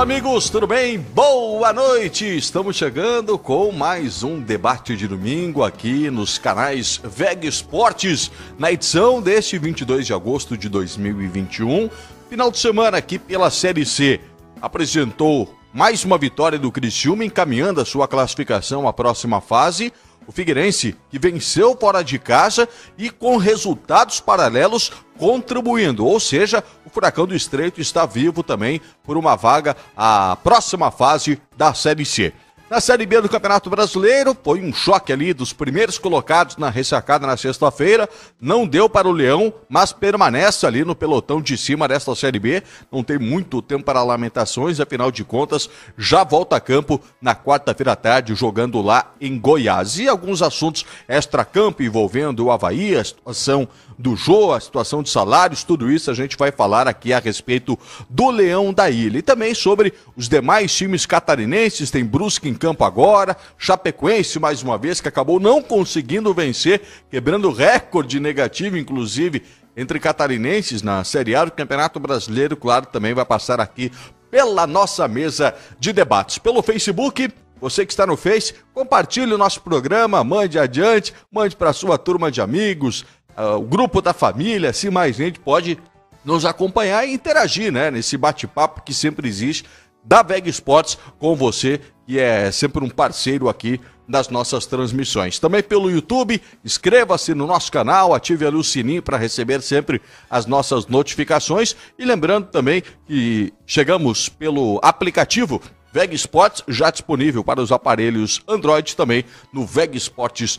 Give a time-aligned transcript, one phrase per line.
[0.00, 0.98] Olá, amigos, tudo bem?
[0.98, 2.24] Boa noite!
[2.24, 9.20] Estamos chegando com mais um debate de domingo aqui nos canais VEG Esportes, na edição
[9.20, 11.90] deste 22 de agosto de 2021.
[12.30, 14.18] Final de semana aqui pela Série C.
[14.62, 19.92] Apresentou mais uma vitória do Criciúma, encaminhando a sua classificação à próxima fase.
[20.26, 26.92] O Figueirense, que venceu fora de casa e com resultados paralelos contribuindo, ou seja, o
[26.92, 32.32] Furacão do Estreito está vivo também por uma vaga à próxima fase da Série C.
[32.68, 37.26] Na Série B do Campeonato Brasileiro, foi um choque ali dos primeiros colocados na ressacada
[37.26, 38.08] na sexta-feira.
[38.40, 42.62] Não deu para o Leão, mas permanece ali no pelotão de cima desta Série B.
[42.90, 45.68] Não tem muito tempo para lamentações, afinal de contas,
[45.98, 49.98] já volta a campo na quarta-feira à tarde, jogando lá em Goiás.
[49.98, 53.68] E alguns assuntos extra-campo envolvendo o Havaí, a situação
[54.00, 57.78] do Jô, a situação de salários, tudo isso a gente vai falar aqui a respeito
[58.08, 59.18] do Leão da Ilha.
[59.18, 64.78] E também sobre os demais times catarinenses, tem Brusque em campo agora, Chapecoense mais uma
[64.78, 69.42] vez, que acabou não conseguindo vencer, quebrando recorde negativo, inclusive,
[69.76, 73.92] entre catarinenses na Série A do Campeonato Brasileiro, claro, também vai passar aqui
[74.30, 76.38] pela nossa mesa de debates.
[76.38, 81.74] Pelo Facebook, você que está no Face, compartilhe o nosso programa, mande adiante, mande para
[81.74, 83.04] sua turma de amigos,
[83.36, 85.78] uh, o grupo da família, assim mais gente pode
[86.24, 87.90] nos acompanhar e interagir, né?
[87.90, 89.64] Nesse bate-papo que sempre existe
[90.04, 95.38] da VEG Esportes com você, que é sempre um parceiro aqui das nossas transmissões.
[95.38, 100.46] Também pelo YouTube, inscreva-se no nosso canal, ative ali o sininho para receber sempre as
[100.46, 101.76] nossas notificações.
[101.98, 108.96] E lembrando também que chegamos pelo aplicativo VEG Esportes, já disponível para os aparelhos Android
[108.96, 110.58] também no VEG Esportes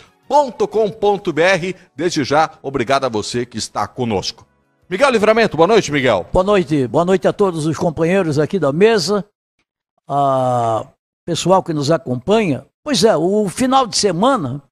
[0.68, 4.48] com.br Desde já, obrigado a você que está conosco.
[4.90, 6.26] Miguel Livramento, boa noite, Miguel.
[6.32, 9.26] Boa noite, boa noite a todos os companheiros aqui da mesa,
[10.08, 10.86] a
[11.26, 12.66] pessoal que nos acompanha.
[12.82, 14.64] Pois é, o final de semana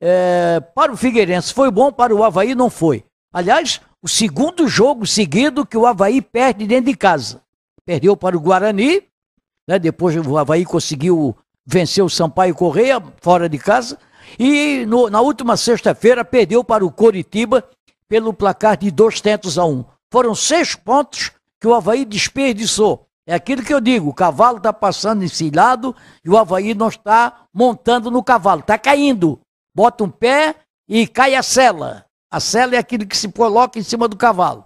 [0.00, 3.04] é, para o Figueirense foi bom, para o Havaí não foi.
[3.32, 7.42] Aliás, o segundo jogo seguido que o Havaí perde dentro de casa.
[7.84, 9.02] Perdeu para o Guarani,
[9.68, 13.98] né, depois o Havaí conseguiu vencer o Sampaio Correia fora de casa
[14.38, 17.64] e no, na última sexta-feira perdeu para o Coritiba
[18.08, 19.84] pelo placar de dois tentos a um.
[20.10, 23.06] Foram seis pontos que o Havaí desperdiçou.
[23.26, 25.94] É aquilo que eu digo, o cavalo está passando encilhado
[26.24, 29.40] e o Havaí não está montando no cavalo, está caindo.
[29.74, 30.56] Bota um pé
[30.88, 32.04] e cai a sela.
[32.30, 34.64] A sela é aquilo que se coloca em cima do cavalo.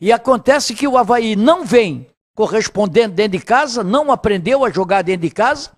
[0.00, 2.06] E acontece que o Havaí não vem
[2.36, 5.70] correspondendo dentro de casa, não aprendeu a jogar dentro de casa,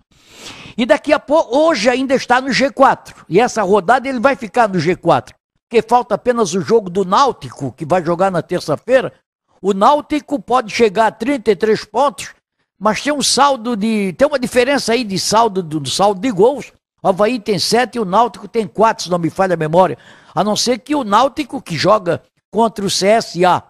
[0.77, 3.13] e daqui a pouco, hoje ainda está no G4.
[3.29, 5.31] E essa rodada ele vai ficar no G4.
[5.69, 9.13] Porque falta apenas o jogo do Náutico, que vai jogar na terça-feira.
[9.61, 12.29] O Náutico pode chegar a 33 pontos,
[12.77, 14.13] mas tem um saldo de.
[14.13, 16.71] Tem uma diferença aí de saldo do, do saldo de gols.
[17.01, 19.97] O Havaí tem 7 e o Náutico tem 4, se não me falha a memória.
[20.33, 23.63] A não ser que o Náutico, que joga contra o CSA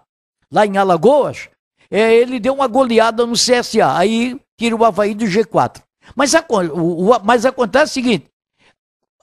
[0.50, 1.48] lá em Alagoas,
[1.90, 3.96] é, ele deu uma goleada no CSA.
[3.96, 5.82] Aí tira o Havaí do G4.
[6.14, 8.26] Mas, a, o, o, mas acontece o seguinte: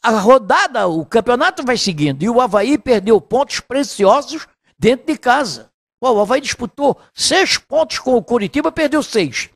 [0.01, 4.47] a rodada, o campeonato vai seguindo, e o Havaí perdeu pontos preciosos
[4.77, 5.69] dentro de casa.
[6.01, 9.49] o Havaí disputou seis pontos com o Curitiba, perdeu seis.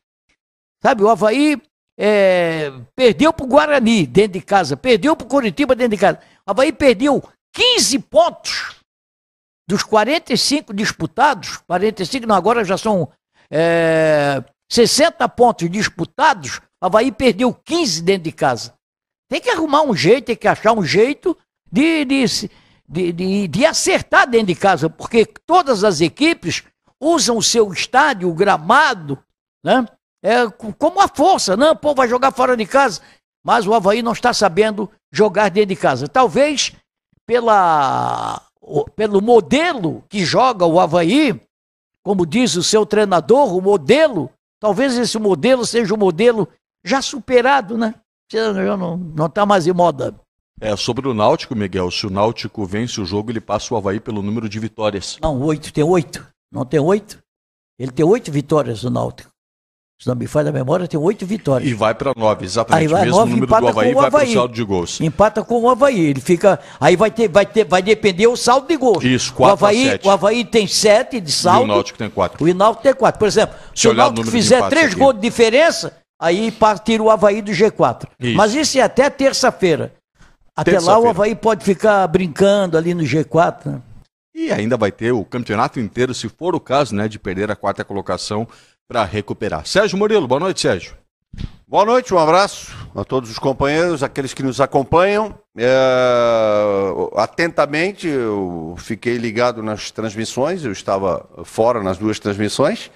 [0.84, 1.60] Sabe, o Havaí
[1.98, 6.20] é, perdeu para o Guarani dentro de casa, perdeu para o Curitiba dentro de casa.
[6.46, 8.76] O Havaí perdeu 15 pontos
[9.68, 13.10] dos 45 disputados, 45 não, agora já são
[13.50, 18.74] é, 60 pontos disputados, Havaí perdeu 15 dentro de casa.
[19.28, 21.36] Tem que arrumar um jeito, tem que achar um jeito
[21.72, 22.26] de, de,
[22.88, 26.64] de, de, de acertar dentro de casa, porque todas as equipes
[27.02, 29.18] usam o seu estádio, o gramado,
[29.64, 29.86] né?
[30.24, 30.48] É,
[30.78, 33.02] como a força, não, pô, vai jogar fora de casa.
[33.44, 36.08] Mas o Havaí não está sabendo jogar dentro de casa.
[36.08, 36.72] Talvez
[37.28, 38.42] pela,
[38.96, 41.40] pelo modelo que joga o Havaí,
[42.04, 46.48] como diz o seu treinador, o modelo, talvez esse modelo seja o modelo
[46.86, 47.96] já superado, né?
[48.32, 50.16] Já não está mais em moda.
[50.62, 54.00] É, sobre o Náutico, Miguel, se o Náutico vence o jogo, ele passa o Havaí
[54.00, 55.18] pelo número de vitórias.
[55.22, 56.26] Não, oito, tem oito.
[56.52, 57.20] Não tem oito?
[57.78, 59.30] Ele tem oito vitórias, o Náutico.
[60.00, 61.70] Se não me falha a memória, tem oito vitórias.
[61.70, 62.84] E vai para nove, exatamente.
[62.84, 65.00] Aí vai mesmo nove, número do Havaí, vai para o saldo de gols.
[65.00, 66.00] Empata com o Havaí.
[66.00, 66.60] Ele fica.
[66.80, 69.04] Aí vai ter, vai ter, vai depender o saldo de gols.
[69.04, 71.62] Isso, quatro o Havaí, o Havaí tem sete de saldo.
[71.62, 72.46] E o Náutico tem quatro.
[72.46, 73.20] O Náutico tem quatro.
[73.20, 76.54] Por exemplo, se, se o Náutico fizer três gols de diferença, aí
[76.84, 78.08] tira o Havaí do G4.
[78.20, 78.38] Isso.
[78.38, 79.94] Mas isso é até terça-feira.
[80.56, 83.66] Até terça lá o Havaí pode ficar brincando ali no G4.
[83.66, 83.82] Né?
[84.34, 87.56] E ainda vai ter o campeonato inteiro, se for o caso, né, de perder a
[87.56, 88.48] quarta colocação
[88.88, 89.66] para recuperar.
[89.66, 90.94] Sérgio Murilo, boa noite, Sérgio.
[91.68, 95.34] Boa noite, um abraço a todos os companheiros, aqueles que nos acompanham.
[95.58, 95.74] É,
[97.16, 102.92] atentamente, eu fiquei ligado nas transmissões, eu estava fora nas duas transmissões.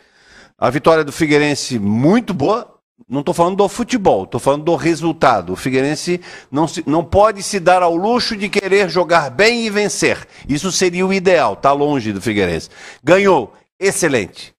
[0.57, 2.79] A vitória do Figueirense muito boa.
[3.07, 5.54] Não estou falando do futebol, estou falando do resultado.
[5.54, 6.19] O Figueirense
[6.51, 10.28] não, se, não pode se dar ao luxo de querer jogar bem e vencer.
[10.48, 12.69] Isso seria o ideal, está longe do Figueirense.
[13.04, 14.54] Ganhou, excelente.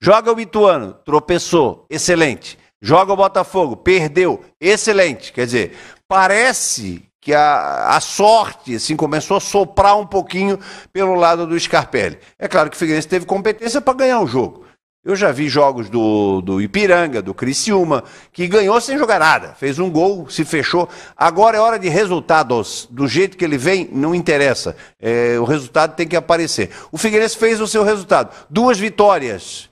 [0.00, 2.58] Joga o Ituano, tropeçou, excelente.
[2.80, 5.32] Joga o Botafogo, perdeu, excelente.
[5.32, 10.58] Quer dizer, parece que a, a sorte assim, começou a soprar um pouquinho
[10.92, 12.18] pelo lado do Scarpelli.
[12.38, 14.63] É claro que o Figueirense teve competência para ganhar o jogo.
[15.04, 19.54] Eu já vi jogos do, do Ipiranga, do Criciúma, que ganhou sem jogar nada.
[19.54, 20.88] Fez um gol, se fechou.
[21.14, 22.88] Agora é hora de resultados.
[22.90, 24.74] Do jeito que ele vem, não interessa.
[24.98, 26.70] É, o resultado tem que aparecer.
[26.90, 28.34] O Figueirense fez o seu resultado.
[28.48, 29.68] Duas vitórias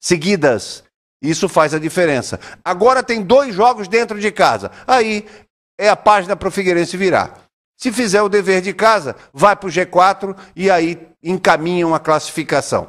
[0.00, 0.84] seguidas
[1.22, 2.38] isso faz a diferença.
[2.64, 4.70] Agora tem dois jogos dentro de casa.
[4.86, 5.26] Aí
[5.78, 7.46] é a página para o Figueirense virar.
[7.78, 12.88] Se fizer o dever de casa, vai para o G4 e aí encaminha uma classificação.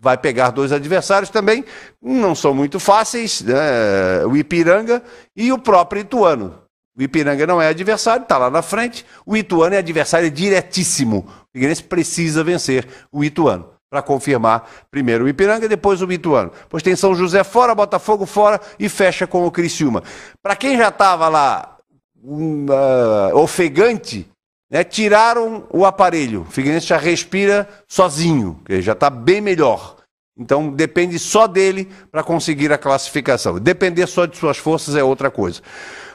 [0.00, 1.64] Vai pegar dois adversários também,
[2.00, 4.24] não são muito fáceis, né?
[4.24, 5.02] o Ipiranga
[5.34, 6.62] e o próprio Ituano.
[6.96, 9.04] O Ipiranga não é adversário, está lá na frente.
[9.24, 11.28] O Ituano é adversário diretíssimo.
[11.28, 16.52] O Figueirense precisa vencer o Ituano para confirmar primeiro o Ipiranga e depois o Ituano.
[16.68, 20.02] Pois tem São José fora, Botafogo fora e fecha com o Criciúma.
[20.42, 21.78] Para quem já estava lá
[22.22, 24.28] um, uh, ofegante,
[24.70, 26.42] né, tiraram o aparelho.
[26.42, 29.96] O Figueirense já respira sozinho, já está bem melhor.
[30.38, 33.58] Então depende só dele para conseguir a classificação.
[33.58, 35.60] Depender só de suas forças é outra coisa.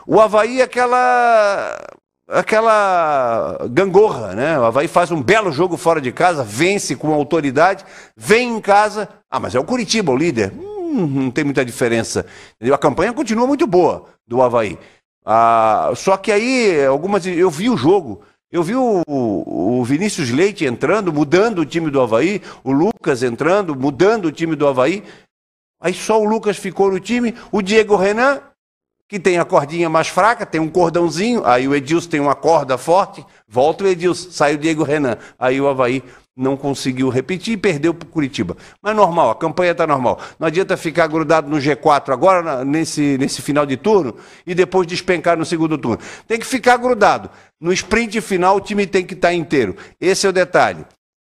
[0.08, 1.78] O Havaí é aquela
[2.28, 4.58] aquela gangorra, né?
[4.58, 7.86] O Havaí faz um belo jogo fora de casa, vence com autoridade,
[8.16, 9.10] vem em casa.
[9.30, 10.54] Ah, mas é o Curitiba o líder.
[10.54, 12.26] Hum, não tem muita diferença.
[12.72, 14.80] A campanha continua muito boa do Havaí.
[15.26, 17.26] Ah, só que aí, algumas.
[17.26, 18.22] Eu vi o jogo.
[18.54, 23.76] Eu vi o, o, Vinícius Leite entrando, mudando o time do Havaí, o Lucas entrando,
[23.76, 25.04] mudando o time do Havaí.
[25.82, 28.40] Aí só o Lucas ficou no time, o Diego Renan
[29.08, 32.78] que tem a cordinha mais fraca, tem um cordãozinho, aí o Edilson tem uma corda
[32.80, 35.18] forte, volta o Edilson, sai o Diego Renan.
[35.38, 36.04] Aí o Havaí
[36.36, 38.58] não conseguiu repetir e perdeu para o Curitiba.
[38.82, 40.20] Mas normal, a campanha está normal.
[40.40, 44.16] Não adianta ficar grudado no G4 agora, nesse, nesse final de turno,
[44.46, 46.00] e depois despencar no segundo turno.
[46.28, 47.30] Tem que ficar grudado.
[47.62, 49.76] No sprint final, o time tem que estar tá inteiro.
[50.02, 50.86] Esse é o detalhe.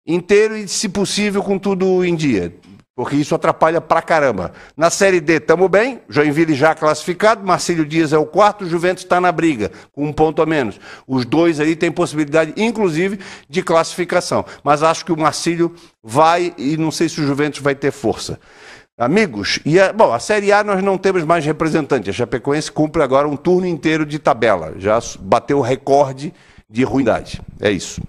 [0.08, 2.54] Inteiro e, se possível, com tudo em dia
[2.96, 4.54] porque isso atrapalha pra caramba.
[4.76, 9.20] Na Série D, estamos bem, Joinville já classificado, Marcílio Dias é o quarto, Juventus está
[9.20, 10.80] na briga, com um ponto a menos.
[11.06, 13.20] Os dois aí têm possibilidade, inclusive,
[13.50, 14.46] de classificação.
[14.64, 18.40] Mas acho que o Marcílio vai e não sei se o Juventus vai ter força.
[18.98, 22.10] Amigos, e a, bom, a Série A nós não temos mais representante.
[22.10, 24.74] A Chapecoense cumpre agora um turno inteiro de tabela.
[24.78, 26.34] Já bateu o recorde
[26.70, 27.42] de ruindade.
[27.60, 28.02] É isso.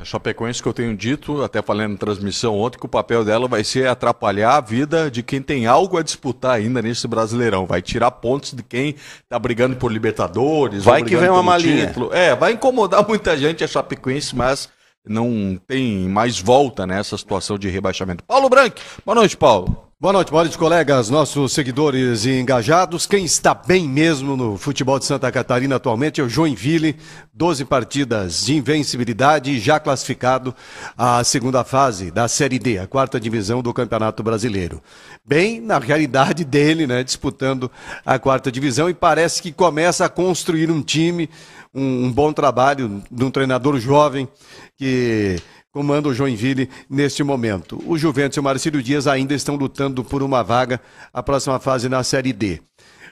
[0.00, 3.46] A Chapecoense que eu tenho dito, até falando na transmissão ontem, que o papel dela
[3.46, 7.64] vai ser atrapalhar a vida de quem tem algo a disputar ainda nesse Brasileirão.
[7.64, 10.84] Vai tirar pontos de quem está brigando por Libertadores.
[10.84, 11.86] Vai que vem uma malinha.
[11.86, 12.12] Título.
[12.12, 14.68] É, vai incomodar muita gente a Chapecoense, mas
[15.06, 18.24] não tem mais volta nessa situação de rebaixamento.
[18.24, 19.83] Paulo Branco, boa noite, Paulo.
[20.00, 23.06] Boa noite, boa noite, colegas, nossos seguidores e engajados.
[23.06, 26.96] Quem está bem mesmo no futebol de Santa Catarina atualmente é o Joinville,
[27.32, 30.52] 12 partidas de invencibilidade, já classificado
[30.98, 34.82] à segunda fase da Série D, a quarta divisão do Campeonato Brasileiro.
[35.24, 37.70] Bem, na realidade dele, né, disputando
[38.04, 41.30] a quarta divisão e parece que começa a construir um time,
[41.72, 44.28] um, um bom trabalho de um treinador jovem
[44.76, 45.36] que
[45.74, 47.82] comanda o Joinville neste momento.
[47.84, 50.80] O Juventus e o Marcílio Dias ainda estão lutando por uma vaga
[51.12, 52.62] a próxima fase na Série D.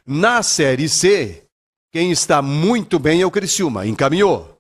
[0.07, 1.43] Na Série C,
[1.93, 3.85] quem está muito bem é o Criciúma.
[3.85, 4.59] Encaminhou.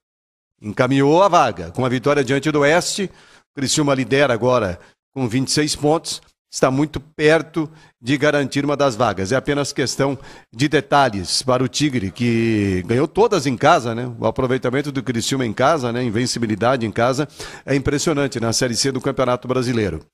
[0.60, 1.70] Encaminhou a vaga.
[1.70, 4.80] Com a vitória diante do Oeste, o Criciúma lidera agora
[5.14, 6.20] com 26 pontos
[6.52, 7.68] está muito perto
[7.98, 9.32] de garantir uma das vagas.
[9.32, 10.18] É apenas questão
[10.54, 14.12] de detalhes para o Tigre, que ganhou todas em casa, né?
[14.20, 16.04] O aproveitamento do Criciúma em casa, né?
[16.04, 17.26] Invencibilidade em casa
[17.64, 20.04] é impressionante na Série C do Campeonato Brasileiro.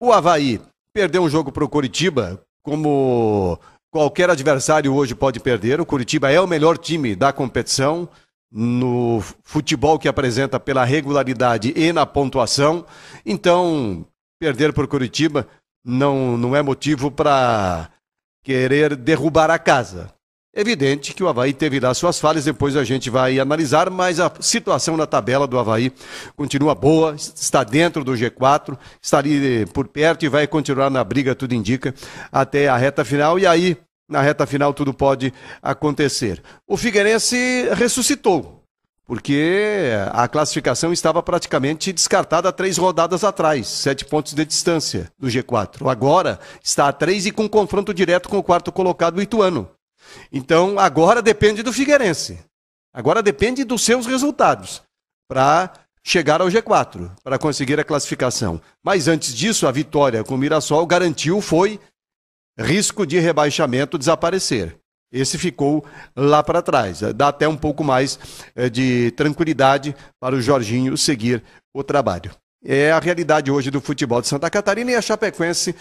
[0.00, 0.60] O Havaí
[0.92, 3.56] perdeu um jogo para o Coritiba, como
[3.88, 5.80] qualquer adversário hoje pode perder.
[5.80, 8.08] O Curitiba é o melhor time da competição
[8.50, 12.84] no futebol que apresenta pela regularidade e na pontuação.
[13.24, 14.04] Então,
[14.40, 15.46] perder por Curitiba
[15.86, 17.88] não, não é motivo para
[18.42, 20.12] querer derrubar a casa.
[20.58, 24.32] Evidente que o Havaí teve lá suas falhas, depois a gente vai analisar, mas a
[24.40, 25.92] situação na tabela do Havaí
[26.34, 31.34] continua boa, está dentro do G4, está ali por perto e vai continuar na briga,
[31.34, 31.94] tudo indica,
[32.32, 33.38] até a reta final.
[33.38, 33.76] E aí,
[34.08, 36.42] na reta final, tudo pode acontecer.
[36.66, 38.55] O Figueirense ressuscitou,
[39.06, 45.88] porque a classificação estava praticamente descartada três rodadas atrás, sete pontos de distância do G4.
[45.88, 49.70] Agora está a três e com confronto direto com o quarto colocado, o Ituano.
[50.32, 52.38] Então, agora depende do Figueirense.
[52.92, 54.82] Agora depende dos seus resultados
[55.28, 55.72] para
[56.02, 58.60] chegar ao G4, para conseguir a classificação.
[58.82, 61.78] Mas antes disso, a vitória com o Mirassol garantiu foi
[62.58, 64.78] risco de rebaixamento desaparecer.
[65.12, 65.84] Esse ficou
[66.14, 67.00] lá para trás.
[67.14, 68.18] Dá até um pouco mais
[68.54, 71.42] eh, de tranquilidade para o Jorginho seguir
[71.74, 72.30] o trabalho.
[72.64, 75.74] É a realidade hoje do futebol de Santa Catarina e a Chapecoense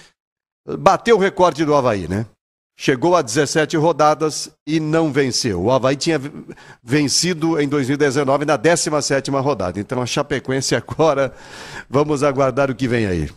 [0.79, 2.25] bateu o recorde do Havaí, né?
[2.77, 5.63] chegou a 17 rodadas e não venceu.
[5.63, 6.19] O Havaí tinha
[6.83, 9.79] vencido em 2019 na 17ª rodada.
[9.79, 11.33] Então a Chapecoense agora,
[11.89, 13.29] vamos aguardar o que vem aí.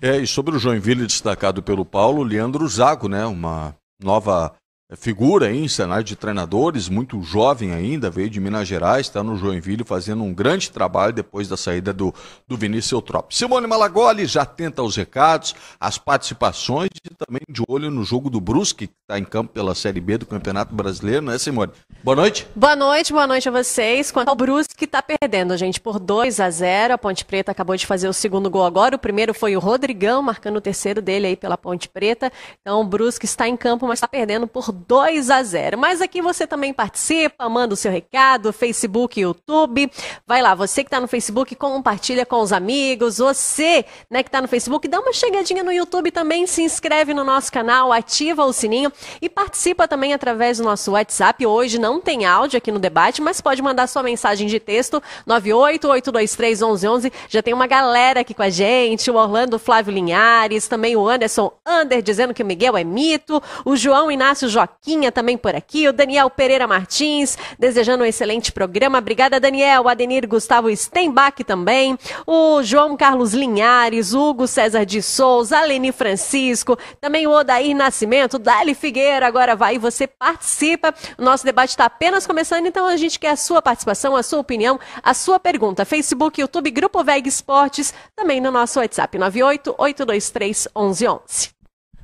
[0.00, 4.52] É, e sobre o Joinville destacado pelo Paulo, Leandro Zago, né, uma nova
[4.96, 9.36] figura aí em cenário de treinadores, muito jovem ainda, veio de Minas Gerais, está no
[9.36, 12.14] Joinville fazendo um grande trabalho depois da saída do,
[12.46, 13.30] do Vinícius Eutrop.
[13.34, 18.40] Simone Malagoli já tenta os recados, as participações e também de olho no jogo do
[18.40, 21.72] Brusque, que está em campo pela Série B do Campeonato Brasileiro, né, Simone?
[22.02, 22.46] Boa noite.
[22.54, 24.10] Boa noite, boa noite a vocês.
[24.10, 27.86] Quanto ao Brusque, está perdendo, gente, por 2 a 0 A Ponte Preta acabou de
[27.86, 28.96] fazer o segundo gol agora.
[28.96, 32.32] O primeiro foi o Rodrigão, marcando o terceiro dele aí pela Ponte Preta.
[32.60, 34.83] Então o Brusque está em campo, mas está perdendo por 2
[35.32, 35.78] a 0.
[35.78, 39.90] Mas aqui você também participa, manda o seu recado, Facebook, YouTube.
[40.26, 43.18] Vai lá, você que está no Facebook, compartilha com os amigos.
[43.18, 47.24] Você, né, que está no Facebook, dá uma chegadinha no YouTube também, se inscreve no
[47.24, 51.46] nosso canal, ativa o sininho e participa também através do nosso WhatsApp.
[51.46, 57.12] Hoje não tem áudio aqui no debate, mas pode mandar sua mensagem de texto 988231111.
[57.28, 61.52] Já tem uma galera aqui com a gente, o Orlando Flávio Linhares, também o Anderson
[61.66, 65.92] Under dizendo que o Miguel é mito, o João Inácio Joaquinha também por aqui, o
[65.92, 68.98] Daniel Pereira Martins, desejando um excelente programa.
[68.98, 69.88] Obrigada, Daniel.
[69.88, 76.78] Adenir Gustavo Stenbach também, o João Carlos Linhares, Hugo César de Souza, a Leni Francisco,
[77.00, 80.94] também o Odair Nascimento, Dali Figueira, agora vai, você participa.
[81.18, 84.38] O nosso debate está apenas começando, então a gente quer a sua participação, a sua
[84.38, 85.84] opinião, a sua pergunta.
[85.84, 91.50] Facebook, YouTube, Grupo VEG Esportes, também no nosso WhatsApp, 98 823 1111.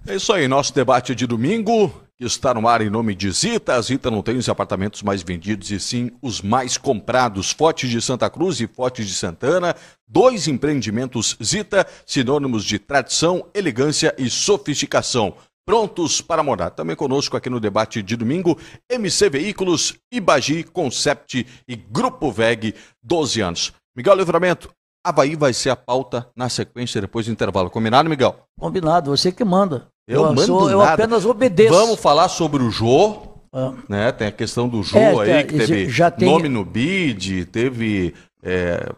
[0.07, 3.75] É isso aí, nosso debate de domingo está no ar em nome de Zita.
[3.75, 7.51] A Zita não tem os apartamentos mais vendidos e sim os mais comprados.
[7.51, 9.75] Fortes de Santa Cruz e Fortes de Santana,
[10.07, 15.35] dois empreendimentos Zita, sinônimos de tradição, elegância e sofisticação.
[15.65, 16.71] Prontos para morar.
[16.71, 18.59] Também conosco aqui no debate de domingo,
[18.89, 23.73] MC Veículos, Ibagi, Concept e Grupo VEG, 12 anos.
[23.97, 24.71] Miguel Livramento,
[25.05, 27.71] Havaí vai ser a pauta na sequência depois do intervalo.
[27.71, 28.37] Combinado, Miguel?
[28.59, 29.90] Combinado, você que manda.
[30.11, 31.73] Eu, eu mando sou, Eu apenas obedeço.
[31.73, 33.23] Vamos falar sobre o Jô.
[33.53, 33.73] Ah.
[33.89, 34.11] Né?
[34.11, 36.29] Tem a questão do Jô é, aí, que teve já tem...
[36.29, 38.13] nome no bid, teve.
[38.43, 38.89] É,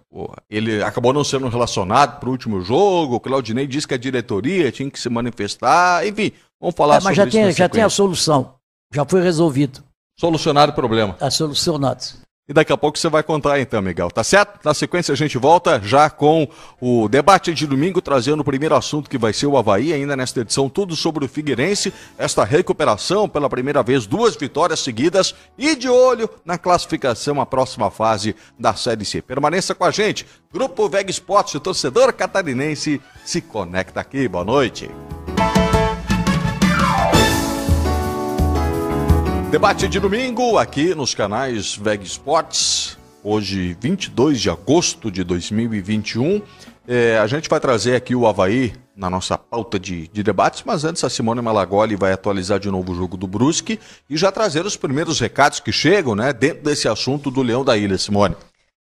[0.49, 3.16] ele acabou não sendo relacionado para o último jogo.
[3.16, 6.07] O Claudinei disse que a diretoria tinha que se manifestar.
[6.07, 7.49] Enfim, vamos falar é, mas sobre já isso.
[7.49, 8.54] Mas já tem a solução.
[8.95, 9.83] Já foi resolvido.
[10.19, 11.12] Solucionado o problema.
[11.12, 12.04] Está solucionado.
[12.49, 14.58] E daqui a pouco você vai contar então, Miguel, tá certo?
[14.64, 16.49] Na sequência a gente volta já com
[16.80, 20.40] o debate de domingo, trazendo o primeiro assunto que vai ser o Havaí, ainda nesta
[20.40, 25.88] edição, tudo sobre o Figueirense, esta recuperação, pela primeira vez, duas vitórias seguidas e de
[25.88, 29.22] olho na classificação, a próxima fase da Série C.
[29.22, 34.90] Permaneça com a gente, Grupo Veg Esportes, o torcedor catarinense se conecta aqui, boa noite.
[39.52, 46.40] Debate de domingo aqui nos canais VEG Sports, hoje 22 de agosto de 2021.
[46.88, 50.87] É, a gente vai trazer aqui o Havaí na nossa pauta de, de, debates, mas
[50.87, 53.78] antes a Simone Malagoli vai atualizar de novo o jogo do Brusque
[54.09, 57.76] e já trazer os primeiros recados que chegam né, dentro desse assunto do Leão da
[57.76, 58.35] Ilha, Simone.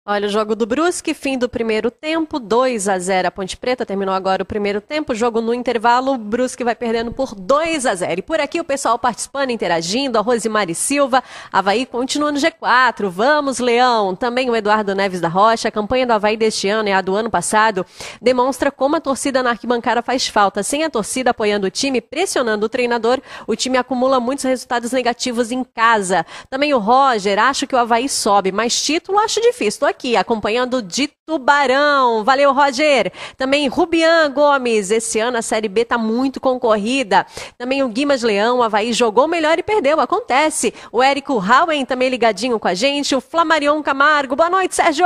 [0.10, 3.86] Olha o jogo do Brusque, fim do primeiro tempo, 2 a 0 a Ponte Preta,
[3.86, 7.94] terminou agora o primeiro tempo, jogo no intervalo, o Brusque vai perdendo por 2 a
[7.94, 8.20] 0.
[8.20, 11.22] E por aqui o pessoal participando, interagindo, a Rosimari Silva,
[11.52, 16.14] Havaí continua no G4, vamos Leão, também o Eduardo Neves da Rocha, a campanha do
[16.14, 17.86] Havaí deste ano e a do ano passado
[18.22, 20.64] demonstra como a torcida na arquibancada faz falta.
[20.64, 25.52] Sem a torcida apoiando o time, pressionando o treinador, o time acumula muitos resultados negativos
[25.52, 26.26] em casa.
[26.50, 29.68] Também o Roger, acho que o Havaí sobe, mas título acho difícil.
[29.68, 32.24] Estou aqui acompanhando de Tubarão.
[32.24, 33.12] Valeu, Roger.
[33.36, 34.92] Também Rubian Gomes.
[34.92, 37.25] Esse ano a Série B tá muito concorrida.
[37.58, 40.00] Também o Guimas Leão, o Havaí jogou melhor e perdeu.
[40.00, 40.74] Acontece.
[40.89, 43.13] O Érico Howen também ligadinho com a gente.
[43.13, 44.38] O Flamarion Camargo.
[44.38, 45.06] Boa noite, Sérgio.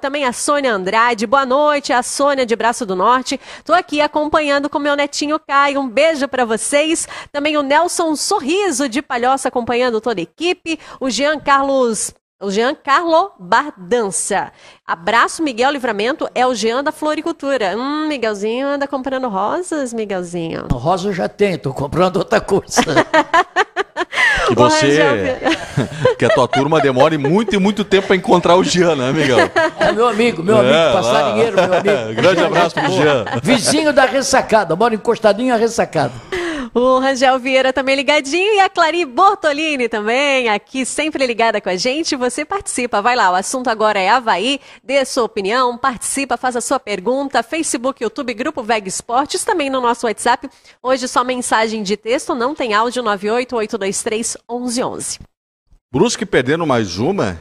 [0.00, 1.26] Também a Sônia Andrade.
[1.26, 1.90] Boa noite.
[1.90, 3.40] A Sônia de Braço do Norte.
[3.64, 5.80] Tô aqui acompanhando com meu netinho Caio.
[5.80, 7.08] Um beijo para vocês.
[7.32, 10.78] Também o Nelson Sorriso de Palhoça acompanhando toda a equipe.
[11.00, 14.52] O Jean Carlos o Jean Carlo Bardança.
[14.86, 16.28] Abraço, Miguel Livramento.
[16.34, 17.74] É o Jean da Floricultura.
[17.76, 20.66] Hum, Miguelzinho anda comprando rosas, Miguelzinho.
[20.70, 22.82] Rosa eu já tenho, tô comprando outra coisa.
[24.48, 25.38] Que você,
[26.18, 29.38] que a tua turma demore muito e muito tempo para encontrar o Jean, né, Miguel?
[29.78, 31.66] É meu amigo, meu amigo, É, passarinheiro, lá.
[31.68, 32.14] meu amigo.
[32.20, 33.24] Grande abraço pro Jean.
[33.42, 36.12] Vizinho da ressacada, mora encostadinho à ressacada.
[36.74, 41.76] O Rangel Vieira também ligadinho e a Clari Bortolini também, aqui sempre ligada com a
[41.76, 42.16] gente.
[42.16, 46.62] Você participa, vai lá, o assunto agora é Havaí, dê sua opinião, participa, faz a
[46.62, 50.48] sua pergunta, Facebook, YouTube, Grupo Veg Esportes, também no nosso WhatsApp.
[50.82, 55.20] Hoje só mensagem de texto, não tem áudio, 988231111.
[55.92, 57.38] Brusque perdendo mais uma.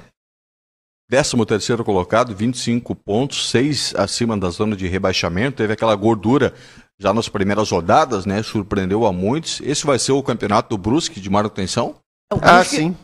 [1.12, 5.58] 13 terceiro colocado, 25 pontos, 6 acima da zona de rebaixamento.
[5.58, 6.54] Teve aquela gordura
[7.01, 8.43] já nas primeiras rodadas, né?
[8.43, 9.60] Surpreendeu a muitos.
[9.62, 11.96] Esse vai ser o campeonato do Brusque de manutenção?
[12.31, 12.98] É, O Ah, Brusque, sim.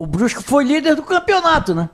[0.00, 1.88] o Brusque foi líder do campeonato, né?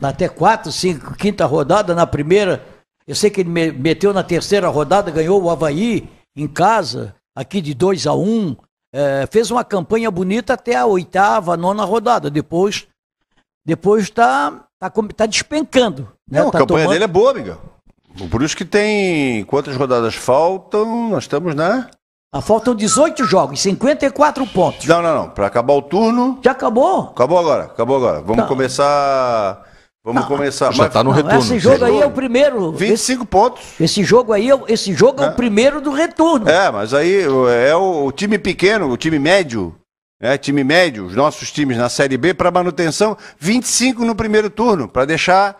[0.00, 2.64] Até quatro, cinco, quinta rodada na primeira.
[3.08, 7.60] Eu sei que ele me- meteu na terceira rodada, ganhou o Havaí em casa, aqui
[7.60, 8.56] de 2 a 1 um,
[8.94, 12.30] é, Fez uma campanha bonita até a oitava, nona rodada.
[12.30, 12.86] Depois
[13.66, 16.08] depois está tá, com- tá despencando.
[16.30, 16.40] Né?
[16.40, 17.60] Não, a Tá campanha tomando- dele é boa, Miguel.
[18.30, 19.44] Por isso que tem.
[19.44, 21.08] Quantas rodadas faltam?
[21.10, 21.88] Nós estamos na.
[22.32, 24.86] Ah, faltam 18 jogos, 54 pontos.
[24.86, 25.30] Não, não, não.
[25.30, 26.38] Para acabar o turno.
[26.44, 27.10] Já acabou?
[27.12, 28.20] Acabou agora, acabou agora.
[28.20, 28.46] Vamos Não.
[28.46, 29.62] começar.
[30.04, 30.72] Vamos começar.
[30.72, 31.38] Já Mas tá no Não, retorno.
[31.40, 32.70] esse jogo aí é o primeiro.
[32.74, 33.62] Esse, 25 pontos.
[33.80, 36.48] esse jogo aí, é o- esse jogo é o primeiro do retorno.
[36.48, 37.22] É, mas aí
[37.68, 39.74] é o, o time pequeno, o time médio,
[40.20, 44.88] é time médio, os nossos times na Série B para manutenção, 25 no primeiro turno,
[44.88, 45.58] para deixar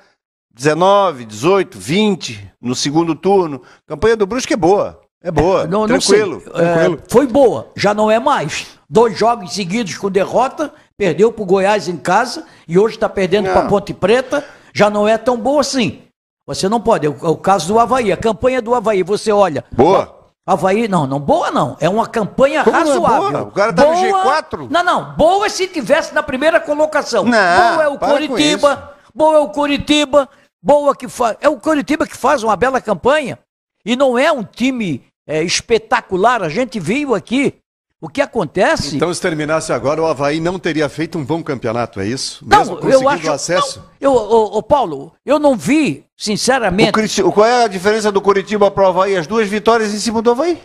[0.54, 3.62] 19, 18, 20 no segundo turno.
[3.86, 7.02] campanha do Brusque é boa, é boa, Não, não tranquilo, É, tranquilo.
[7.08, 8.66] foi boa, já não é mais.
[8.88, 13.46] Dois jogos seguidos com derrota, perdeu para o Goiás em casa e hoje está perdendo
[13.46, 13.52] Não.
[13.52, 14.44] para Ponte Preta,
[14.74, 16.02] já não é tão boa assim.
[16.46, 19.30] Você não pode, é o, é o caso do Havaí, a campanha do Havaí, você
[19.30, 19.64] olha.
[19.72, 20.18] Boa.
[20.44, 21.76] Havaí, não, não, boa não.
[21.78, 23.30] É uma campanha Como não é razoável.
[23.30, 23.42] boa?
[23.44, 24.66] O cara tá no G4.
[24.68, 27.22] Não, não, boa se tivesse na primeira colocação.
[27.24, 27.30] Não,
[27.74, 30.28] boa é o Coritiba, boa é o Coritiba,
[30.62, 31.36] boa que faz.
[31.40, 33.38] É o Coritiba que faz uma bela campanha.
[33.84, 36.42] E não é um time é, espetacular.
[36.42, 37.54] A gente viu aqui
[38.00, 38.96] o que acontece.
[38.96, 42.42] Então, se terminasse agora, o Havaí não teria feito um bom campeonato, é isso?
[42.46, 43.30] não, Mesmo eu conseguindo acho.
[43.32, 43.78] acesso?
[43.78, 46.92] Não, eu, ô, ô, Paulo, eu não vi, O sinceramente.
[46.92, 49.16] Curiti- Qual é a diferença do Curitiba para o Havaí?
[49.16, 50.58] As duas vitórias em cima do Havaí.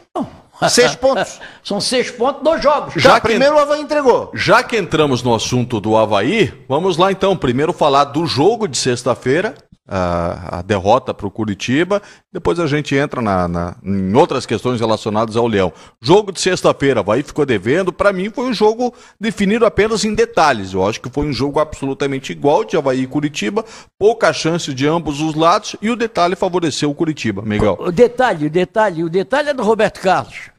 [0.70, 1.40] Seis pontos.
[1.64, 2.94] São seis pontos, dois jogos.
[2.96, 4.32] Já que- primeiro o Havaí entregou.
[4.34, 7.36] Já que entramos no assunto do Havaí, vamos lá então.
[7.36, 9.54] Primeiro falar do jogo de sexta-feira,
[9.88, 12.02] a, a derrota para o Curitiba.
[12.32, 15.72] Depois a gente entra na, na- em outras questões relacionadas ao Leão.
[16.02, 17.94] Jogo de sexta-feira, Havaí ficou devendo.
[17.94, 20.74] Para mim foi um jogo definido apenas em detalhes.
[20.74, 23.64] Eu acho que foi um jogo absolutamente igual de Havaí e Curitiba.
[24.00, 27.78] Pouca chance de ambos os lados e o detalhe favoreceu o Curitiba, Miguel.
[27.80, 30.50] O detalhe, o detalhe, o detalhe é do Roberto Carlos,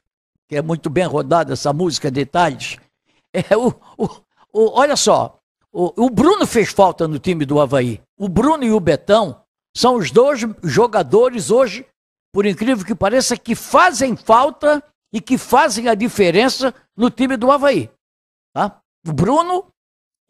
[0.48, 2.76] que é muito bem rodada essa música, Detalhes.
[3.32, 4.04] É o, o,
[4.52, 5.35] o- olha só,
[5.78, 8.00] o, o Bruno fez falta no time do Havaí.
[8.18, 9.42] O Bruno e o Betão
[9.76, 11.86] são os dois jogadores hoje,
[12.32, 17.52] por incrível que pareça, que fazem falta e que fazem a diferença no time do
[17.52, 17.90] Havaí.
[18.54, 18.80] Tá?
[19.06, 19.66] O Bruno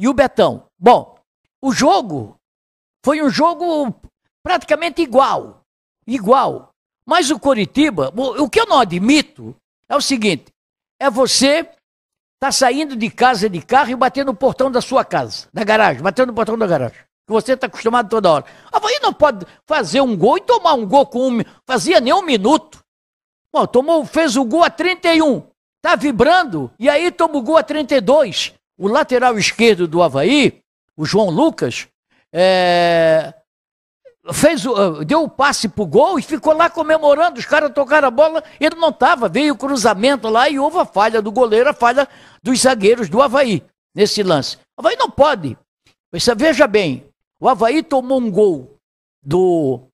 [0.00, 0.66] e o Betão.
[0.76, 1.16] Bom,
[1.62, 2.36] o jogo
[3.04, 3.94] foi um jogo
[4.42, 5.62] praticamente igual.
[6.08, 6.70] Igual.
[7.06, 9.54] Mas o Coritiba, o, que eu não admito
[9.88, 10.52] é o seguinte:
[11.00, 11.70] é você
[12.38, 16.02] tá saindo de casa de carro e batendo no portão da sua casa, da garagem,
[16.02, 16.96] batendo no portão da garagem.
[17.26, 18.44] Que você está acostumado toda hora.
[18.70, 21.40] Havaí não pode fazer um gol e tomar um gol com um.
[21.66, 22.78] Fazia nem um minuto.
[23.50, 25.42] Pô, tomou, fez o gol a 31.
[25.82, 26.70] Tá vibrando.
[26.78, 28.54] E aí toma o gol a 32.
[28.78, 30.60] O lateral esquerdo do Havaí,
[30.96, 31.88] o João Lucas,
[32.32, 33.34] é,
[34.32, 37.38] fez ah, deu o passe pro gol e ficou lá comemorando.
[37.38, 40.84] Os caras tocaram a bola, ele não tava, veio o cruzamento lá e houve a
[40.84, 42.08] falha do goleiro, a falha
[42.42, 43.62] dos zagueiros do Havaí
[43.94, 44.56] nesse lance.
[44.76, 45.56] O Havaí não pode.
[46.12, 47.08] Você veja bem,
[47.40, 48.78] o Havaí tomou um gol
[49.22, 49.88] do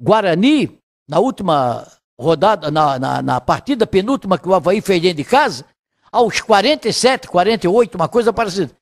[0.00, 1.86] Guarani na última
[2.18, 5.64] rodada, na, na, na partida penúltima que o Havaí fez dentro de casa,
[6.10, 8.72] aos 47, 48, uma coisa parecida.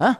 [0.00, 0.16] Hã?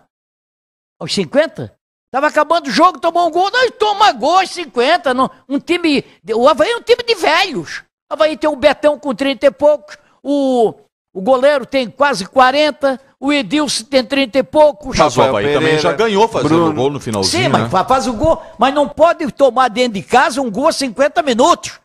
[1.01, 1.78] Aos 50?
[2.11, 5.13] Tava acabando o jogo, tomou um gol, nós toma gol aos 50.
[5.13, 6.05] Não, um time.
[6.35, 7.83] O Havaí é um time de velhos.
[8.11, 10.73] O Havaí tem o Betão com 30 e poucos, o,
[11.15, 14.97] o goleiro tem quase 40, o Edilson tem 30 e poucos.
[14.97, 16.73] Mas o Havaí também já ganhou fazendo Bruno.
[16.75, 17.59] gol no finalzinho, Sim, né?
[17.59, 20.73] mas fa- faz o gol, mas não pode tomar dentro de casa um gol a
[20.73, 21.79] 50 minutos.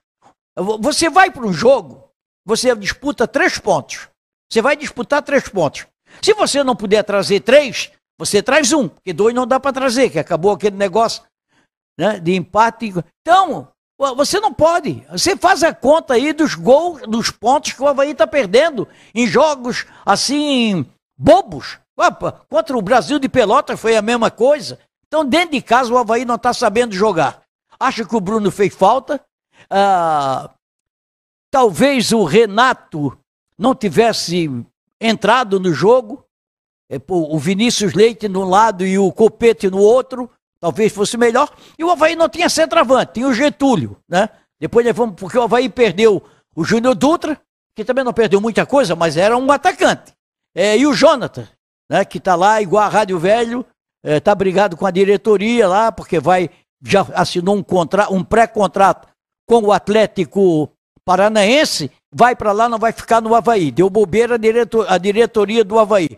[0.57, 2.01] Vo- Você vai para um jogo,
[2.45, 4.07] você disputa três pontos.
[4.49, 5.85] Você vai disputar três pontos.
[6.21, 7.91] Se você não puder trazer três,
[8.25, 11.23] você traz um, porque dois não dá para trazer, que acabou aquele negócio
[11.97, 12.93] né, de empate.
[13.21, 15.05] Então, vo- você não pode.
[15.11, 19.27] Você faz a conta aí dos gols, dos pontos que o Havaí está perdendo em
[19.27, 20.85] jogos assim,
[21.17, 21.79] bobos.
[21.95, 24.79] Opa, Contra o Brasil de Pelotas foi a mesma coisa.
[25.07, 27.43] Então, dentro de casa, o Havaí não está sabendo jogar.
[27.79, 29.21] Acho que o Bruno fez falta.
[29.69, 30.49] Ah,
[31.51, 33.15] talvez o Renato
[33.57, 34.49] não tivesse
[34.99, 36.22] entrado no jogo.
[36.95, 40.29] É, O Vinícius Leite no lado e o Copete no outro.
[40.59, 41.51] Talvez fosse melhor.
[41.77, 44.29] E o Havaí não tinha centroavante, tinha o Getúlio, né?
[44.59, 46.23] Depois nós vamos, porque o Havaí perdeu
[46.55, 47.39] o Júnior Dutra,
[47.75, 50.13] que também não perdeu muita coisa, mas era um atacante.
[50.55, 51.47] É, e o Jonathan,
[51.89, 53.65] né, que está lá igual a Rádio Velho,
[54.03, 56.49] está brigado com a diretoria lá, porque vai
[56.85, 57.63] já assinou um,
[58.11, 59.07] um pré-contrato
[59.47, 60.69] com o Atlético
[61.05, 63.71] Paranaense, vai para lá, não vai ficar no Havaí.
[63.71, 66.17] Deu bobeira a, diretor, a diretoria do Havaí.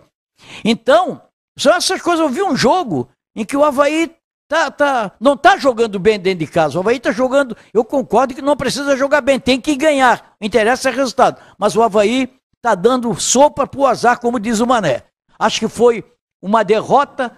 [0.64, 1.22] Então,
[1.58, 2.22] são essas coisas.
[2.22, 4.16] Eu vi um jogo em que o Havaí
[4.48, 6.78] tá, tá, não está jogando bem dentro de casa.
[6.78, 7.56] O Havaí está jogando.
[7.74, 10.36] Eu concordo que não precisa jogar bem, tem que ganhar.
[10.42, 11.42] O interessa é o resultado.
[11.58, 15.04] Mas o Havaí está dando sopa pro azar, como diz o Mané.
[15.38, 16.04] Acho que foi
[16.42, 17.36] uma derrota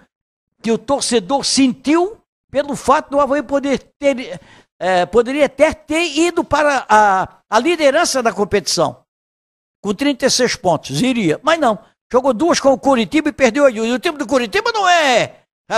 [0.62, 2.18] que o torcedor sentiu
[2.50, 4.40] pelo fato do Havaí poder ter,
[4.80, 9.04] eh, poderia até ter ido para a, a liderança da competição.
[9.82, 11.38] Com 36 pontos, iria.
[11.42, 11.78] Mas não.
[12.12, 15.34] Jogou duas com o Curitiba e perdeu a E o time do Curitiba não é.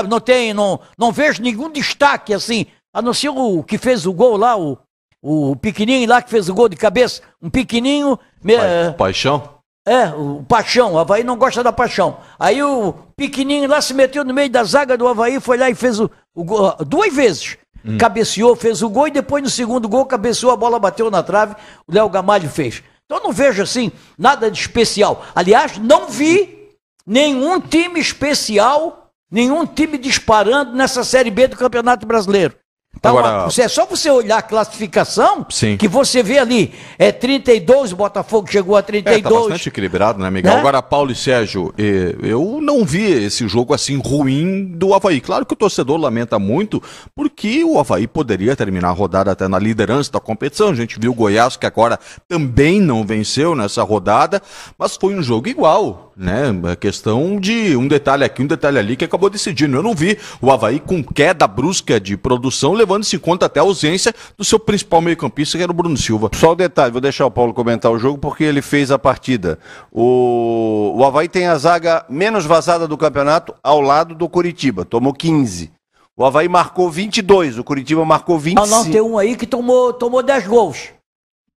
[0.08, 2.66] Não tem, não, não vejo nenhum destaque assim.
[2.94, 4.78] A não ser o que fez o gol lá, o,
[5.22, 7.20] o pequenininho lá que fez o gol de cabeça.
[7.42, 8.18] Um pequenininho.
[8.42, 8.56] me-
[8.92, 9.58] Paixão?
[9.88, 12.18] é, o Paixão, o Havaí não gosta da Paixão.
[12.38, 15.74] Aí o pequenininho lá se meteu no meio da zaga do Havaí, foi lá e
[15.74, 17.56] fez o, o gol duas vezes.
[17.98, 21.56] Cabeceou, fez o gol e depois no segundo gol cabeceou, a bola bateu na trave,
[21.88, 22.82] o Léo Gamalho fez.
[23.10, 25.26] Então eu não vejo assim nada de especial.
[25.34, 26.68] Aliás, não vi
[27.04, 32.54] nenhum time especial, nenhum time disparando nessa Série B do Campeonato Brasileiro.
[32.96, 35.76] Então, Agora- é só você olhar a classificação Sim.
[35.76, 36.74] que você vê ali.
[36.98, 39.42] É 32, o Botafogo chegou a É, tá 32.
[39.44, 40.52] bastante equilibrado, né, Miguel?
[40.52, 40.58] Né?
[40.58, 45.20] Agora, Paulo e Sérgio, eh, eu não vi esse jogo assim ruim do Havaí.
[45.20, 46.82] Claro que o torcedor lamenta muito,
[47.14, 50.68] porque o Havaí poderia terminar a rodada até na liderança da competição.
[50.70, 51.98] A gente viu o Goiás, que agora
[52.28, 54.42] também não venceu nessa rodada,
[54.76, 56.48] mas foi um jogo igual, né?
[56.70, 59.76] É questão de um detalhe aqui, um detalhe ali que acabou decidindo.
[59.76, 63.62] Eu não vi o Havaí com queda brusca de produção, levando-se em conta até a
[63.62, 66.30] ausência do seu principal meio-campista, que era o Bruno Silva.
[66.34, 69.58] Só um detalhe, vou deixar o Paulo comentar o jogo porque ele fez a partida.
[69.92, 75.12] O, o Havaí tem a zaga menos vazada do campeonato ao lado do Curitiba, tomou
[75.12, 75.70] 15.
[76.16, 78.66] O Havaí marcou 22, o Curitiba marcou 25.
[78.66, 80.90] Não, não, tem um aí que tomou, tomou 10 gols.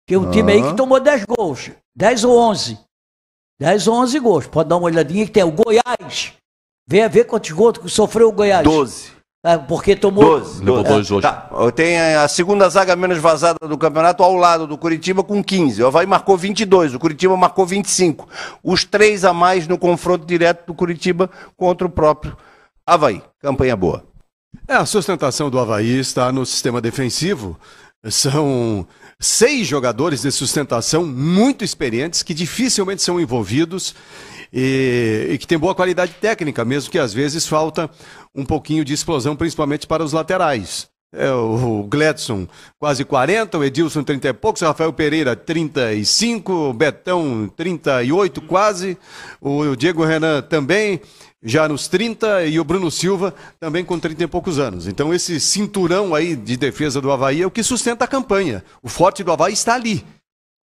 [0.06, 1.72] Tem um time aí que tomou 10 gols.
[1.96, 2.78] 10 ou 11.
[3.60, 4.48] 10 ou 11 gols.
[4.48, 6.34] Pode dar uma olhadinha que tem o Goiás.
[6.88, 8.64] Vem a ver quantos gols que sofreu o Goiás.
[8.64, 9.21] 12.
[9.44, 10.40] É, porque tomou.
[10.40, 10.60] 12.
[10.60, 10.90] Levou 12.
[10.90, 11.22] dois hoje.
[11.22, 15.82] Tá, tem a segunda zaga menos vazada do campeonato ao lado do Curitiba com 15.
[15.82, 18.30] O Havaí marcou 22, o Curitiba marcou 25.
[18.64, 21.28] Os três a mais no confronto direto do Curitiba
[21.58, 22.38] contra o próprio
[22.86, 23.24] Havaí.
[23.40, 24.04] Campanha boa.
[24.68, 27.58] É, a sustentação do Havaí está no sistema defensivo.
[28.10, 28.86] São
[29.20, 33.96] seis jogadores de sustentação muito experientes que dificilmente são envolvidos
[34.52, 37.90] e, e que têm boa qualidade técnica, mesmo que às vezes falta
[38.36, 40.90] um pouquinho de explosão, principalmente para os laterais.
[41.14, 42.48] É, o Gledson
[42.80, 48.98] quase 40, o Edilson 30 e poucos, Rafael Pereira 35, o Betão 38 quase,
[49.42, 51.02] o Diego Renan também
[51.44, 54.88] já nos 30 e o Bruno Silva também com 30 e poucos anos.
[54.88, 58.64] Então esse cinturão aí de defesa do Havaí é o que sustenta a campanha.
[58.82, 60.06] O forte do Havaí está ali.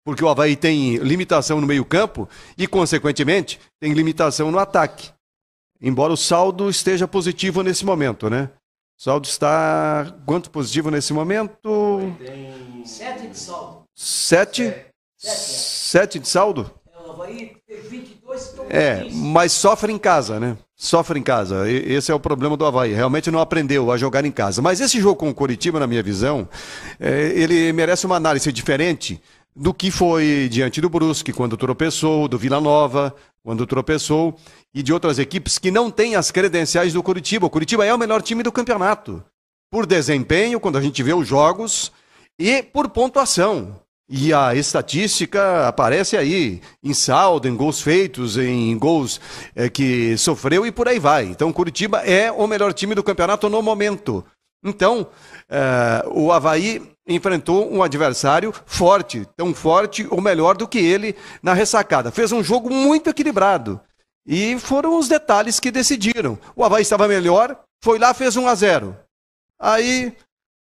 [0.07, 5.11] Porque o Havaí tem limitação no meio-campo e, consequentemente, tem limitação no ataque.
[5.83, 8.49] Embora o saldo esteja positivo nesse momento, né?
[8.97, 11.99] O saldo está quanto positivo nesse momento?
[12.85, 13.83] Sete de saldo.
[13.97, 14.73] Sete?
[15.19, 16.71] Sete de saldo?
[17.05, 19.16] O Havaí fez 22 tomou É, 15.
[19.16, 20.57] mas sofre em casa, né?
[20.77, 21.69] Sofre em casa.
[21.69, 22.92] Esse é o problema do Havaí.
[22.92, 24.62] Realmente não aprendeu a jogar em casa.
[24.62, 26.49] Mas esse jogo com o Coritiba, na minha visão,
[27.01, 29.21] é, ele merece uma análise diferente
[29.57, 34.37] do que foi diante do Brusque, quando tropeçou, do Vila Nova, quando tropeçou,
[34.75, 37.47] e de outras equipes que não têm as credenciais do Curitiba.
[37.47, 39.25] O Curitiba é o melhor time do campeonato.
[39.71, 41.90] Por desempenho, quando a gente vê os jogos,
[42.38, 43.81] e por pontuação.
[44.09, 49.21] E a estatística aparece aí, em saldo, em gols feitos, em gols
[49.55, 51.25] é, que sofreu e por aí vai.
[51.25, 54.25] Então, Curitiba é o melhor time do campeonato no momento.
[54.66, 55.07] Então,
[55.48, 61.55] é, o Havaí enfrentou um adversário forte, tão forte ou melhor do que ele na
[61.55, 62.11] ressacada.
[62.11, 63.81] Fez um jogo muito equilibrado.
[64.26, 66.37] E foram os detalhes que decidiram.
[66.57, 68.96] O Havaí estava melhor, foi lá, fez 1 a 0.
[69.59, 70.12] Aí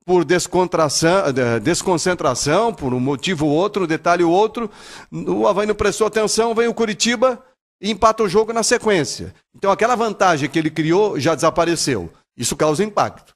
[0.05, 4.69] por eh, desconcentração, por um motivo ou outro, um detalhe ou outro,
[5.13, 7.41] o Havaí não prestou atenção, vem o Curitiba
[7.81, 9.33] e empata o jogo na sequência.
[9.55, 12.13] Então aquela vantagem que ele criou já desapareceu.
[12.37, 13.33] Isso causa impacto.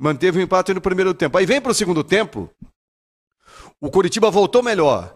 [0.00, 1.36] Manteve o empate no primeiro tempo.
[1.36, 2.48] Aí vem para o segundo tempo,
[3.78, 5.14] o Curitiba voltou melhor.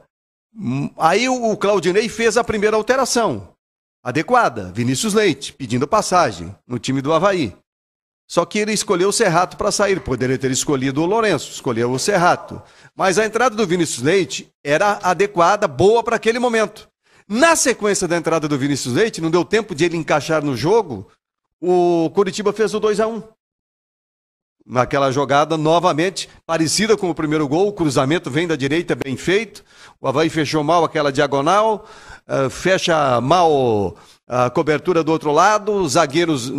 [0.55, 3.49] Hum, aí o Claudinei fez a primeira alteração,
[4.03, 7.57] adequada, Vinícius Leite, pedindo passagem no time do Havaí.
[8.29, 10.01] Só que ele escolheu o Serrato para sair.
[10.01, 12.62] Poderia ter escolhido o Lourenço, escolheu o Serrato.
[12.94, 16.88] Mas a entrada do Vinícius Leite era adequada, boa para aquele momento.
[17.27, 21.11] Na sequência da entrada do Vinícius Leite, não deu tempo de ele encaixar no jogo,
[21.59, 23.34] o Curitiba fez o 2 a 1
[24.66, 29.62] Naquela jogada, novamente, parecida com o primeiro gol, o cruzamento vem da direita, bem feito.
[30.00, 31.87] O Havaí fechou mal aquela diagonal,
[32.27, 33.94] uh, fecha mal
[34.27, 36.50] a cobertura do outro lado, zagueiros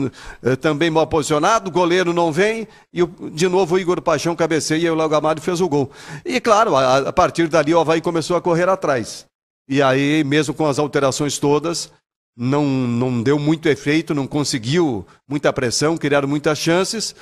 [0.44, 4.90] eh, também mal posicionados, goleiro não vem, e de novo o Igor Paixão cabeceia e
[4.90, 5.90] o Léo Gamalho fez o gol.
[6.24, 9.26] E claro, a partir dali o Havaí começou a correr atrás.
[9.68, 11.92] E aí, mesmo com as alterações todas,
[12.36, 17.16] não, não deu muito efeito, não conseguiu muita pressão, criaram muitas chances,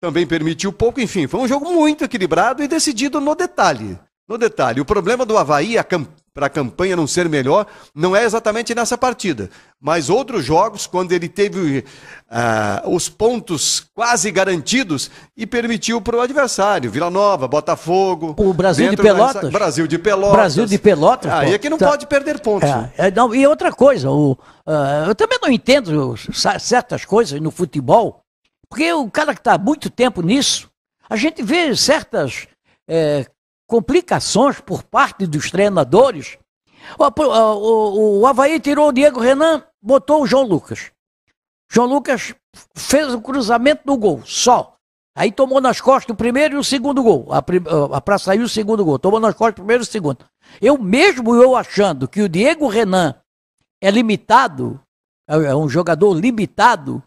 [0.00, 3.98] também permitiu pouco, enfim, foi um jogo muito equilibrado e decidido no detalhe.
[4.28, 5.78] No detalhe, o problema do Havaí,
[6.38, 9.50] para a campanha não ser melhor, não é exatamente nessa partida.
[9.80, 11.80] Mas outros jogos, quando ele teve
[12.30, 18.36] uh, os pontos quase garantidos e permitiu para o adversário, Vila Nova, Botafogo.
[18.38, 19.42] O Brasil de Pelotas.
[19.42, 19.50] Da...
[19.50, 20.32] Brasil de Pelotas.
[20.32, 21.32] Brasil de Pelotas.
[21.32, 21.88] Aí é que não tá...
[21.88, 22.70] pode perder pontos.
[22.70, 26.14] É, é, não, e outra coisa, o, uh, eu também não entendo
[26.60, 28.20] certas coisas no futebol,
[28.70, 30.70] porque o cara que está há muito tempo nisso,
[31.10, 32.46] a gente vê certas.
[32.86, 33.26] É,
[33.68, 36.38] complicações por parte dos treinadores.
[36.98, 40.90] O, o, o Havaí tirou o Diego Renan, botou o João Lucas.
[41.70, 42.34] João Lucas
[42.74, 44.74] fez o cruzamento do gol, só.
[45.14, 47.28] Aí tomou nas costas o primeiro e o segundo gol.
[48.04, 48.98] Para sair o segundo gol.
[48.98, 50.24] Tomou nas costas o primeiro e o segundo.
[50.62, 53.14] Eu mesmo eu achando que o Diego Renan
[53.82, 54.80] é limitado,
[55.28, 57.02] é um jogador limitado,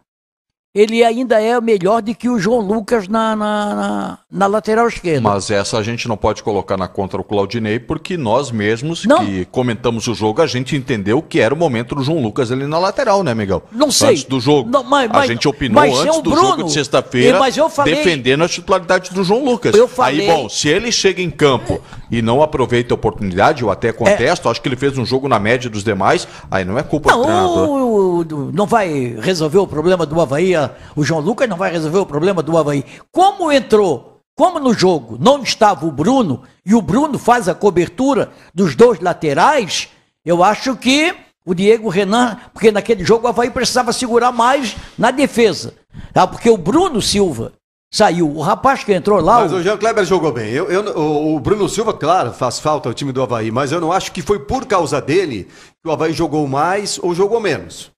[0.74, 5.20] ele ainda é melhor do que o João Lucas na, na, na, na, lateral esquerda.
[5.20, 9.18] Mas essa a gente não pode colocar na contra o Claudinei, porque nós mesmos não.
[9.18, 12.66] que comentamos o jogo, a gente entendeu que era o momento do João Lucas ali
[12.66, 13.62] na lateral, né, Miguel?
[13.70, 14.10] Não sei.
[14.10, 14.70] Antes do jogo.
[14.70, 17.38] Não, mas, a gente opinou antes do Bruno, jogo de sexta-feira,
[17.84, 19.74] defendendo a titularidade do João Lucas.
[19.74, 20.20] Eu falei...
[20.22, 24.48] Aí, bom, se ele chega em campo e não aproveita a oportunidade, eu até contesto,
[24.48, 24.50] é...
[24.50, 27.18] acho que ele fez um jogo na média dos demais, aí não é culpa não,
[27.18, 28.52] do treinador.
[28.54, 30.61] Não vai resolver o problema do Havaí
[30.96, 32.84] o João Lucas não vai resolver o problema do Havaí.
[33.10, 38.30] Como entrou, como no jogo não estava o Bruno, e o Bruno faz a cobertura
[38.54, 39.88] dos dois laterais,
[40.24, 45.10] eu acho que o Diego Renan, porque naquele jogo o Havaí precisava segurar mais na
[45.10, 45.74] defesa.
[46.12, 46.26] Tá?
[46.26, 47.52] Porque o Bruno Silva
[47.92, 48.34] saiu.
[48.34, 49.42] O rapaz que entrou lá.
[49.42, 50.50] Mas o, o Jean Kleber jogou bem.
[50.50, 53.92] Eu, eu, o Bruno Silva, claro, faz falta ao time do Havaí, mas eu não
[53.92, 55.48] acho que foi por causa dele
[55.82, 57.91] que o Havaí jogou mais ou jogou menos.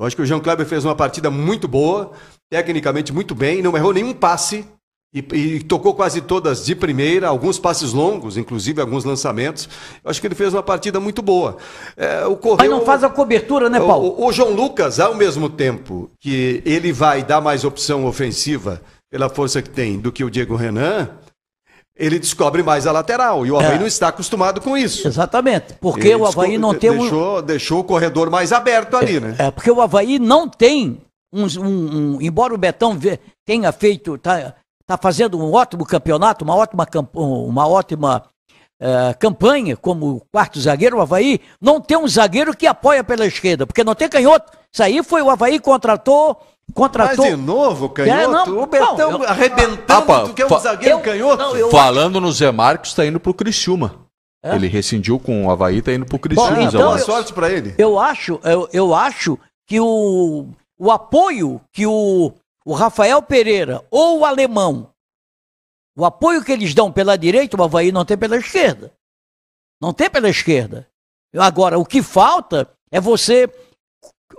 [0.00, 2.12] Eu acho que o Jean Kleber fez uma partida muito boa,
[2.48, 4.64] tecnicamente muito bem, não errou nenhum passe
[5.12, 9.68] e, e, tocou quase todas de primeira, alguns passes longos, inclusive alguns lançamentos.
[10.02, 11.58] Eu acho que ele fez uma partida muito boa.
[11.98, 14.14] É, o Correio, Mas não faz a cobertura, né, Paulo?
[14.16, 19.28] O, o, João Lucas, ao mesmo tempo que ele vai dar mais opção ofensiva pela
[19.28, 21.10] força que tem do que o Diego Renan,
[22.00, 23.44] ele descobre mais a lateral.
[23.44, 23.78] E o Havaí é.
[23.78, 25.06] não está acostumado com isso.
[25.06, 25.74] Exatamente.
[25.78, 27.42] Porque ele o Havaí não tem deixou, um...
[27.42, 29.36] deixou o corredor mais aberto ali, é, né?
[29.38, 30.98] É, porque o Havaí não tem
[31.30, 32.98] um, um, um embora o Betão
[33.46, 34.54] tenha feito, tá,
[34.86, 38.24] tá fazendo um ótimo campeonato, uma ótima, uma ótima
[38.80, 43.66] uh, campanha como quarto zagueiro, o Havaí não tem um zagueiro que apoia pela esquerda,
[43.66, 44.50] porque não tem canhoto.
[44.72, 47.24] Isso aí foi o Havaí contratou contratou.
[47.24, 48.20] Mas de novo, canhoto?
[48.20, 51.54] É, não, o Betão não, eu, arrebentando, ah, tu quer um zagueiro eu, canhoto?
[51.56, 54.06] Não, Falando no Zé Marcos, está indo pro Criciúma.
[54.42, 54.54] É?
[54.54, 56.54] Ele rescindiu com o Havaí, está indo pro Criciúma.
[56.54, 57.74] Bom, então, boa sorte para ele.
[57.76, 60.46] Eu acho, eu, eu acho que o,
[60.78, 62.32] o apoio que o,
[62.64, 64.90] o Rafael Pereira ou o Alemão,
[65.96, 68.92] o apoio que eles dão pela direita, o Havaí não tem pela esquerda.
[69.80, 70.86] Não tem pela esquerda.
[71.36, 73.48] Agora, o que falta é você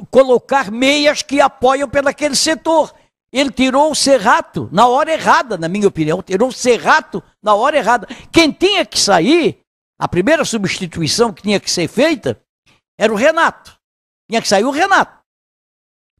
[0.10, 2.93] colocar meias que apoiam pelaquele setor.
[3.34, 6.21] Ele tirou o Serrato na hora errada, na minha opinião.
[6.21, 8.08] Tirou o Serrato na hora errada.
[8.32, 9.60] Quem tinha que sair,
[9.99, 12.39] a primeira substituição que tinha que ser feita,
[12.99, 13.77] era o Renato.
[14.30, 15.19] Tinha que sair o Renato.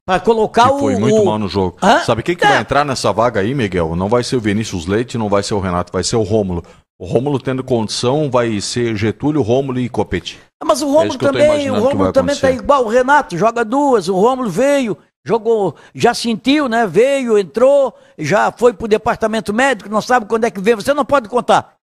[0.04, 0.78] Para colocar que o.
[0.80, 1.78] foi muito o- mal no jogo.
[1.82, 2.00] Hã?
[2.02, 2.48] Sabe quem que É.
[2.48, 3.94] vai entrar nessa vaga aí, Miguel?
[3.94, 6.64] Não vai ser o Vinícius Leite, não vai ser o Renato, vai ser o Rômulo.
[7.02, 10.38] O Rômulo tendo condição vai ser Getúlio, Rômulo e Copete.
[10.64, 14.08] Mas o É Rômulo tô também, o Rômulo também tá igual o Renato, joga duas,
[14.08, 16.86] o Rômulo veio, jogou, já sentiu, né?
[16.86, 21.04] Veio, entrou, já foi pro departamento médico, não sabe quando é que vem, você não
[21.04, 21.74] pode contar.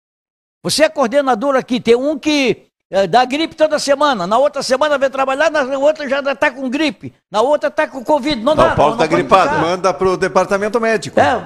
[0.63, 2.68] Você é coordenador aqui, tem um que
[3.07, 7.13] dá gripe toda semana, na outra semana vem trabalhar, na outra já tá com gripe,
[7.31, 8.73] na outra tá com Covid, não Não, dá.
[8.73, 9.49] o Paulo tá pode gripado.
[9.49, 9.61] ficar.
[9.61, 11.19] Manda pro departamento médico.
[11.19, 11.39] É,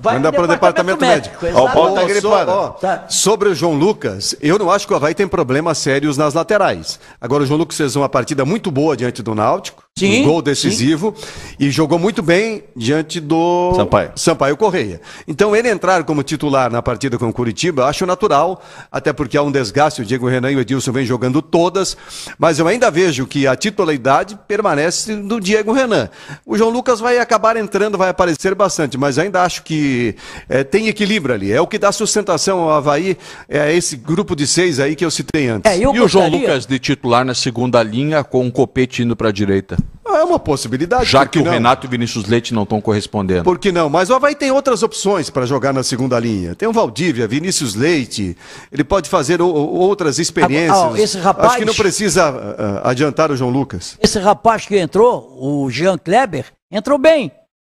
[0.00, 1.46] vai Manda pro departamento médico.
[1.54, 2.50] Ó, o Paulo tá Ô, gripado.
[2.50, 3.04] ó, Tá.
[3.08, 6.98] Sobre o João Lucas, eu não acho que o Havaí tem problemas sérios nas laterais.
[7.20, 10.42] Agora, o João Lucas fez uma partida muito boa diante do Náutico, Sim, um gol
[10.42, 11.14] decisivo,
[11.58, 14.12] e jogou muito bem diante do Sampaio.
[14.16, 15.00] Sampaio Correia.
[15.26, 19.36] Então, ele entrar como titular na partida com o Curitiba, eu acho natural, até porque
[19.36, 21.96] há um desgaste, o Diego Renan e o Edilson vêm jogando todas,
[22.38, 26.08] mas eu ainda vejo que a titularidade permanece do Diego Renan.
[26.44, 30.14] O João Lucas vai acabar entrando, vai aparecer bastante, mas ainda acho que
[30.48, 31.52] eh, tem equilíbrio ali.
[31.52, 33.16] É o que dá sustentação ao Havaí,
[33.48, 35.70] é esse grupo de seis aí que eu citei antes.
[35.70, 39.02] É, eu e o João gostaria- Lucas de titular na segunda linha com o Copete
[39.02, 39.76] indo para a direita.
[40.06, 41.04] É uma possibilidade.
[41.04, 41.52] Já que o não?
[41.52, 43.44] Renato e o Vinícius Leite não estão correspondendo.
[43.44, 43.88] Por que não?
[43.88, 46.54] Mas o Havaí tem outras opções para jogar na segunda linha.
[46.54, 48.36] Tem o Valdívia, Vinícius Leite,
[48.72, 50.76] ele pode fazer o- o- outras experiências.
[50.76, 53.96] Ah, ah, esse rapaz- Acho que não precisa ah, ah, adiantar o João Lucas.
[54.00, 57.30] Esse rapaz que entrou, o Jean Kleber, entrou bem.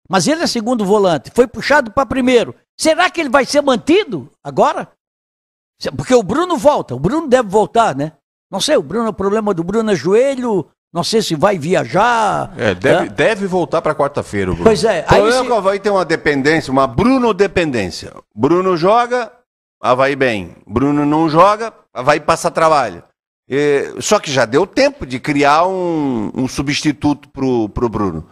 [0.08, 2.54] Mas ele é segundo volante, foi puxado para primeiro.
[2.78, 4.88] Será que ele vai ser mantido agora?
[5.96, 8.12] Porque o Bruno volta, o Bruno deve voltar, né?
[8.50, 12.52] Não sei, o Bruno, o problema do Bruno é joelho, não sei se vai viajar.
[12.56, 13.08] É, deve, né?
[13.08, 14.64] deve voltar para quarta-feira, o Bruno.
[14.68, 18.12] Pois é, O aí problema é se- o Havaí tem uma dependência, uma Bruno dependência.
[18.34, 19.30] Bruno joga,
[19.82, 20.56] Havaí bem.
[20.66, 23.02] Bruno não joga, Havaí passa trabalho.
[23.48, 28.26] E- só que já deu tempo de criar um, um substituto pro, pro Bruno.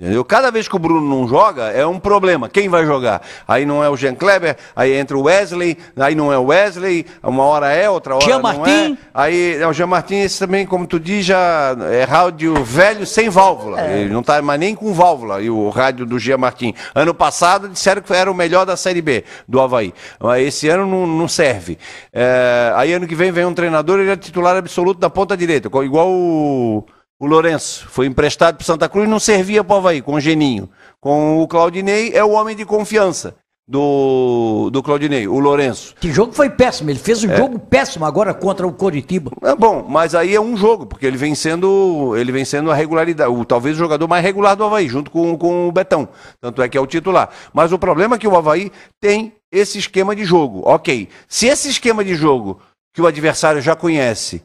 [0.00, 0.24] Entendeu?
[0.24, 2.48] Cada vez que o Bruno não joga, é um problema.
[2.48, 3.20] Quem vai jogar?
[3.46, 7.04] Aí não é o Jean Kleber, aí entra o Wesley, aí não é o Wesley,
[7.22, 8.94] uma hora é, outra hora Jean não Martin.
[8.94, 8.96] é.
[9.12, 13.28] Aí é, o Jean Martin, esse também, como tu diz, já é rádio velho sem
[13.28, 13.78] válvula.
[13.78, 13.98] É.
[13.98, 16.72] Ele não tá mais nem com válvula, e o rádio do Jean Martin.
[16.94, 19.92] Ano passado disseram que era o melhor da Série B, do Havaí.
[20.18, 21.76] Mas esse ano não, não serve.
[22.10, 25.68] É, aí ano que vem vem um treinador, ele é titular absoluto da ponta direita,
[25.84, 26.86] igual o,
[27.20, 27.86] o Lourenço.
[27.88, 30.70] Foi emprestado para Santa Cruz e não servia para o Havaí, com o Geninho.
[30.98, 33.36] Com o Claudinei, é o homem de confiança
[33.68, 35.94] do, do Claudinei, o Lourenço.
[36.00, 39.30] que jogo foi péssimo, ele fez um jogo péssimo agora contra o Coritiba.
[39.42, 42.74] É bom, mas aí é um jogo, porque ele vem sendo, ele vem sendo a
[42.74, 46.08] regularidade, o, talvez o jogador mais regular do Havaí, junto com, com o Betão.
[46.40, 47.30] Tanto é que é o titular.
[47.52, 50.62] Mas o problema é que o Havaí tem esse esquema de jogo.
[50.64, 51.08] Ok.
[51.28, 52.60] Se esse esquema de jogo
[52.92, 54.42] que o adversário já conhece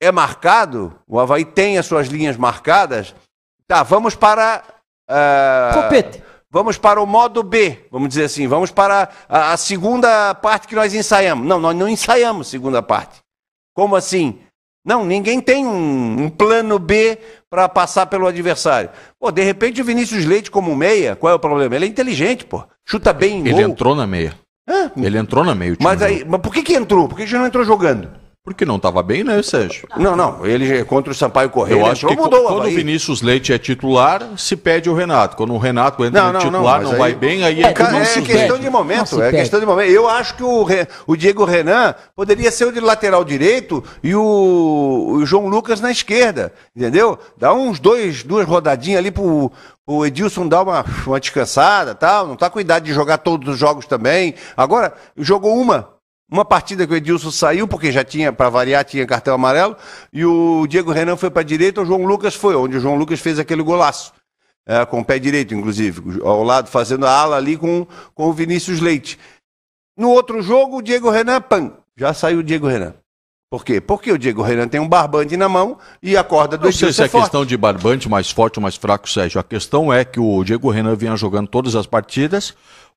[0.00, 3.14] é marcado, o Havaí tem as suas linhas marcadas,
[3.66, 4.62] tá, vamos para.
[5.08, 6.22] ah, Copete.
[6.50, 8.46] Vamos para o modo B, vamos dizer assim.
[8.46, 11.44] Vamos para a, a segunda parte que nós ensaiamos.
[11.44, 13.18] Não, nós não ensaiamos segunda parte.
[13.74, 14.38] Como assim?
[14.86, 17.18] Não, ninguém tem um, um plano B
[17.50, 18.90] para passar pelo adversário.
[19.18, 21.74] Pô, de repente o Vinícius Leite como meia, qual é o problema?
[21.74, 22.62] Ele é inteligente, pô.
[22.86, 23.60] Chuta bem em Ele gol.
[23.62, 24.38] entrou na meia.
[24.68, 24.92] Hã?
[24.96, 25.72] Ele entrou na meia.
[25.72, 27.08] o time Mas aí, mas por que que entrou?
[27.08, 28.10] Por que que já não entrou jogando?
[28.44, 29.88] Porque não estava bem, né, Sérgio?
[29.96, 30.44] Não, não.
[30.44, 32.70] Ele contra o Sampaio Correia, Eu ele acho que mudou o quando o.
[32.70, 35.34] Vinícius Leite é titular, se pede o Renato.
[35.34, 37.62] Quando o Renato entra Não, no não, não, titular, não, mas vai aí- bem, aí
[37.62, 39.90] É, Cara, não é questão de Não momento, é questão de momento.
[39.90, 44.14] Eu acho que o, Re- o Diego Renan poderia ser o de lateral direito e
[44.14, 47.18] o, o João Lucas na esquerda, entendeu?
[47.38, 49.50] Dá uns dois, duas rodadinhas ali pro,
[49.86, 52.26] pro Edilson dar uma, uma descansada, tal.
[52.26, 54.34] Não tá com idade de jogar todos os jogos também.
[54.54, 55.93] Agora jogou uma.
[56.30, 59.76] Uma partida que o Edilson saiu, porque já tinha, para variar, tinha cartão amarelo,
[60.12, 62.96] e o Diego Renan foi para a direita, o João Lucas foi, onde o João
[62.96, 64.12] Lucas fez aquele golaço.
[64.66, 68.32] É, com o pé direito, inclusive, ao lado, fazendo a ala ali com, com o
[68.32, 69.18] Vinícius Leite.
[69.96, 72.94] No outro jogo, o Diego Renan, pam, já saiu o Diego Renan.
[73.54, 73.80] Por quê?
[73.80, 76.92] Porque o Diego Renan tem um barbante na mão e a corda do Não sei
[76.92, 79.38] se é é questão de barbante mais forte ou mais fraco, Sérgio.
[79.38, 82.54] A questão é que o Diego Renan vinha jogando todas as partidas.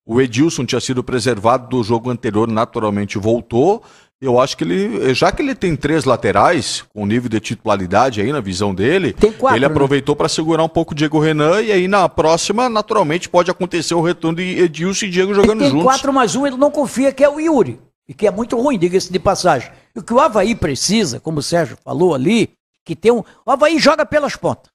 [0.07, 3.83] O Edilson tinha sido preservado do jogo anterior, naturalmente voltou.
[4.21, 8.31] Eu acho que ele, já que ele tem três laterais, com nível de titularidade aí
[8.31, 9.71] na visão dele, Tem quatro, ele né?
[9.71, 13.93] aproveitou para segurar um pouco o Diego Renan e aí na próxima, naturalmente, pode acontecer
[13.95, 15.83] o retorno de Edilson e Diego jogando tem juntos.
[15.83, 17.79] 4 mais 1, ele não confia que é o Yuri.
[18.07, 19.69] E que é muito ruim, diga-se de passagem.
[19.93, 22.49] E o que o Havaí precisa, como o Sérgio falou ali,
[22.85, 23.21] que tem um.
[23.45, 24.71] O Havaí joga pelas pontas,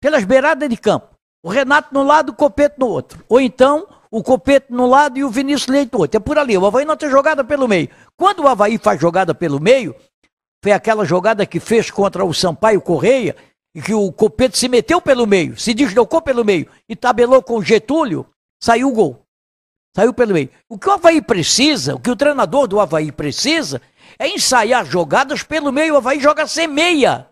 [0.00, 1.08] pelas beiradas de campo.
[1.42, 3.24] O Renato no lado, o Copete no outro.
[3.28, 6.16] Ou então, o Copete no lado e o Vinícius Leite outro.
[6.16, 6.56] É por ali.
[6.56, 7.88] O Havaí não tem jogada pelo meio.
[8.16, 9.94] Quando o Havaí faz jogada pelo meio,
[10.62, 13.36] foi aquela jogada que fez contra o Sampaio Correia,
[13.74, 17.56] e que o Copete se meteu pelo meio, se deslocou pelo meio e tabelou com
[17.56, 18.26] o Getúlio,
[18.60, 19.22] saiu o gol.
[19.94, 20.48] Saiu pelo meio.
[20.68, 23.82] O que o Havaí precisa, o que o treinador do Havaí precisa,
[24.18, 25.94] é ensaiar jogadas pelo meio.
[25.94, 27.28] O Havaí joga sem meia.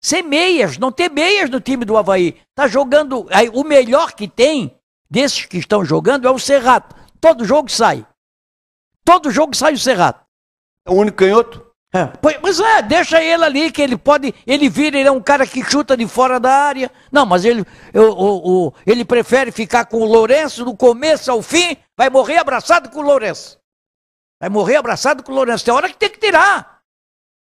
[0.00, 2.36] Sem meias, não tem meias no time do Havaí.
[2.54, 3.26] Tá jogando.
[3.32, 4.77] Aí, o melhor que tem
[5.10, 6.94] desses que estão jogando é o Serrato.
[7.20, 8.06] Todo jogo sai.
[9.04, 10.24] Todo jogo sai o Serrato.
[10.86, 11.68] É o único canhoto?
[11.94, 12.04] É.
[12.40, 14.34] Pois é, deixa ele ali, que ele pode.
[14.46, 16.90] Ele vira, ele é um cara que chuta de fora da área.
[17.10, 21.40] Não, mas ele, eu, o, o, ele prefere ficar com o Lourenço do começo ao
[21.40, 23.58] fim, vai morrer abraçado com o Lourenço.
[24.38, 25.64] Vai morrer abraçado com o Lourenço.
[25.64, 26.80] Tem hora que tem que tirar.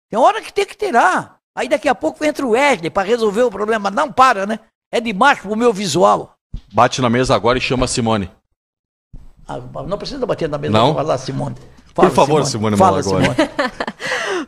[0.09, 1.41] Tem hora que tem que tirar.
[1.55, 3.91] Aí daqui a pouco entra o Wesley para resolver o problema.
[3.91, 4.61] Não para, né?
[4.93, 6.37] É demais pro meu visual.
[6.73, 8.31] Bate na mesa agora e chama a Simone.
[9.47, 10.95] Ah, não precisa bater na mesa não?
[10.95, 11.57] falar, Simone.
[11.95, 13.27] Fala, Por favor, Simone, Simone Fala, Simone.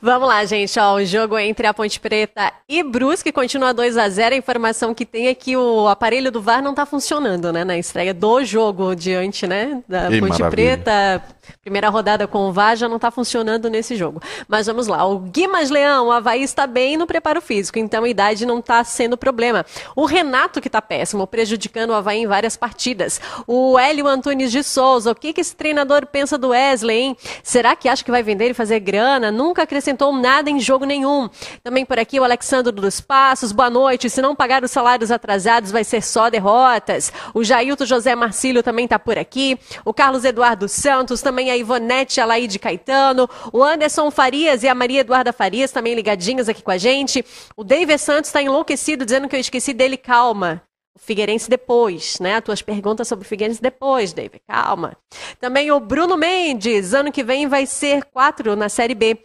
[0.01, 0.79] Vamos lá, gente.
[0.79, 4.95] Ó, o jogo entre a Ponte Preta e Brusque continua 2 a 0 A informação
[4.95, 7.65] que tem é que o aparelho do VAR não está funcionando, né?
[7.65, 9.83] Na estreia do jogo diante, né?
[9.89, 10.51] Da Ei, Ponte maravilha.
[10.51, 11.23] Preta.
[11.61, 14.21] Primeira rodada com o VAR já não está funcionando nesse jogo.
[14.49, 15.05] Mas vamos lá.
[15.05, 18.83] O Guimas Leão, o Havaí está bem no preparo físico, então a idade não está
[18.85, 19.65] sendo problema.
[19.95, 23.21] O Renato que está péssimo, prejudicando o Havaí em várias partidas.
[23.47, 27.17] O Hélio Antunes de Souza, o que, que esse treinador pensa do Wesley, hein?
[27.43, 29.31] Será que acha que vai vender e fazer grana?
[29.31, 31.29] Nunca acrescentou nada em jogo nenhum.
[31.63, 34.09] Também por aqui o Alexandre dos Passos, boa noite.
[34.09, 37.13] Se não pagar os salários atrasados, vai ser só derrotas.
[37.35, 39.59] O Jailton José Marcílio também está por aqui.
[39.85, 43.29] O Carlos Eduardo Santos, também a Ivonete Alaide Caetano.
[43.53, 47.25] O Anderson Farias e a Maria Eduarda Farias também ligadinhos aqui com a gente.
[47.57, 49.97] O David Santos está enlouquecido, dizendo que eu esqueci dele.
[49.97, 50.63] Calma.
[50.95, 52.37] O Figueirense depois, né?
[52.37, 54.43] As tuas perguntas sobre o Figueirense depois, David.
[54.47, 54.97] Calma.
[55.41, 59.19] Também o Bruno Mendes, ano que vem vai ser quatro na Série B.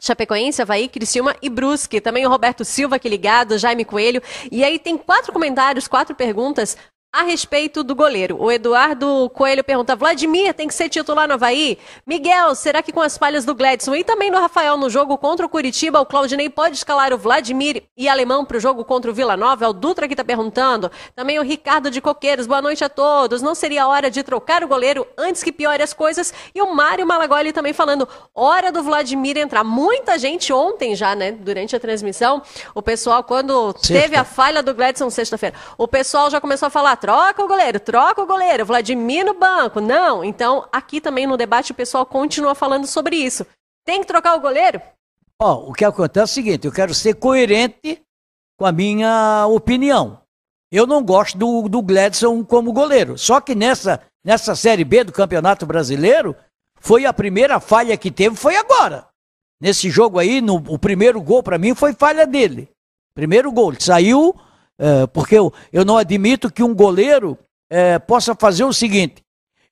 [0.00, 2.00] Chapecoense, Havaí, Criciúma e Brusque.
[2.00, 4.22] Também o Roberto Silva aqui ligado, Jaime Coelho.
[4.50, 6.76] E aí tem quatro comentários, quatro perguntas
[7.12, 8.36] a respeito do goleiro.
[8.40, 11.78] O Eduardo Coelho pergunta: Vladimir tem que ser titular no Havaí?
[12.06, 15.46] Miguel, será que com as falhas do Gladson e também do Rafael no jogo contra
[15.46, 19.14] o Curitiba, o Claudinei pode escalar o Vladimir e Alemão para o jogo contra o
[19.14, 19.64] Vila Nova?
[19.64, 20.90] É o Dutra que está perguntando.
[21.14, 23.40] Também o Ricardo de Coqueiros: boa noite a todos.
[23.40, 26.32] Não seria hora de trocar o goleiro antes que piore as coisas?
[26.54, 29.64] E o Mário Malagoli também falando: hora do Vladimir entrar.
[29.64, 32.42] Muita gente ontem já, né, durante a transmissão,
[32.74, 33.94] o pessoal, quando Sexta.
[33.94, 37.80] teve a falha do Gladson sexta-feira, o pessoal já começou a falar troca o goleiro,
[37.80, 39.80] troca o goleiro, Vladimir no banco.
[39.80, 40.24] Não.
[40.24, 43.46] Então, aqui também no debate o pessoal continua falando sobre isso.
[43.84, 44.80] Tem que trocar o goleiro?
[45.40, 48.02] Ó, o que acontece é o seguinte, eu quero ser coerente
[48.58, 50.20] com a minha opinião.
[50.70, 53.16] Eu não gosto do, do Gladson como goleiro.
[53.16, 56.36] Só que nessa, nessa Série B do Campeonato Brasileiro,
[56.80, 59.06] foi a primeira falha que teve, foi agora.
[59.60, 62.68] Nesse jogo aí, no, o primeiro gol para mim foi falha dele.
[63.14, 63.70] Primeiro gol.
[63.70, 64.34] Ele saiu
[64.78, 67.36] é, porque eu, eu não admito que um goleiro
[67.68, 69.22] é, possa fazer o seguinte: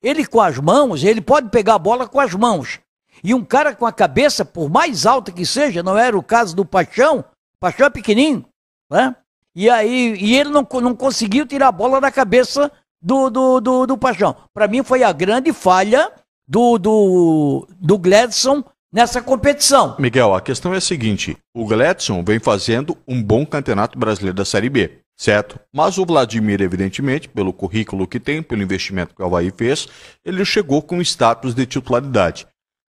[0.01, 2.79] ele com as mãos, ele pode pegar a bola com as mãos.
[3.23, 6.55] E um cara com a cabeça, por mais alta que seja, não era o caso
[6.55, 7.25] do Paixão,
[7.59, 8.45] Paixão é pequenininho,
[8.91, 9.15] né?
[9.55, 13.87] E aí, e ele não, não conseguiu tirar a bola da cabeça do, do, do,
[13.87, 14.35] do Paixão.
[14.53, 16.11] Para mim foi a grande falha
[16.47, 18.63] do, do, do Gladson
[18.97, 19.95] nessa competição.
[19.99, 24.43] Miguel, a questão é a seguinte: o Gladson vem fazendo um bom campeonato brasileiro da
[24.43, 25.59] Série B, certo?
[25.71, 29.87] Mas o Vladimir, evidentemente, pelo currículo que tem, pelo investimento que o Havaí fez,
[30.25, 32.47] ele chegou com status de titularidade.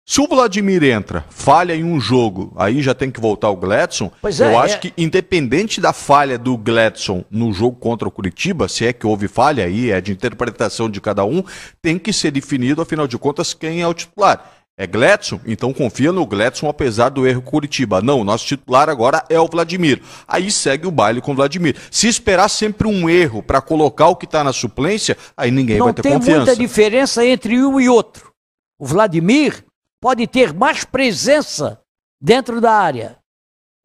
[0.07, 4.11] Se o Vladimir entra, falha em um jogo, aí já tem que voltar o Gladson.
[4.21, 4.77] Pois é, eu acho é...
[4.77, 9.27] que, independente da falha do Gladson no jogo contra o Curitiba, se é que houve
[9.27, 11.43] falha aí, é de interpretação de cada um,
[11.81, 14.54] tem que ser definido, afinal de contas, quem é o titular.
[14.77, 15.39] É Gletson?
[15.45, 18.01] Então confia no Gletson apesar do erro Curitiba.
[18.01, 20.01] Não, nosso titular agora é o Vladimir.
[20.27, 21.77] Aí segue o baile com o Vladimir.
[21.89, 25.85] Se esperar sempre um erro para colocar o que está na suplência, aí ninguém Não
[25.85, 26.19] vai ter confiança.
[26.19, 28.33] Não tem muita diferença entre um e outro.
[28.77, 29.63] O Vladimir
[30.01, 31.79] pode ter mais presença
[32.21, 33.17] dentro da área.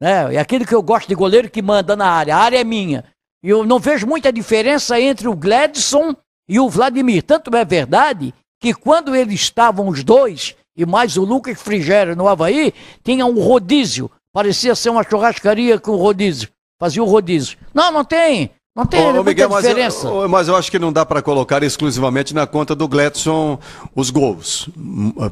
[0.02, 0.34] Né?
[0.34, 2.36] É aquele que eu gosto de goleiro que manda na área.
[2.36, 3.04] A área é minha.
[3.44, 6.16] E eu não vejo muita diferença entre o Gladson
[6.48, 7.22] e o Vladimir.
[7.22, 12.28] Tanto é verdade que quando eles estavam os dois e mais o Lucas Frigério no
[12.28, 12.72] Havaí,
[13.04, 14.10] tinha um rodízio.
[14.32, 16.48] Parecia ser uma churrascaria com rodízio.
[16.78, 17.58] Fazia o rodízio.
[17.74, 18.50] Não, não tem.
[18.74, 22.32] Não tem Ô, Miguel, mas eu- Mas eu, acho que não dá para colocar exclusivamente
[22.32, 23.58] na conta do Gladson
[23.96, 24.68] os gols.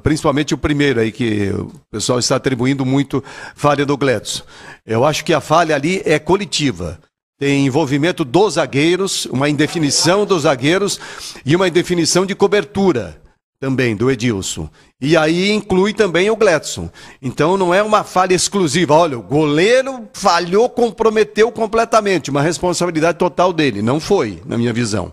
[0.03, 3.23] Principalmente o primeiro aí, que o pessoal está atribuindo muito
[3.55, 4.43] falha do Gladson.
[4.85, 6.99] Eu acho que a falha ali é coletiva.
[7.39, 10.99] Tem envolvimento dos zagueiros, uma indefinição dos zagueiros
[11.47, 13.21] e uma indefinição de cobertura
[13.61, 14.69] também do Edilson.
[15.01, 16.89] E aí inclui também o Gladson.
[17.21, 18.95] Então não é uma falha exclusiva.
[18.95, 22.31] Olha, o goleiro falhou, comprometeu completamente.
[22.31, 23.83] Uma responsabilidade total dele.
[23.83, 25.13] Não foi, na minha visão.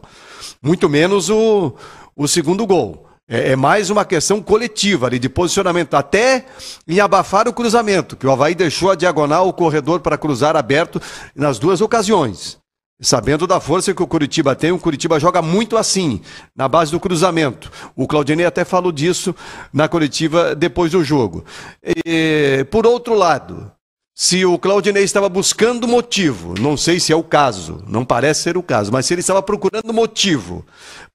[0.62, 1.74] Muito menos o,
[2.16, 3.08] o segundo gol.
[3.28, 5.96] É, é mais uma questão coletiva ali, de posicionamento.
[5.96, 6.46] Até
[6.88, 11.02] em abafar o cruzamento, que o Havaí deixou a diagonal, o corredor para cruzar aberto
[11.36, 12.60] nas duas ocasiões.
[13.02, 16.22] Sabendo da força que o Curitiba tem, o Curitiba joga muito assim,
[16.56, 17.70] na base do cruzamento.
[17.94, 19.36] O Claudinei até falou disso
[19.74, 21.44] na coletiva depois do jogo.
[21.84, 23.70] E, por outro lado,
[24.18, 28.56] se o Claudinei estava buscando motivo, não sei se é o caso, não parece ser
[28.56, 30.66] o caso, mas se ele estava procurando motivo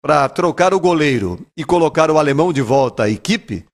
[0.03, 3.65] para trocar o goleiro e colocar o alemão de volta à equipe,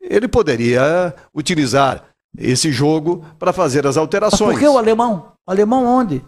[0.00, 2.04] ele poderia utilizar
[2.38, 4.52] esse jogo para fazer as Mas alterações.
[4.52, 5.32] por que o alemão?
[5.44, 6.24] O alemão onde?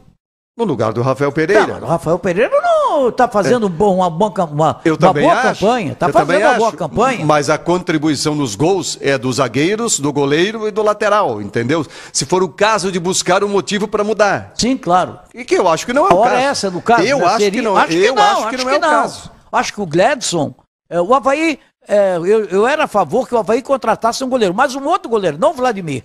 [0.58, 1.78] No lugar do Rafael Pereira.
[1.80, 5.60] o Rafael Pereira não está fazendo bom- uma, boa uma, Eu uma boa acho.
[5.60, 5.92] campanha.
[5.92, 6.76] Está fazendo uma boa acho.
[6.76, 7.24] campanha.
[7.24, 11.86] Mas a contribuição nos gols é dos zagueiros, do goleiro e do lateral, entendeu?
[12.12, 14.50] Se for o caso de buscar um motivo para mudar.
[14.56, 15.20] Sim, claro.
[15.32, 16.42] E que eu acho que não é A o hora caso.
[16.42, 17.02] é essa do caso.
[17.04, 17.24] Eu né?
[17.26, 17.76] acho Seria- que não.
[17.76, 19.30] Acho que eu não, acho que não é o caso.
[19.52, 20.54] Acho que o Gladson,
[20.90, 24.52] é, o Havaí, é, eu, eu era a favor que o Havaí contratasse um goleiro,
[24.52, 26.02] mas um outro goleiro, não o Vladimir.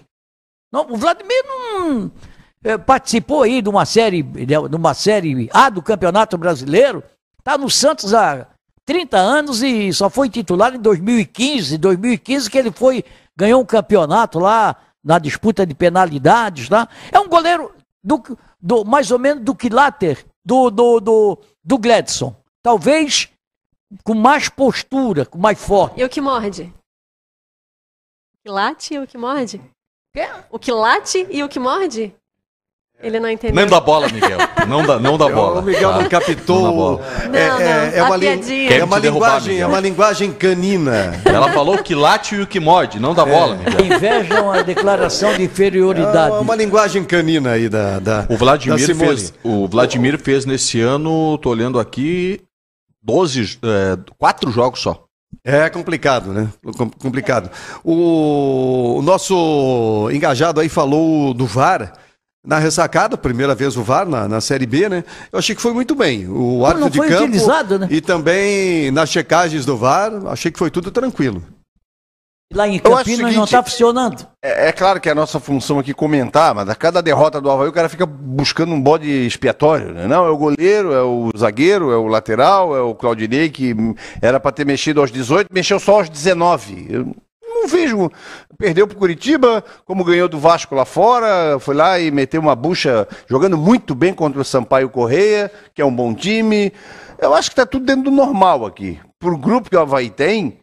[0.71, 2.09] Não, o Vladimir não é,
[2.85, 7.03] participou aí de uma série, de uma série A do Campeonato Brasileiro,
[7.39, 8.47] está no Santos há
[8.85, 13.03] 30 anos e só foi titular em 2015, 2015 que ele foi
[13.35, 16.87] ganhou um campeonato lá na disputa de penalidades, tá?
[17.11, 18.21] É um goleiro do,
[18.61, 22.35] do mais ou menos do quiláter do do do, do Gladson.
[22.61, 23.29] Talvez
[24.03, 25.99] com mais postura, com mais forte.
[25.99, 26.73] E o que morde?
[28.33, 29.61] O que late e o que morde?
[30.13, 30.27] Quê?
[30.49, 32.15] O que late e o que morde?
[33.03, 33.61] Ele não entendeu.
[33.61, 34.37] Não dá bola, Miguel.
[34.67, 35.59] Não dá, não dá bola.
[35.59, 36.01] O Miguel tá?
[36.01, 36.99] não captou.
[37.27, 37.35] Não.
[37.35, 38.73] É, Não, é- não, é a uma, piadinha.
[38.77, 41.21] é uma linguagem, é uma linguagem canina.
[41.25, 42.99] Ela falou que late e o que morde.
[42.99, 43.85] Não dá bola, Miguel.
[43.97, 46.35] Invejam a declaração de É inferioridade.
[46.37, 51.37] uma linguagem canina aí da, da O Vladimir, da fez, o Vladimir fez nesse ano,
[51.39, 52.39] tô olhando aqui,
[53.03, 55.03] 12, é, quatro jogos só.
[55.43, 56.47] É complicado, né?
[56.77, 57.49] Com- Complicado.
[57.83, 61.91] O, o nosso engajado aí falou do VAR
[62.45, 65.03] na ressacada, primeira vez o VAR na, na Série B, né?
[65.31, 66.27] Eu achei que foi muito bem.
[66.27, 67.87] O árbitro não de foi campo utilizado, né?
[67.89, 71.41] e também nas checagens do VAR, achei que foi tudo tranquilo.
[72.53, 74.27] Lá em Campinas não seguinte- está funcionando.
[74.43, 77.49] É, é claro que é a nossa função aqui comentar, mas a cada derrota do
[77.49, 80.05] Havaí o cara fica buscando um bode expiatório, né?
[80.07, 83.73] Não, é o goleiro, é o zagueiro, é o lateral, é o Claudinei que
[84.21, 86.87] era para ter mexido aos 18, mexeu só aos 19.
[86.89, 87.15] Eu
[87.63, 88.11] não vejo.
[88.57, 93.07] Perdeu pro Curitiba, como ganhou do Vasco lá fora, foi lá e meteu uma bucha
[93.27, 96.71] jogando muito bem contra o Sampaio Correia, que é um bom time.
[97.17, 98.99] Eu acho que tá tudo dentro do normal aqui.
[99.19, 100.59] Pro grupo que o Havaí tem,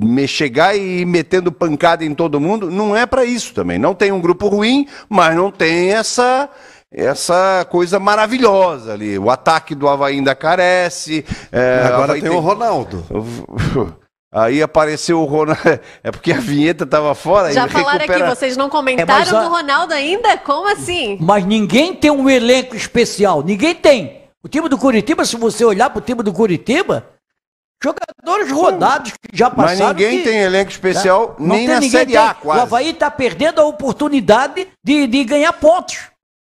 [0.00, 3.78] me chegar e ir metendo pancada em todo mundo, não é para isso também.
[3.78, 6.48] Não tem um grupo ruim, mas não tem essa
[6.90, 9.18] essa coisa maravilhosa ali.
[9.18, 11.24] O ataque do Havaí ainda carece.
[11.52, 13.04] é, Agora Havaí tem o Ronaldo.
[14.32, 15.60] Aí apareceu o Ronaldo.
[16.04, 17.52] É porque a vinheta tava fora.
[17.52, 20.36] Já ele falaram recupera- aqui, vocês não comentaram É, mas a- do Ronaldo ainda?
[20.38, 21.16] Como assim?
[21.20, 23.42] Mas ninguém tem um elenco especial.
[23.42, 24.22] Ninguém tem.
[24.42, 27.06] O time do Curitiba, se você olhar para o time do Curitiba,
[27.82, 29.88] jogadores rodados que já Mas passaram.
[29.94, 32.42] ninguém que- tem elenco especial Não nem tem na ninguém Série A, tem.
[32.42, 32.58] quase.
[32.60, 35.98] O Havaí está perdendo a oportunidade de, de ganhar pontos.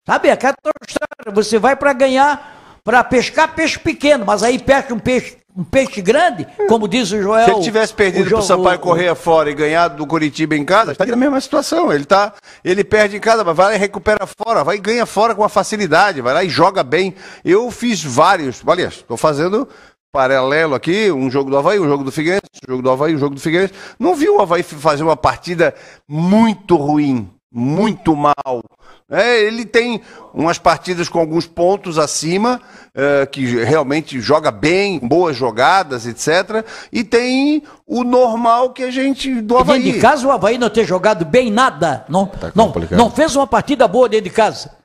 [0.08, 0.32] Sabe?
[0.32, 0.56] Aquela
[0.88, 5.64] história, você vai para ganhar, para pescar peixe pequeno, mas aí pesca um peixe, um
[5.64, 7.46] peixe grande, como diz o Joel.
[7.46, 10.56] Se ele tivesse perdido o pro Jo- Sampaio o- Correia fora e ganhado do Curitiba
[10.56, 11.92] em casa, estaria na mesma situação.
[11.92, 12.34] Ele tá,
[12.64, 15.42] ele perde em casa, mas vai lá e recupera fora, vai e ganha fora com
[15.42, 17.14] uma facilidade, vai lá e joga bem.
[17.44, 19.68] Eu fiz vários, olha, estou fazendo
[20.12, 23.20] paralelo aqui, um jogo do Havaí, um jogo do Figueirense, um jogo do Havaí, um
[23.20, 23.74] jogo do Figueirense.
[24.00, 25.74] Não vi o Havaí fazer uma partida
[26.08, 28.64] muito ruim, muito mal.
[29.12, 30.02] É, ele tem
[30.34, 32.62] umas partidas com alguns pontos acima,
[33.00, 36.66] é, que realmente joga bem, boas jogadas, etc.
[36.92, 39.84] E tem o normal que a gente do Dentro Havaí.
[39.84, 42.06] de casa, o Havaí não ter jogado bem nada.
[42.10, 42.98] Não, não, complicado.
[42.98, 44.78] não fez uma partida boa dentro de casa.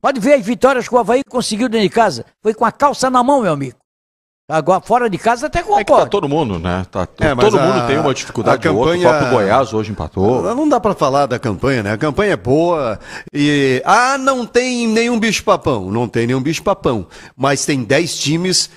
[0.00, 2.26] Pode ver as vitórias que o Havaí conseguiu dentro de casa.
[2.42, 3.76] Foi com a calça na mão, meu amigo.
[4.52, 6.84] Agora, fora de casa até É que tá todo mundo, né?
[6.90, 8.90] Tá, É, mas todo a- mundo tem uma dificuldade a outra.
[8.96, 10.42] O campanha- próprio Goiás hoje empatou.
[10.54, 11.92] Não dá pra falar da campanha, né?
[11.92, 12.98] A campanha é boa
[13.32, 13.82] e.
[13.84, 15.90] Ah, não tem nenhum bicho-papão.
[15.90, 17.06] Não tem nenhum bicho-papão.
[17.36, 18.70] Mas tem 10 times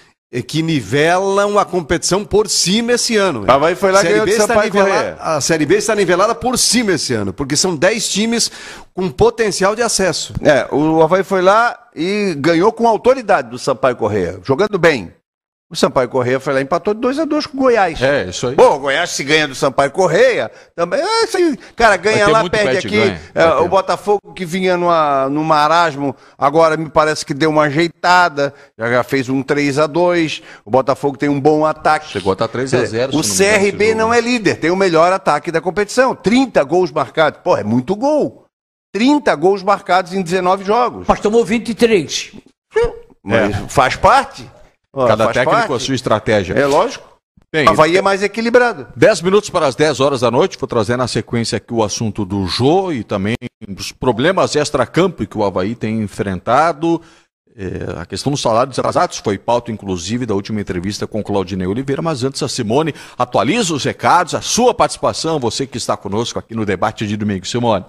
[0.48, 3.46] que nivelam a competição por cima esse ano.
[3.48, 5.18] O Havaí foi lá Série ganhou B de Sampaio nivelada-.
[5.22, 8.52] A Série B está nivelada por cima esse ano, porque são 10 times
[8.94, 10.34] com potencial de acesso.
[10.42, 15.14] É, o Havaí foi lá e ganhou com autoridade do Sampaio Correia, jogando bem.
[15.68, 18.00] O Sampaio Correia foi lá e empatou de 2 a 2 com o Goiás.
[18.00, 18.56] É, isso aí.
[18.56, 21.00] Pô, o Goiás se ganha do Sampaio Correia, também.
[21.02, 21.58] É, isso aí.
[21.76, 23.18] cara, ganha lá, perde aqui.
[23.34, 28.54] É, o Botafogo que vinha numa, no marasmo, agora me parece que deu uma ajeitada,
[28.78, 32.10] já, já fez um 3 a 2 O Botafogo tem um bom ataque.
[32.10, 35.52] Chegou a estar 3 a 0 O CRB não é líder, tem o melhor ataque
[35.52, 36.14] da competição.
[36.14, 37.40] 30 gols marcados.
[37.44, 38.46] Pô, é muito gol.
[38.94, 41.06] 30 gols marcados em 19 jogos.
[41.08, 42.34] Mas tomou 23.
[43.24, 44.48] Mas faz parte.
[45.08, 46.54] Cada técnico com a sua estratégia.
[46.54, 47.16] É lógico.
[47.52, 48.88] Bem, Havaí é mais equilibrado.
[48.96, 52.26] 10 minutos para as 10 horas da noite, vou trazer na sequência aqui o assunto
[52.26, 53.36] do Jô e também
[53.78, 57.02] os problemas extra-campo que o Havaí tem enfrentado.
[57.58, 62.02] É, a questão dos salários atrasados foi pauta, inclusive, da última entrevista com Claudinei Oliveira.
[62.02, 66.54] Mas antes, a Simone atualiza os recados, a sua participação, você que está conosco aqui
[66.54, 67.48] no debate de domingo.
[67.48, 67.86] Simone.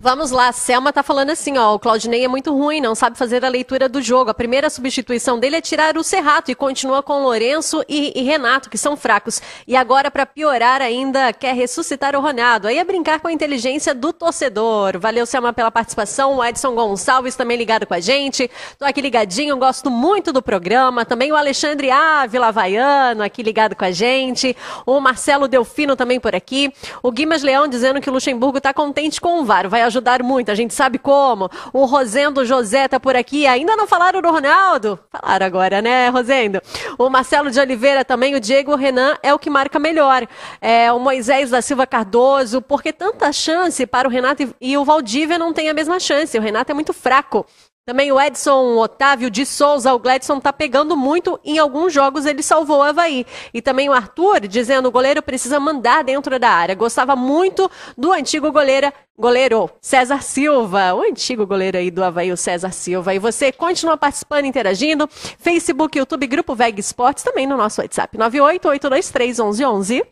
[0.00, 3.18] Vamos lá, a Selma tá falando assim, ó, o Claudinei é muito ruim, não sabe
[3.18, 4.30] fazer a leitura do jogo.
[4.30, 8.70] A primeira substituição dele é tirar o Serrato e continua com Lourenço e, e Renato,
[8.70, 9.42] que são fracos.
[9.66, 12.68] E agora, para piorar ainda, quer ressuscitar o Ronaldo.
[12.68, 15.00] Aí é brincar com a inteligência do torcedor.
[15.00, 16.36] Valeu, Selma, pela participação.
[16.36, 18.48] O Edson Gonçalves também ligado com a gente.
[18.78, 21.04] Tô aqui ligadinho, gosto muito do programa.
[21.04, 24.56] Também o Alexandre Ávila Havaiano aqui ligado com a gente.
[24.86, 26.72] O Marcelo Delfino também por aqui.
[27.02, 29.68] O Guimas Leão dizendo que o Luxemburgo tá contente com o VAR.
[29.68, 31.50] Vai ajudar muito, a gente sabe como.
[31.72, 33.46] O Rosendo José tá por aqui.
[33.46, 34.98] Ainda não falaram do Ronaldo?
[35.10, 36.60] Falaram agora, né, Rosendo?
[36.96, 40.26] O Marcelo de Oliveira também, o Diego Renan é o que marca melhor.
[40.60, 44.84] É, o Moisés da Silva Cardoso, porque tanta chance para o Renato e, e o
[44.84, 46.38] Valdívia não tem a mesma chance.
[46.38, 47.44] O Renato é muito fraco.
[47.88, 51.40] Também o Edson Otávio de Souza, o Gladson tá pegando muito.
[51.42, 53.24] Em alguns jogos ele salvou o Havaí.
[53.54, 56.74] E também o Arthur dizendo o goleiro precisa mandar dentro da área.
[56.74, 60.92] Gostava muito do antigo goleiro, goleiro César Silva.
[60.92, 63.14] O antigo goleiro aí do Havaí, o César Silva.
[63.14, 65.08] E você continua participando, interagindo.
[65.38, 68.18] Facebook, YouTube, Grupo Veg Esportes, também no nosso WhatsApp.
[68.18, 70.02] 988231111.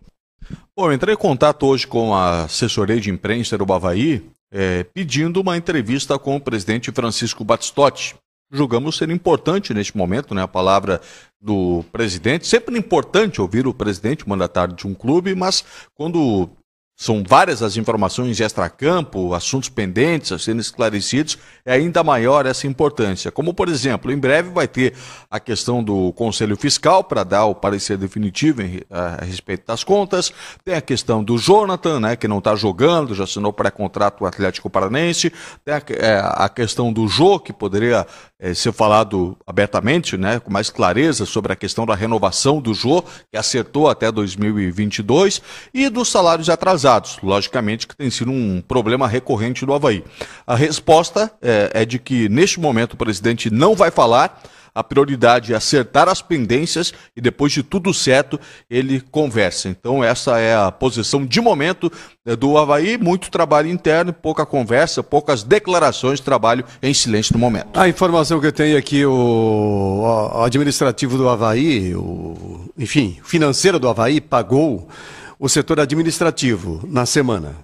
[0.74, 5.56] Bom, entrei em contato hoje com a assessoria de imprensa do Havaí, é, pedindo uma
[5.56, 8.14] entrevista com o presidente Francisco Batistotti.
[8.50, 11.00] Julgamos ser importante neste momento, né, a palavra
[11.40, 12.46] do presidente.
[12.46, 16.48] Sempre importante ouvir o presidente, mandatário de um clube, mas quando
[16.96, 22.66] são várias as informações de extracampo, assuntos pendentes a serem esclarecidos, é ainda maior essa
[22.66, 23.30] importância.
[23.30, 24.94] Como, por exemplo, em breve vai ter
[25.30, 29.84] a questão do Conselho Fiscal para dar o parecer definitivo em- a, a respeito das
[29.84, 30.32] contas,
[30.64, 34.70] tem a questão do Jonathan, né, que não está jogando, já assinou pré-contrato o Atlético
[34.70, 35.30] Paranense,
[35.64, 38.06] tem a, é, a questão do Jô, que poderia
[38.40, 43.02] é, ser falado abertamente, né, com mais clareza sobre a questão da renovação do Jô,
[43.30, 45.42] que acertou até 2022,
[45.74, 46.85] e dos salários atrasados,
[47.22, 50.04] logicamente que tem sido um problema recorrente do Havaí.
[50.46, 54.42] A resposta é, é de que, neste momento, o presidente não vai falar,
[54.76, 59.70] a prioridade é acertar as pendências e depois de tudo certo ele conversa.
[59.70, 61.90] Então essa é a posição de momento
[62.26, 67.68] eh, do Havaí, muito trabalho interno, pouca conversa, poucas declarações, trabalho em silêncio no momento.
[67.72, 70.02] A informação que eu tenho aqui, o,
[70.34, 74.90] o administrativo do Havaí, o, enfim, financeiro do Havaí pagou
[75.38, 77.56] o setor administrativo na semana.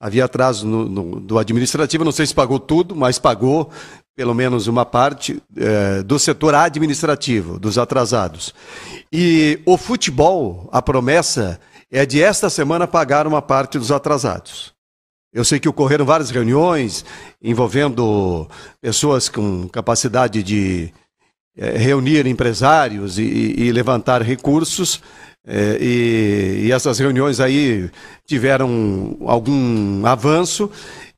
[0.00, 3.70] Havia atraso no, no- do administrativo, não sei se pagou tudo, mas pagou
[4.16, 8.54] pelo menos uma parte eh, do setor administrativo, dos atrasados.
[9.12, 11.60] E o futebol, a promessa
[11.90, 14.72] é de esta semana pagar uma parte dos atrasados.
[15.32, 17.04] Eu sei que ocorreram várias reuniões
[17.42, 18.48] envolvendo
[18.80, 20.92] pessoas com capacidade de
[21.56, 23.22] eh, reunir empresários e-
[23.56, 25.00] e levantar recursos.
[25.46, 27.90] Eh, e, e essas reuniões aí
[28.26, 30.70] tiveram algum avanço.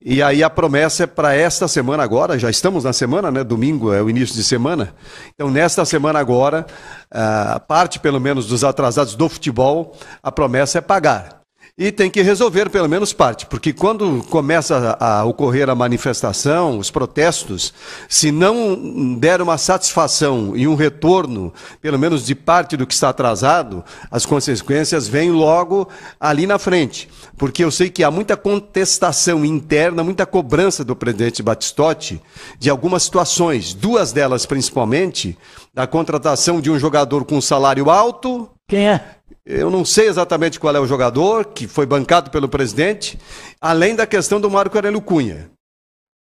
[0.03, 3.45] E aí a promessa é para esta semana agora, já estamos na semana, né?
[3.45, 4.95] Domingo é o início de semana.
[5.35, 6.66] Então, nesta semana agora,
[7.11, 11.39] a parte pelo menos dos atrasados do futebol, a promessa é pagar.
[11.77, 16.91] E tem que resolver pelo menos parte, porque quando começa a ocorrer a manifestação, os
[16.91, 17.73] protestos,
[18.09, 23.09] se não der uma satisfação e um retorno, pelo menos de parte do que está
[23.09, 27.09] atrasado, as consequências vêm logo ali na frente,
[27.39, 32.21] porque eu sei que há muita contestação interna, muita cobrança do presidente Batistotti
[32.59, 35.37] de algumas situações, duas delas principalmente,
[35.73, 38.51] da contratação de um jogador com salário alto.
[38.68, 39.20] Quem é?
[39.53, 43.18] Eu não sei exatamente qual é o jogador que foi bancado pelo presidente,
[43.61, 45.51] além da questão do Marco Aurélio Cunha,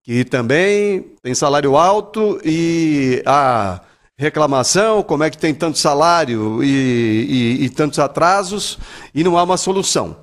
[0.04, 3.80] que também tem salário alto e a
[4.16, 8.78] reclamação, como é que tem tanto salário e, e, e tantos atrasos
[9.12, 10.16] e não há uma solução.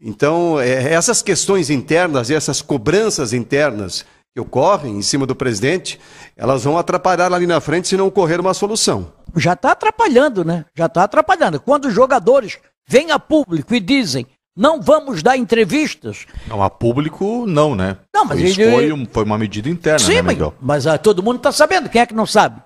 [0.00, 5.98] Então, é, essas questões internas e essas cobranças internas que ocorrem em cima do presidente,
[6.36, 9.12] elas vão atrapalhar ali na frente se não ocorrer uma solução.
[9.36, 10.64] Já está atrapalhando, né?
[10.76, 11.60] Já está atrapalhando.
[11.60, 12.58] Quando os jogadores
[12.88, 14.26] vêm a público e dizem
[14.56, 16.26] não vamos dar entrevistas.
[16.46, 17.96] Não, a público não, né?
[18.14, 20.54] Não, mas Isso ele- foi, foi uma medida interna, Sim, né, mas, Miguel?
[20.60, 21.88] mas ah, todo mundo está sabendo.
[21.88, 22.62] Quem é que não sabe?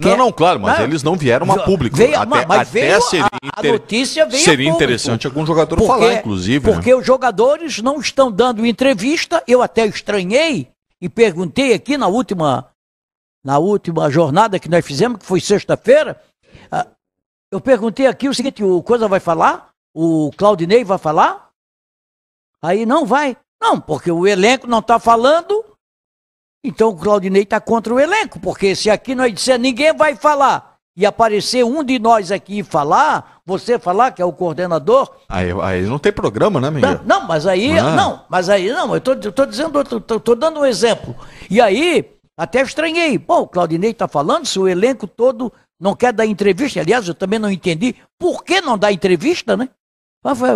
[0.00, 0.84] Quem Não, é- não, claro, mas Não.
[0.84, 1.96] eles não vieram a público.
[1.96, 5.46] Veio- até mas- mas até seria, a- a inter- notícia veio a seria interessante algum
[5.46, 6.72] jogador Porque- falar, inclusive.
[6.72, 6.96] Porque né?
[6.96, 9.42] os jogadores não estão dando entrevista.
[9.46, 10.68] Eu até estranhei
[11.00, 12.66] e perguntei aqui na última,
[13.44, 16.20] na última jornada que nós fizemos, que foi sexta-feira.
[16.70, 16.86] ah,
[17.50, 19.68] Eu perguntei aqui o seguinte: o Coisa vai falar?
[19.94, 21.48] O Claudinei vai falar?
[22.62, 23.36] Aí não vai.
[23.60, 25.64] Não, porque o elenco não está falando.
[26.62, 30.76] Então o Claudinei está contra o elenco, porque se aqui nós disser ninguém vai falar
[30.96, 35.48] e aparecer um de nós aqui e falar, você falar que é o coordenador, Aí,
[35.62, 37.00] aí não tem programa, né, Miguel?
[37.04, 37.92] não, não, mas aí, Ah.
[37.94, 41.14] não, mas aí, não, eu tô, eu tô dizendo, tô dando um exemplo.
[41.48, 43.18] E aí, até estranhei.
[43.18, 47.14] Bom, o Claudinei tá falando, se o elenco todo não quer dar entrevista, aliás, eu
[47.14, 49.68] também não entendi por que não dar entrevista, né?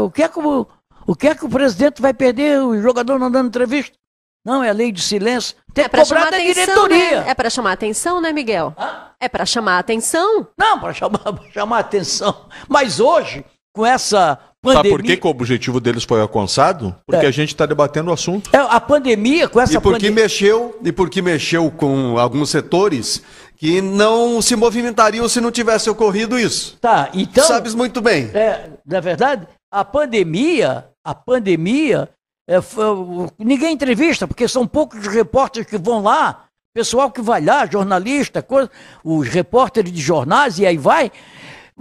[0.00, 0.66] O que é que o,
[1.06, 3.96] o que é que o presidente vai perder, o jogador não dando entrevista?
[4.44, 5.56] Não, é lei de silêncio.
[5.72, 7.20] Tem É cobrar chamar da atenção, diretoria.
[7.20, 7.30] né?
[7.30, 8.74] É pra chamar atenção, né, Miguel?
[9.20, 10.48] É pra chamar atenção.
[10.58, 12.48] Não, para chamar, pra chamar atenção.
[12.68, 13.44] Mas hoje,
[13.74, 14.90] com essa Sabe pandemia...
[14.90, 16.94] por que, que o objetivo deles foi alcançado?
[17.06, 17.28] Porque É.
[17.28, 18.50] a gente está debatendo o assunto.
[18.54, 20.22] É, a pandemia, com essa E porque pandemia...
[20.22, 23.22] mexeu, e porque mexeu com alguns setores
[23.56, 26.76] que não se movimentariam se não tivesse ocorrido isso.
[26.80, 27.44] Tá, então...
[27.44, 28.30] Sabes muito bem.
[28.34, 32.08] É, na verdade, a pandemia, a pandemia,
[32.48, 36.44] é, foi- ninguém entrevista, porque são poucos repórteres que vão lá,
[36.74, 38.70] pessoal que vai lá, jornalista, coisa,
[39.04, 41.10] os repórteres de jornais e aí vai.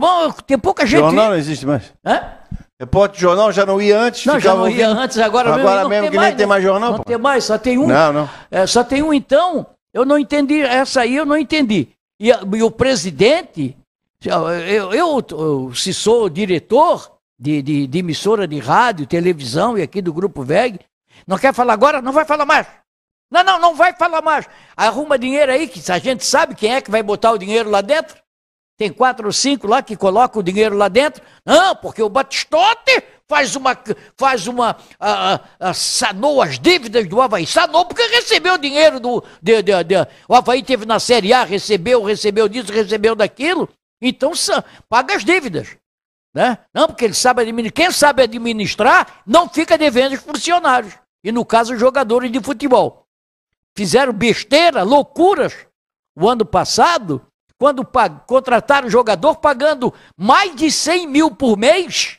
[0.01, 0.99] Bom, tem pouca gente.
[0.99, 1.93] Jornal não existe mais.
[2.03, 2.33] Hã?
[2.79, 4.25] Repórter de jornal já não ia antes.
[4.25, 4.99] Não, já não ia ouvindo.
[5.03, 6.45] antes, agora, Agora mesmo tem que nem tem né?
[6.47, 7.03] mais jornal, Não pô.
[7.03, 7.85] tem mais, só tem um.
[7.85, 8.29] Não, não.
[8.49, 11.89] É, só tem um, então, eu não entendi, essa aí eu não entendi.
[12.19, 13.77] E, e o presidente,
[14.25, 20.01] eu, eu, eu, se sou diretor de, de, de emissora de rádio, televisão e aqui
[20.01, 20.79] do Grupo VEG,
[21.27, 22.01] não quer falar agora?
[22.01, 22.65] Não vai falar mais.
[23.29, 24.49] Não, não, não vai falar mais.
[24.75, 27.81] Arruma dinheiro aí, que a gente sabe quem é que vai botar o dinheiro lá
[27.81, 28.17] dentro.
[28.77, 31.21] Tem quatro ou cinco lá que colocam o dinheiro lá dentro.
[31.45, 33.77] Não, porque o Batistote faz uma.
[34.17, 34.75] faz uma.
[34.99, 37.45] ah, sanou as dívidas do Havaí.
[37.45, 39.23] Sanou porque recebeu dinheiro do.
[39.41, 43.69] De, de, de- o Havaí teve na Série A, recebeu, recebeu disso, recebeu daquilo.
[44.01, 44.31] Então
[44.89, 45.77] paga as dívidas.
[46.33, 46.57] Né?
[46.73, 47.73] Não, porque ele sabe administrar.
[47.73, 50.93] Quem sabe administrar não fica devendo os funcionários.
[51.23, 53.05] E no caso, os jogadores de futebol.
[53.77, 55.53] Fizeram besteira, loucuras
[56.15, 57.25] o ano passado,
[57.61, 57.87] quando
[58.25, 62.17] contrataram jogador pagando mais de 100 mil por mês,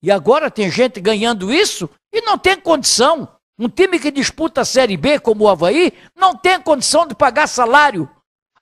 [0.00, 3.28] e agora tem gente ganhando isso e não tem condição.
[3.58, 7.48] Um time que disputa a Série B, como o Havaí, não tem condição de pagar
[7.48, 8.08] salário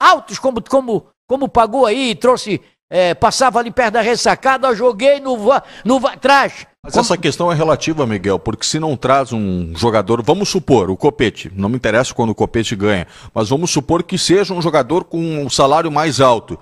[0.01, 5.37] altos, como, como, como pagou aí, trouxe, eh, passava ali perto da ressacada, joguei no,
[5.84, 6.66] no atrás.
[6.82, 10.97] Mas essa questão é relativa, Miguel, porque se não traz um jogador, vamos supor, o
[10.97, 15.03] Copete, não me interessa quando o Copete ganha, mas vamos supor que seja um jogador
[15.05, 16.57] com um salário mais alto.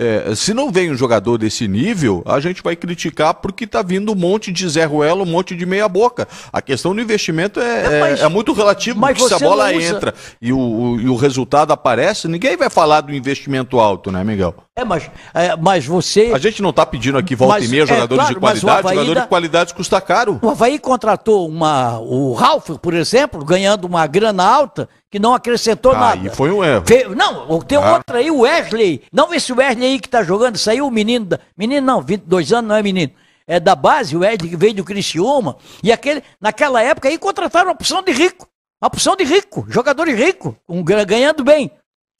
[0.00, 4.12] É, se não vem um jogador desse nível, a gente vai criticar porque tá vindo
[4.12, 6.28] um monte de Zé Ruelo, um monte de meia boca.
[6.52, 9.48] A questão do investimento é, Não, mas- é- é muito relativo, mas porque se a
[9.48, 13.80] bola usa- entra e o, o- e o resultado aparece, ninguém vai falar do investimento
[13.80, 14.54] alto, né, Miguel?
[14.78, 16.30] É, mas, é, mas você.
[16.32, 18.40] A gente não tá pedindo aqui volta Mas, e meia é, jogadores claro, de o
[18.40, 20.38] qualidade, Avaí jogador dá- de qualidade custa caro.
[20.40, 25.92] O Havaí contratou uma, o Ralf, por exemplo, ganhando uma grana alta, que não acrescentou
[25.92, 26.30] Aí nada.
[26.30, 26.84] foi um erro.
[26.86, 27.94] Fe- Não, tem Ah.
[27.94, 29.02] outro aí, o Wesley.
[29.12, 31.24] Não esse Wesley aí que tá jogando, saiu o menino.
[31.26, 31.40] Da...
[31.56, 33.10] Menino não, 22 anos não é menino.
[33.46, 35.56] É da base, o Wesley que veio do Criciúma.
[35.82, 38.46] E aquele, naquela época aí contrataram uma opção de rico.
[38.80, 41.68] Uma opção de rico, jogador de rico, um, ganhando bem.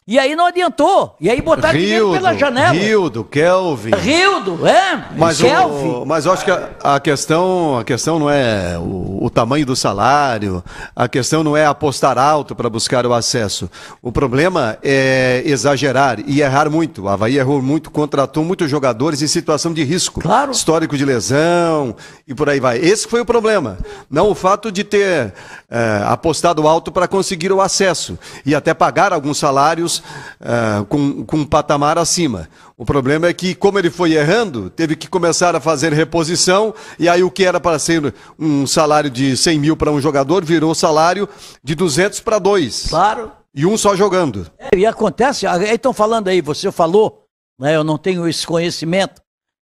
[0.09, 1.15] E aí não adiantou.
[1.21, 2.73] E aí botaram dinheiro pela janela.
[2.73, 3.91] Rildo, Kelvin.
[3.91, 5.05] Rildo, é.
[5.15, 5.89] Mas, Kelvin.
[5.89, 9.67] o, mas eu acho que a, a questão, a questão não é o, o tamanho
[9.67, 10.65] do salário,
[10.97, 13.71] a questão não é apostar alto para buscar o acesso.
[14.01, 17.03] O problema é exagerar e errar muito.
[17.03, 20.23] O Havaí errou muito, contratou muitos jogadores em situação de risco.
[20.23, 20.53] Claro.
[20.53, 21.95] Histórico de lesão
[22.27, 22.79] e por aí vai.
[22.79, 23.77] Esse foi o problema.
[24.11, 25.35] Não o fato de ter
[25.71, 29.98] eh, apostado alto para conseguir o acesso e até pagar alguns salários
[30.41, 32.49] eh, com, com um patamar acima.
[32.77, 37.09] O problema é que, como ele foi errando, teve que começar a fazer reposição, e
[37.09, 40.75] aí o que era para ser um salário de 100 mil para um jogador virou
[40.75, 41.29] salário
[41.63, 42.87] de 200 para dois.
[42.89, 43.33] Claro.
[43.55, 44.47] E um só jogando.
[44.59, 47.25] É, e acontece, aí estão falando aí, você falou,
[47.59, 49.21] né, eu não tenho esse conhecimento,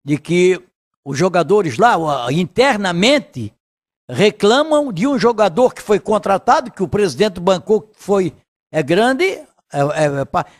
[0.05, 0.61] de que
[1.05, 1.95] os jogadores lá,
[2.31, 3.53] internamente,
[4.09, 8.33] reclamam de um jogador que foi contratado, que o presidente bancou que foi,
[8.71, 9.41] é grande,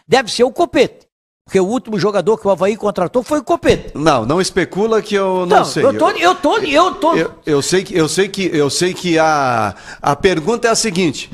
[0.07, 1.07] deve ser o Copete.
[1.45, 3.91] Porque o último jogador que o Havaí contratou foi o Copete.
[3.95, 5.83] Não, não especula que eu não, sei.
[5.83, 7.15] eu tô, eu tô, eu tô.
[7.15, 10.75] Eu, eu sei que eu sei que eu sei que a, a pergunta é a
[10.75, 11.29] seguinte.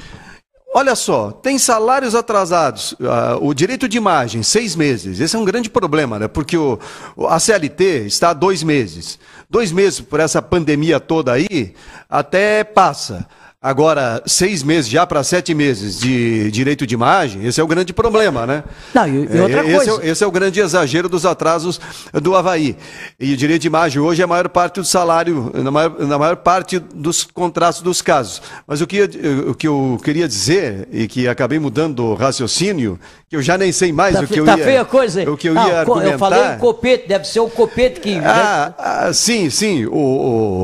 [0.74, 5.20] Olha só, tem salários atrasados, ah, o direito de imagem, seis meses.
[5.20, 6.28] Esse é um grande problema, né?
[6.28, 6.78] Porque o,
[7.16, 9.18] o- a CLT está há dois meses.
[9.50, 11.74] Dois meses por essa pandemia toda aí,
[12.08, 13.28] até passa.
[13.62, 17.92] Agora, seis meses, já para sete meses de direito de imagem, esse é o grande
[17.92, 18.64] problema, né?
[18.94, 20.02] Não, e- e outra esse coisa.
[20.02, 21.78] É, esse é o grande exagero dos atrasos
[22.14, 22.78] do Havaí.
[23.20, 26.18] E o direito de imagem hoje é a maior parte do salário, na maior, na
[26.18, 28.42] maior parte dos contratos dos casos.
[28.66, 32.98] Mas o que, eu- o que eu queria dizer, e que acabei mudando o raciocínio,
[33.28, 34.64] que eu já nem sei mais Tá, o que eu tá ia...
[34.64, 35.30] feia a coisa?
[35.30, 36.12] O que eu Não, ia argumentar...
[36.14, 38.16] Eu falei o Copete, deve ser o Copete que.
[38.20, 39.86] Ah, ah, sim, sim.
[39.86, 39.92] O,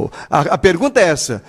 [0.05, 1.43] o- a, a pergunta é essa.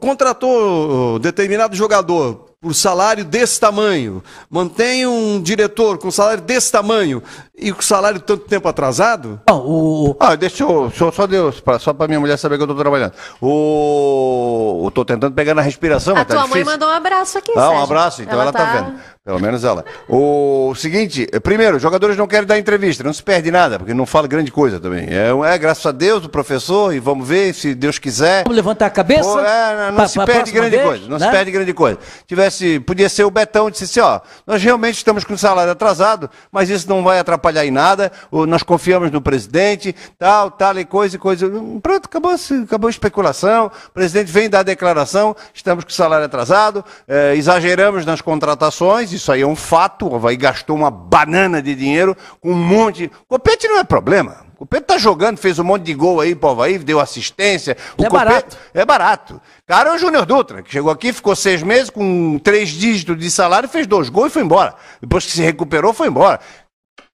[0.00, 7.22] Contratou determinado jogador por salário desse tamanho, mantém um diretor com salário desse tamanho
[7.54, 9.38] e com salário tanto tempo atrasado?
[9.48, 10.90] Não, o, Ah, deixa eu.
[10.90, 13.12] Só, só Deus, pra, só pra minha mulher saber que eu tô trabalhando.
[13.40, 14.82] O.
[14.86, 16.72] Eu tô tentando pegar na respiração, A tá tua mãe difícil.
[16.72, 17.82] mandou um abraço aqui, Ah, um Sérgio.
[17.84, 18.64] abraço, então ela, tá...
[18.64, 18.94] vendo.
[19.24, 19.86] Pelo menos ela.
[20.06, 24.04] O seguinte, primeiro, os jogadores não querem dar entrevista, não se perde nada, porque não
[24.04, 25.06] fala grande coisa também.
[25.08, 28.42] É, é graças a Deus, o professor, e vamos ver, se Deus quiser.
[28.44, 29.22] Vamos levantar a cabeça?
[29.22, 31.24] Pô, é, não, pra- se pra perde grande vez, coisa, não né?
[31.24, 31.98] se perde grande coisa.
[32.26, 36.68] Tivesse, podia ser o Betão disse assim, ó, nós realmente estamos com salário atrasado, mas
[36.68, 41.16] isso não vai atrapalhar em nada, o- nós confiamos no presidente, tal, tal e coisa
[41.16, 41.48] e coisa.
[41.82, 42.32] Pronto, acabou,
[42.64, 48.04] acabou a especulação, o presidente vem dar a declaração, estamos com salário atrasado, eh, exageramos
[48.04, 52.50] nas contratações, isso aí é um fato, o Havaí gastou uma banana de dinheiro com
[52.52, 53.10] um monte...
[53.28, 56.50] Copete não é problema, o Copete tá jogando, fez um monte de gol aí pro
[56.50, 57.76] Havaí, deu assistência.
[57.98, 58.58] O É Copete- barato.
[58.72, 59.40] é barato.
[59.66, 63.30] Cara, é o Júnior Dutra, que chegou aqui, ficou seis meses com três dígitos de
[63.30, 64.74] salário, fez dois gols e foi embora.
[65.00, 66.38] Depois que se recuperou, foi embora.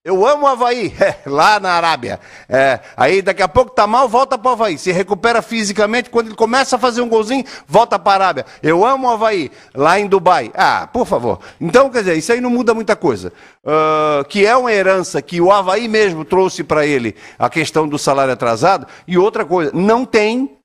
[0.03, 2.19] Eu amo o Havaí, é, lá na Arábia.
[2.49, 4.75] É, aí daqui a pouco tá mal, volta para o Havaí.
[4.75, 8.45] Se recupera fisicamente, quando ele começa a fazer um golzinho, volta para a Arábia.
[8.63, 10.51] Eu amo o Havaí, lá em Dubai.
[10.55, 11.39] Ah, por favor.
[11.59, 13.31] Então, quer dizer, isso aí não muda muita coisa.
[13.63, 17.99] Ah, que é uma herança que o Havaí mesmo trouxe para ele, a questão do
[17.99, 18.87] salário atrasado.
[19.07, 20.57] E outra coisa, não tem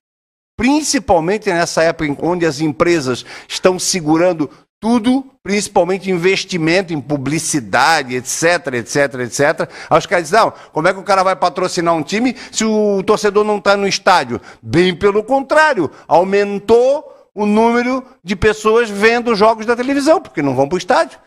[0.56, 4.48] principalmente nessa época onde as empresas estão segurando
[4.80, 9.70] tudo, principalmente investimento em publicidade, etc, etc, etc.
[9.88, 12.64] Aí os caras dizem, não, como é que o cara vai patrocinar um time se
[12.64, 14.40] o torcedor não está no estádio?
[14.62, 20.54] Bem pelo contrário, aumentou o número de pessoas vendo os jogos da televisão, porque não
[20.54, 21.18] vão para o estádio.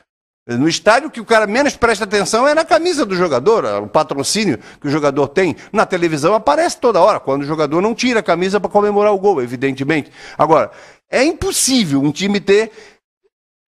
[0.48, 3.88] No estádio, o que o cara menos presta atenção é na camisa do jogador, o
[3.88, 5.56] patrocínio que o jogador tem.
[5.72, 9.20] Na televisão aparece toda hora, quando o jogador não tira a camisa para comemorar o
[9.20, 10.12] gol, evidentemente.
[10.36, 10.72] Agora,
[11.12, 12.72] é impossível um time ter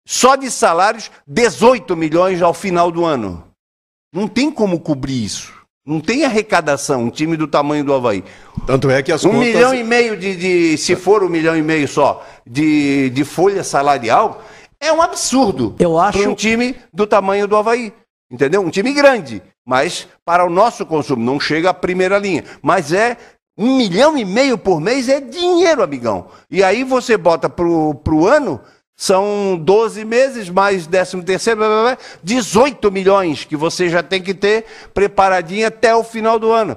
[0.06, 3.44] só de salários 18 milhões ao final do ano.
[4.14, 5.52] Não tem como cobrir isso.
[5.84, 8.22] Não tem arrecadação, um time do tamanho do Havaí.
[8.66, 9.46] Tanto é que as Um contas...
[9.46, 13.64] milhão e meio de, de- se for um milhão e meio só, de, de folha
[13.64, 14.42] salarial,
[14.78, 15.74] é um absurdo.
[15.80, 17.92] Eu acho- Para um time do tamanho do Havaí.
[18.30, 18.62] Entendeu?
[18.62, 22.44] Um time grande, mas para o nosso consumo, não chega à primeira linha.
[22.62, 23.16] Mas é
[23.58, 26.28] um milhão e meio por mês é dinheiro, amigão.
[26.50, 28.60] E aí você bota pro, pro ano,
[28.96, 34.22] são 12 meses, mais 13 terceiro, blá, blá, blá, 18 milhões que você já tem
[34.22, 34.64] que ter
[34.94, 36.76] preparadinho até o final do ano.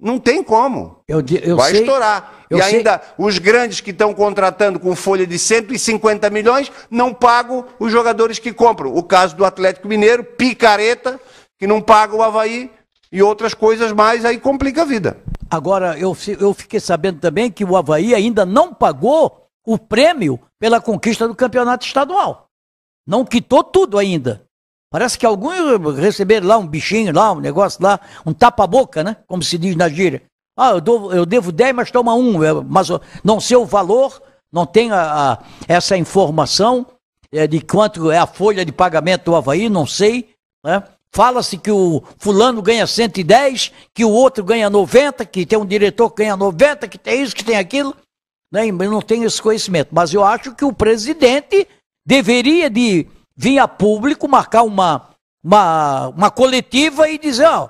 [0.00, 1.00] Não tem como.
[1.06, 2.46] Eu, eu Vai sei, estourar.
[2.50, 7.66] e sei- ainda os grandes que estão contratando com folha de 150 milhões não pagam
[7.78, 8.94] os jogadores que compram.
[8.94, 11.20] O caso do Atlético Mineiro, picareta,
[11.58, 12.70] que não paga o Havaí
[13.12, 15.18] e outras coisas mais, aí complica a vida.
[15.50, 20.80] Agora, eu, eu fiquei sabendo também que o Havaí ainda não pagou o prêmio pela
[20.80, 22.46] conquista do campeonato estadual.
[23.06, 24.44] Não quitou tudo ainda.
[24.92, 25.54] Parece que alguns
[25.98, 29.16] receberam lá um bichinho lá, um negócio lá, um tapa-boca, né?
[29.26, 30.22] Como se diz na gíria.
[30.58, 32.42] Ah, eu, dou, eu devo 10, mas toma um.
[32.44, 32.88] Eu- mas
[33.24, 34.20] não sei o valor,
[34.52, 36.86] não tenho a- a- essa informação
[37.32, 40.30] é, de quanto é a folha de pagamento do Havaí, não sei.
[40.64, 40.82] Né?
[41.14, 46.10] Fala-se que o fulano ganha 110, que o outro ganha 90, que tem um diretor
[46.10, 47.96] que ganha 90, que tem isso, que tem aquilo.
[48.50, 48.68] Né?
[48.68, 49.90] Eu não tenho esse conhecimento.
[49.92, 51.66] Mas eu acho que o presidente
[52.04, 55.10] deveria de vir a público, marcar uma,
[55.42, 57.68] uma, uma coletiva e dizer, ó,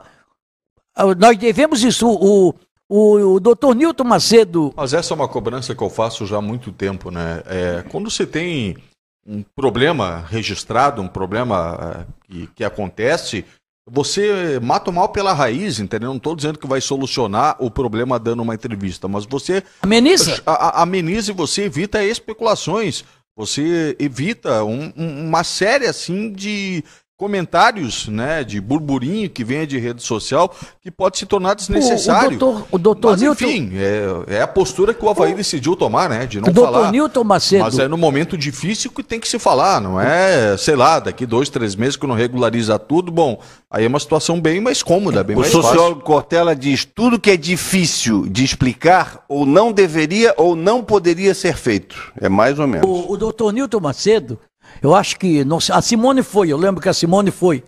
[1.16, 2.08] nós devemos isso.
[2.08, 2.54] O,
[2.88, 6.42] o, o doutor Newton Macedo Mas essa é uma cobrança que eu faço já há
[6.42, 7.42] muito tempo, né?
[7.46, 8.76] É, quando você tem
[9.24, 13.44] um problema registrado, um problema é, que, que acontece,
[13.88, 16.10] você mata o mal pela raiz, entendeu?
[16.10, 20.42] Não estou dizendo que vai solucionar o problema dando uma entrevista, mas você ameniza.
[20.46, 23.04] a- a- ameniza e você evita especulações.
[23.36, 26.84] Você evita um- um- uma série assim de
[27.20, 30.50] comentários, né, de burburinho que venha de rede social
[30.80, 32.30] que pode se tornar desnecessário.
[32.30, 35.34] O, o doutor, o doutor Mas, Newton, enfim, é, é a postura que o Havaí
[35.34, 36.24] decidiu tomar, né?
[36.24, 36.90] De não o doutor falar.
[36.90, 40.74] Newton Macedo, Mas é no momento difícil que tem que se falar, não é, sei
[40.74, 43.38] lá, daqui dois, três meses que não regulariza tudo, bom,
[43.70, 47.32] aí é uma situação bem mais cômoda, bem O mais sociólogo Cortella diz tudo que
[47.32, 52.14] é difícil de explicar ou não deveria ou não poderia ser feito.
[52.18, 52.88] É mais ou menos.
[52.88, 54.38] o, o doutor Newton Macedo,
[54.82, 57.64] eu acho que, não a Simone foi, eu lembro que a Simone foi,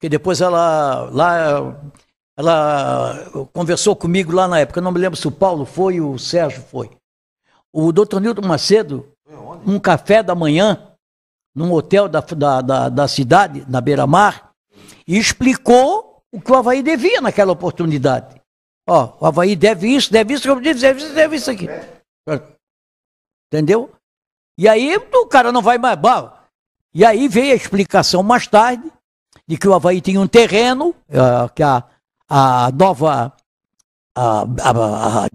[0.00, 1.76] que depois ela, lá,
[2.36, 6.14] ela conversou comigo lá na época, eu não me lembro se o Paulo foi ou
[6.14, 6.90] o Sérgio foi.
[7.72, 9.08] O doutor Newton Macedo,
[9.66, 10.92] um café da manhã,
[11.54, 14.52] num hotel da, da, da, da cidade, na beira-mar,
[15.06, 18.40] e explicou o que o Havaí devia naquela oportunidade.
[18.88, 21.68] Ó, o Havaí deve isso, deve isso, deve isso, deve isso aqui.
[23.52, 23.92] Entendeu?
[24.58, 25.98] E aí o cara não vai mais.
[25.98, 26.32] Bom,
[26.94, 28.90] E aí veio a explicação mais tarde
[29.46, 31.82] de que o Havaí tinha um terreno, ah, que a,
[32.28, 33.32] a nova.
[34.14, 35.28] A, a, a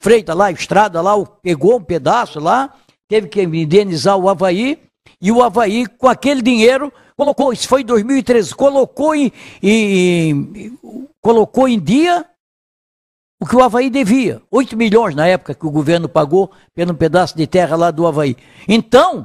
[0.00, 2.74] Freitas lá, a estrada lá, pegou um pedaço lá,
[3.08, 4.82] teve que indenizar o Havaí,
[5.20, 9.30] e o Havaí, com aquele dinheiro, colocou, isso foi em 2013, colocou em,
[9.62, 10.76] em-
[11.20, 12.26] colocou em dia
[13.40, 14.42] o que o Havaí devia.
[14.50, 18.36] 8 milhões na época que o governo pagou pelo pedaço de terra lá do Havaí.
[18.66, 19.24] Então,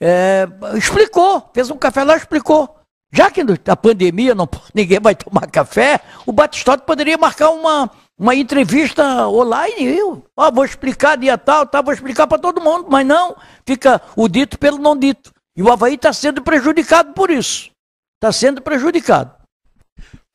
[0.00, 2.76] é, explicou, fez um café lá, explicou.
[3.12, 8.34] Já que a pandemia não, ninguém vai tomar café, o Batistotti poderia marcar uma, uma
[8.34, 9.84] entrevista online.
[9.84, 14.00] Eu, ó, vou explicar dia tal, tá, vou explicar para todo mundo, mas não, fica
[14.14, 15.32] o dito pelo não dito.
[15.56, 17.70] E o Havaí está sendo prejudicado por isso.
[18.16, 19.40] Está sendo prejudicado.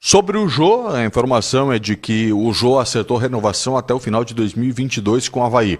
[0.02, 4.24] Sobre o Jô, a informação é de que o Jô acertou renovação até o final
[4.24, 5.80] de 2022 com o Havaí.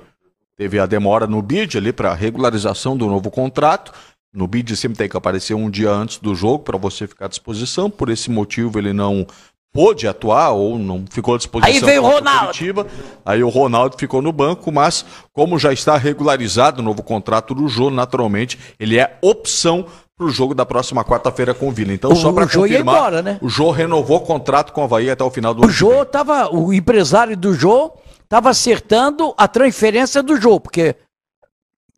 [0.58, 3.92] Teve a demora no BID ali para regularização do novo contrato.
[4.34, 7.28] No BID sempre tem que aparecer um dia antes do jogo para você ficar à
[7.30, 7.90] disposição.
[7.90, 9.26] Por esse motivo ele não
[9.74, 11.74] pôde atuar ou não ficou à disposição.
[11.74, 12.46] Aí veio o Ronaldo.
[12.48, 12.88] Curitiba.
[13.26, 17.68] Aí o Ronaldo ficou no banco, mas como já está regularizado o novo contrato do
[17.68, 19.86] Jô, naturalmente ele é opção
[20.18, 21.92] para o jogo da próxima quarta-feira com o Vila.
[21.92, 23.38] Então, O- só para o confirmar, embora, né?
[23.42, 25.74] o Jô renovou o contrato com o Havaí até o final do O ano.
[25.74, 26.06] que Jô vem.
[26.06, 27.92] tava, o empresário do Jô
[28.26, 30.96] estava acertando a transferência do Jô, porque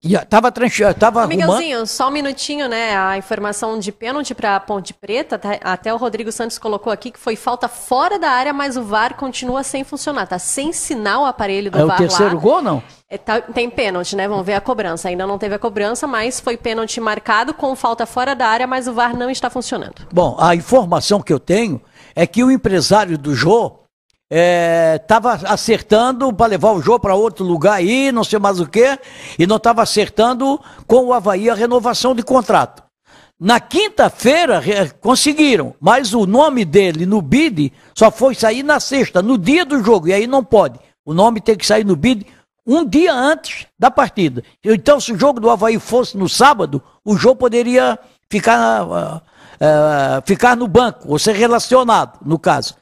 [0.04, 0.52] ia- tava,
[0.98, 1.86] tava arrumando.
[1.88, 2.96] Só um minutinho, né?
[2.96, 7.20] A informação de pênalti para Ponte Preta, até, até o Rodrigo Santos colocou aqui que
[7.20, 10.28] foi falta fora da área, mas o VAR continua sem funcionar.
[10.28, 12.42] Tá sem sinal o aparelho do É o VAR terceiro lá.
[12.42, 12.84] gol, não?
[13.10, 14.28] É, tá- tem pênalti, né?
[14.28, 15.08] Vamos ver a cobrança.
[15.08, 18.88] Ainda não teve a cobrança, mas foi pênalti marcado com falta fora da área, mas
[18.88, 20.06] o VAR não está funcionando.
[20.14, 21.82] Bom, a informação que eu tenho
[22.16, 23.80] é que o empresário do Jô
[24.30, 29.00] estava acertando para levar o Jô para outro lugar aí, não sei mais o quê,
[29.40, 32.84] e não estava acertando com o Havaí a renovação de contrato.
[33.40, 34.62] Na quinta-feira
[35.00, 39.84] conseguiram, mas o nome dele no bid só foi sair na sexta, no dia do
[39.84, 40.80] jogo, e aí não pode.
[41.06, 42.26] O nome tem que sair no bid
[42.66, 44.44] um dia antes da partida.
[44.62, 47.98] Então, se o jogo do Havaí fosse no sábado, o jogo poderia
[48.30, 49.22] ficar, ah,
[49.62, 52.76] ah, ficar no banco, ou ser relacionado, no caso.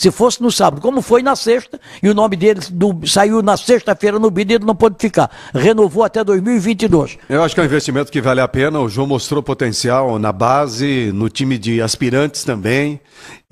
[0.00, 3.54] Se fosse no sábado, como foi na sexta, e o nome dele do- saiu na
[3.58, 5.30] sexta-feira no bid, ele não pôde ficar.
[5.54, 7.18] Renovou até 2022.
[7.28, 8.80] Eu acho que é um investimento que vale a pena.
[8.80, 12.98] O João mostrou potencial na base, no time de aspirantes também.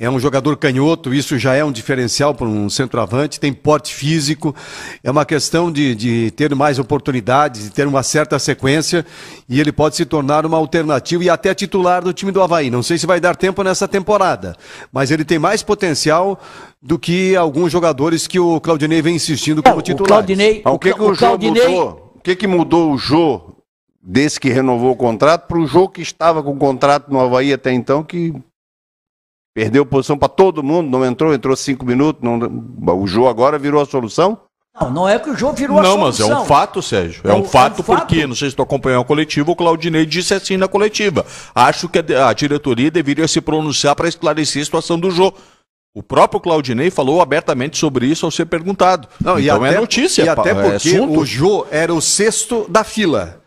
[0.00, 3.40] É um jogador canhoto, isso já é um diferencial para um centroavante.
[3.40, 4.54] Tem porte físico.
[5.02, 9.04] É uma questão de, de ter mais oportunidades, de ter uma certa sequência.
[9.48, 12.70] E ele pode se tornar uma alternativa e até titular do time do Havaí.
[12.70, 14.54] Não sei se vai dar tempo nessa temporada,
[14.92, 16.38] mas ele tem mais potencial
[16.80, 19.96] do que alguns jogadores que o Claudinei vem insistindo como É, o.
[19.96, 22.12] Claudinei, o que, que o, o Jô Claudinei, mudou?
[22.14, 23.56] O que, que mudou o Jô
[24.00, 27.52] desse que renovou o contrato para o jogo que estava com o contrato no Havaí
[27.52, 28.32] até então, que
[29.58, 32.38] perdeu posição para todo mundo, não entrou, entrou cinco minutos, não,
[32.96, 34.38] o jogo agora virou a solução.
[34.80, 36.42] Não, não é que o jogo virou a Não, mas é solução.
[36.44, 37.22] um fato, Sérgio.
[37.24, 38.06] É, É um, fato é um fato.
[38.06, 41.26] porque, não sei se tu acompanhou a coletiva, o Claudinei disse assim na coletiva.
[41.52, 45.36] Acho que a, diretoria deveria se pronunciar para esclarecer a situação do jogo.
[45.92, 49.08] O próprio Claudinei falou abertamente sobre isso ao ser perguntado.
[49.20, 51.18] Não, e então até, é notícia, E até é porque assunto.
[51.18, 53.40] o Jô era o sexto da fila.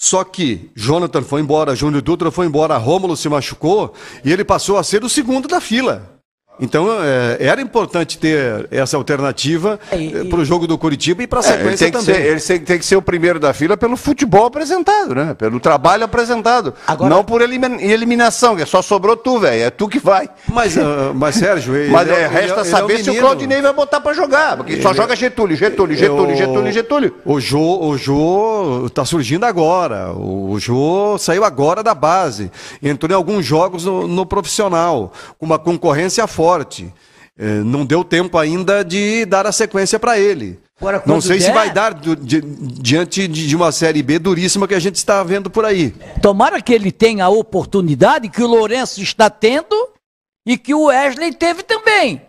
[0.00, 3.92] Só que Jonathan foi embora, Júnior Dutra foi embora, Rômulo se machucou
[4.24, 6.17] e ele passou a ser o segundo da fila.
[6.60, 11.40] Então é, era importante ter essa alternativa E- para o jogo do Curitiba e para
[11.40, 12.20] a É, ele, sequência tem que também.
[12.22, 15.34] ser, ele tem, tem que ser o primeiro da fila pelo futebol apresentado, né?
[15.34, 16.74] Pelo trabalho apresentado.
[16.86, 19.62] Agora- Não por elimi- eliminação, que só sobrou tu, velho.
[19.64, 20.28] É tu que vai.
[20.48, 23.04] Mas, ah, mas Sérgio, ele Mas é- é, ele resta é- ele é saber um
[23.04, 23.16] se o.
[23.18, 24.56] Claudinei vai botar pra jogar.
[24.56, 27.14] Porque só joga Getúlio, Getúlio, Getúlio, Getúlio, Getúlio.
[27.24, 30.12] O Jô, o Jô tá surgindo agora.
[30.12, 32.50] O Jô saiu agora da base.
[32.82, 36.47] Entrou em alguns jogos no, no profissional, com uma concorrência forte.
[37.40, 40.58] Eh, não deu tempo ainda de dar a sequência para ele.
[40.80, 44.66] Agora, não sei se der- vai dar di- diante de, de uma Série B duríssima
[44.66, 45.90] que a gente está vendo por aí.
[46.20, 49.76] Tomara que ele tenha a oportunidade que o Lourenço está tendo
[50.46, 52.22] e que o Wesley teve também.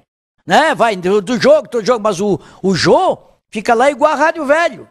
[0.45, 0.73] Né?
[0.75, 3.17] Vai do, do jogo, do jogo, mas o, o Jô
[3.49, 4.87] fica lá igual a Rádio Velho.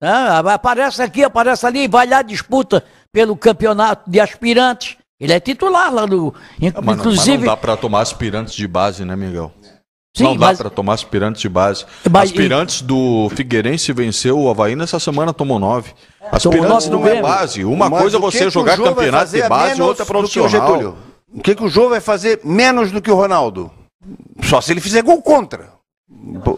[0.00, 0.10] Né?
[0.52, 4.96] Aparece aqui, aparece ali, vai lá, disputa pelo campeonato de aspirantes.
[5.20, 6.32] Ele é titular lá no.
[6.60, 7.38] Mas não- mas Inclusive.
[7.38, 9.52] não dá para tomar aspirantes de base, né, Miguel?
[10.16, 11.84] Sim, não dá mas- para tomar aspirantes de base.
[12.10, 15.92] Mas- aspirantes do Figueirense venceu o Havaí nessa semana, tomou nove.
[16.30, 17.64] Aspirantes nove não do é base.
[17.64, 20.04] Uma Mas coisa é o você que o jogar campeonato de a base e outra
[20.04, 20.48] do o profissional.
[20.50, 20.96] Getúlio?
[21.32, 23.70] O que, que o Jô vai fazer menos do que o Ronaldo?
[24.42, 25.70] Só se ele fizer gol contra.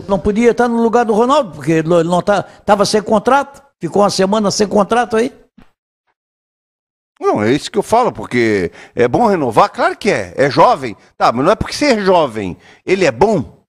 [0.09, 3.63] Não podia estar no lugar do Ronaldo, porque ele não tá, tava sem contrato.
[3.81, 5.33] Ficou uma semana sem contrato aí.
[7.21, 9.69] Não, é isso que eu falo, porque é bom renovar?
[9.69, 10.33] Claro que é.
[10.37, 10.97] É jovem.
[11.19, 12.57] Tá, mas não é porque ser jovem.
[12.85, 13.63] Ele é bom.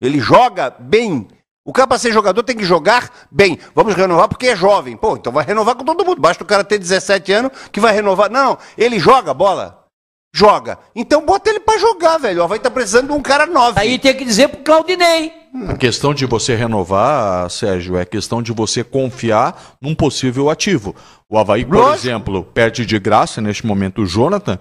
[0.00, 1.26] Ele joga bem.
[1.64, 3.58] O cara, para ser jogador, tem que jogar bem.
[3.74, 4.96] Vamos renovar porque é jovem.
[4.96, 6.20] Pô, então vai renovar com todo mundo.
[6.20, 8.30] Basta o cara ter 17 anos que vai renovar.
[8.30, 9.86] Não, ele joga bola.
[10.34, 10.78] Joga.
[10.94, 12.42] Então bota ele pra jogar, velho.
[12.42, 13.80] Ó, Vai estar precisando de um cara nove.
[13.80, 15.41] Aí tem que dizer pro Claudinei.
[15.68, 20.96] A questão de você renovar, Sérgio, é questão de você confiar num possível ativo.
[21.28, 21.94] O Havaí, por Lógico.
[21.94, 24.58] exemplo, perde de graça neste momento o Jonathan.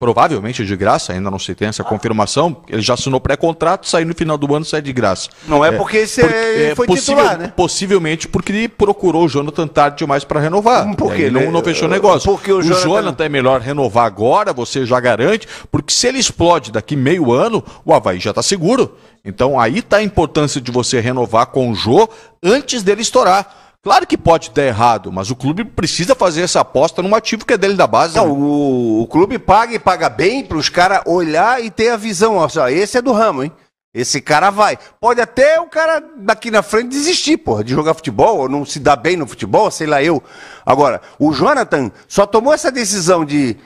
[0.00, 2.56] Provavelmente de graça, ainda não se tem essa confirmação.
[2.66, 5.28] Ele já assinou pré-contrato, sai no final do ano, sai de graça.
[5.46, 7.52] Não é porque esse é- foi titular, né?
[7.54, 10.86] Possivelmente porque ele procurou o Jonathan tarde demais para renovar.
[10.88, 12.30] Hum, por quê, não, não fechou o negócio.
[12.32, 16.18] Porque o o Jonathan- Jonathan é melhor renovar agora, você já garante, porque se ele
[16.18, 18.96] explode daqui meio ano, o Havaí já está seguro.
[19.22, 22.08] Então aí está a importância de você renovar com o Jô
[22.42, 23.69] antes dele estourar.
[23.82, 27.54] Claro que pode dar errado, mas o clube precisa fazer essa aposta num ativo que
[27.54, 28.14] é dele da base.
[28.16, 28.32] Não, né?
[28.32, 32.36] o, o clube paga e paga bem para os caras olhar e ter a visão.
[32.36, 33.52] Ó, só, esse é do ramo, hein?
[33.94, 34.78] Esse cara vai.
[35.00, 38.78] Pode até o cara daqui na frente desistir, porra, de jogar futebol, ou não se
[38.78, 40.22] dar bem no futebol, sei lá eu.
[40.64, 43.56] Agora, o Jonathan só tomou essa decisão de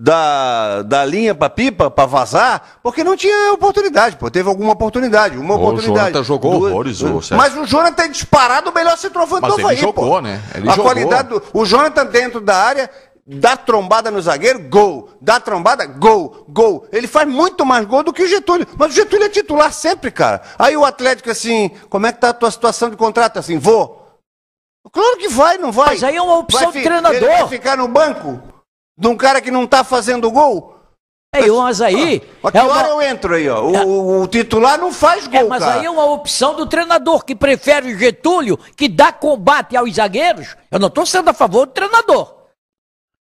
[0.00, 4.30] da, da linha pra pipa, pra vazar, porque não tinha oportunidade, pô.
[4.30, 6.12] Teve alguma oportunidade, uma O oportunidade.
[6.12, 7.36] Jonathan jogou Duas- horrores, ô, Sérgio.
[7.36, 10.20] Mas o Jonathan é disparado o melhor centroavante do ele Havaí, jogou, pô.
[10.20, 10.40] né?
[10.54, 10.84] Ele a jogou.
[10.84, 12.88] qualidade do, o Jonathan dentro da área,
[13.26, 15.10] dá trombada no zagueiro, gol.
[15.20, 16.86] Dá trombada, gol, gol.
[16.92, 18.68] Ele faz muito mais gol do que o Getúlio.
[18.78, 20.42] Mas o Getúlio é titular sempre, cara.
[20.56, 23.36] Aí o Atlético assim, como é que tá a tua situação de contrato?
[23.40, 24.06] Assim, vou.
[24.92, 25.88] Claro que vai, não vai.
[25.88, 27.16] Mas aí é uma opção Vai de fi- treinador.
[27.16, 28.40] Ele vai ficar no banco
[28.98, 30.74] de um cara que não tá fazendo gol?
[31.34, 32.22] É, mas aí.
[32.42, 33.62] A que é hora uma- eu entro aí, ó?
[33.62, 35.80] O, o titular não faz gol, É, mas cara.
[35.80, 40.56] aí é uma opção do treinador que prefere o Getúlio, que dá combate aos zagueiros.
[40.70, 42.34] Eu não estou sendo a favor do treinador.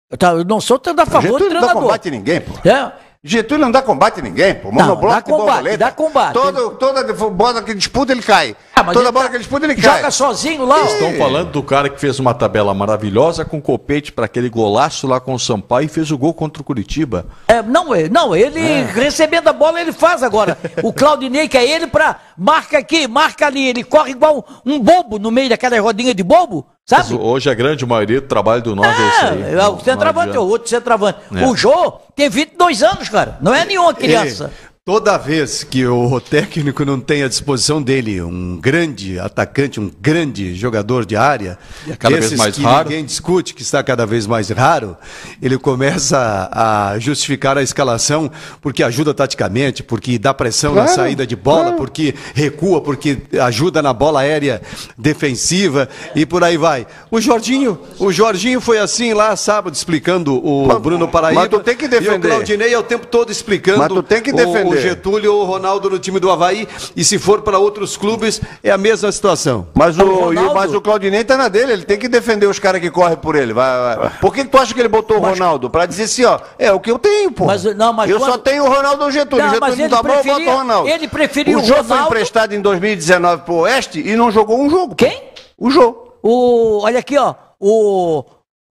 [0.09, 1.81] Eu, tá- não sou sendo a favor do Getúlio não dá treinador.
[1.83, 2.53] combate a ninguém, pô.
[2.67, 2.91] É,
[3.23, 4.67] Getúlio não dá combate a ninguém, pô.
[4.69, 5.77] Não, Monobloco dá combate, borboleta.
[5.77, 6.33] dá combate.
[6.33, 8.55] Todo, toda bola que disputa, ele cai.
[8.75, 10.11] Ah, mas toda ele bola tá- que ele disputa, ele joga cai.
[10.11, 10.81] sozinho lá.
[10.81, 10.85] ó.
[10.85, 15.19] Estão falando do cara que fez uma tabela maravilhosa com copete para aquele golaço lá
[15.19, 17.25] com o Sampaio e fez o gol contra o Curitiba.
[17.47, 20.57] É, não, é- não, ele recebendo a bola, ele faz agora.
[20.83, 22.17] o Claudinei, que é ele pra.
[22.37, 23.67] Marca aqui, marca ali.
[23.67, 27.13] Ele corre igual um bobo no meio daquela rodinha de bobo, sabe?
[27.13, 29.55] hoje a grande maioria do trabalho do nove é, esse aí.
[29.55, 31.19] É, o centroavante, é o outro centroavante.
[31.35, 31.45] É.
[31.45, 33.37] O Jô tem 22 anos, cara.
[33.41, 34.51] Não é nenhuma criança.
[34.87, 40.55] Toda vez que o técnico não tem à disposição dele um grande atacante, um grande
[40.55, 42.87] jogador de área, E é cada vez esses mais que raro.
[42.87, 44.95] ninguém discute, que está cada vez mais raro,
[45.41, 48.31] ele começa a justificar a escalação
[48.61, 51.75] porque ajuda taticamente, porque dá pressão na Claro, saída de bola, claro.
[51.75, 54.61] porque recua, porque ajuda na bola aérea
[54.97, 56.87] defensiva e por aí vai.
[57.11, 61.41] O Jorginho, o Jorginho foi assim lá sábado explicando o Mas- Bruno Paraíba.
[61.41, 62.29] mas tu tem que E o defender.
[62.29, 64.76] Claudinei é o tempo todo explicando Mas tu tem que o- defender.
[64.76, 66.67] o Getúlio ou o Ronaldo no time do Havaí.
[66.95, 69.67] E se for para outros clubes, é a mesma situação.
[69.73, 72.59] Mas o, O Ronaldo- mas o Claudinei tá na dele, ele tem que defender os
[72.59, 73.53] caras que correm por ele.
[73.53, 74.09] Vai, vai.
[74.19, 75.69] Por que, que tu acha que ele botou o Ronaldo?
[75.69, 77.45] Pra dizer assim, ó, é o que eu tenho, pô.
[77.45, 79.45] Mas, não, mas eu só quando- tenho o Ronaldo ou o Getúlio.
[79.45, 80.89] Não, o Getúlio mas não ele dá bom, eu boto preferia- o Ronaldo.
[80.89, 84.59] ele preferia o o Jô foi Ronaldo- emprestado em 2019 pro Oeste e não jogou
[84.59, 84.95] um jogo.
[84.95, 85.23] Quem?
[85.57, 86.03] O Jô.
[86.23, 87.35] O, olha aqui, ó.
[87.59, 88.23] O,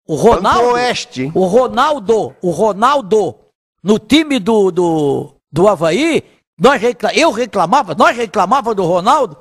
[0.07, 0.71] o Ronaldo.
[0.73, 1.31] Oeste.
[1.35, 3.35] O Ronaldo, o Ronaldo,
[3.83, 6.23] no time do, do, do Havaí,
[6.61, 9.39] nós recla, eu reclamava, nós reclamava do Ronaldo.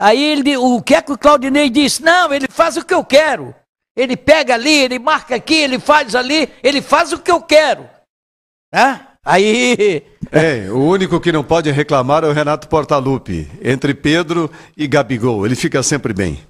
[0.00, 2.02] Aí ele, o que é que o Claudinei disse?
[2.02, 3.54] Não, ele faz o que eu quero.
[3.94, 7.88] Ele pega ali, ele marca aqui, ele faz ali, ele faz o que eu quero.
[8.74, 9.00] Hã?
[9.24, 10.02] Aí.
[10.30, 13.50] É, o único que não pode reclamar é o Renato Portaluppi.
[13.62, 15.44] Entre Pedro e Gabigol.
[15.44, 16.40] Ele fica sempre bem.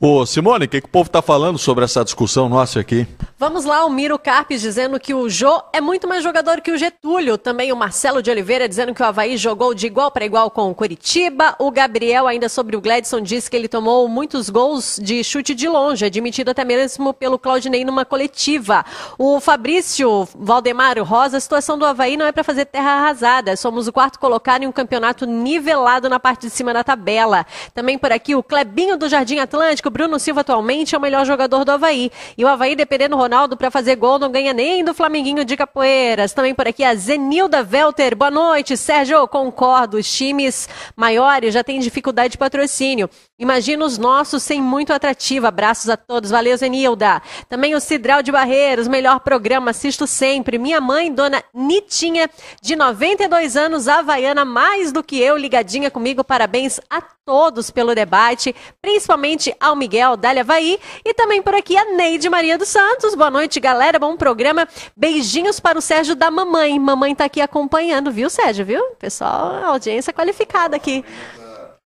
[0.00, 3.04] Ô, Simone, o que, que o povo tá falando sobre essa discussão nossa aqui?
[3.36, 6.78] Vamos lá, o Miro Carpes dizendo que o Jô é muito mais jogador que o
[6.78, 7.36] Getúlio.
[7.36, 10.70] Também o Marcelo de Oliveira dizendo que o Havaí jogou de igual para igual com
[10.70, 11.56] o Curitiba.
[11.58, 15.68] O Gabriel, ainda sobre o Gladson, disse que ele tomou muitos gols de chute de
[15.68, 18.84] longe, admitido até mesmo pelo Claudinei numa coletiva.
[19.18, 23.56] O Fabrício Valdemaro Rosa, a situação do Havaí não é para fazer terra arrasada.
[23.56, 27.44] Somos o quarto colocado em um campeonato nivelado na parte de cima da tabela.
[27.74, 29.67] Também por aqui o Clebinho do Jardim Atlântico.
[29.90, 32.10] Bruno Silva atualmente é o melhor jogador do Havaí.
[32.36, 35.56] E o Havaí, dependendo do Ronaldo para fazer gol, não ganha nem do Flamenguinho de
[35.56, 36.32] Capoeiras.
[36.32, 38.16] Também por aqui a Zenilda Velter.
[38.16, 39.26] Boa noite, Sérgio.
[39.28, 39.96] Concordo.
[39.98, 43.10] Os times maiores já têm dificuldade de patrocínio.
[43.40, 45.46] Imagina os nossos sem muito atrativo.
[45.46, 46.28] Abraços a todos.
[46.28, 47.22] Valeu, Zenilda.
[47.48, 50.58] Também o Cidral de Barreiros, melhor programa, assisto sempre.
[50.58, 52.28] Minha mãe, dona Nitinha,
[52.60, 56.24] de 92 anos, havaiana, mais do que eu, ligadinha comigo.
[56.24, 61.84] Parabéns a todos pelo debate, principalmente ao Miguel Dália Havaí e também por aqui a
[61.94, 63.14] Neide Maria dos Santos.
[63.14, 64.00] Boa noite, galera.
[64.00, 64.66] Bom programa.
[64.96, 66.76] Beijinhos para o Sérgio da mamãe.
[66.76, 68.66] Mamãe tá aqui acompanhando, viu, Sérgio?
[68.66, 68.82] Viu?
[68.98, 71.04] Pessoal, audiência qualificada aqui.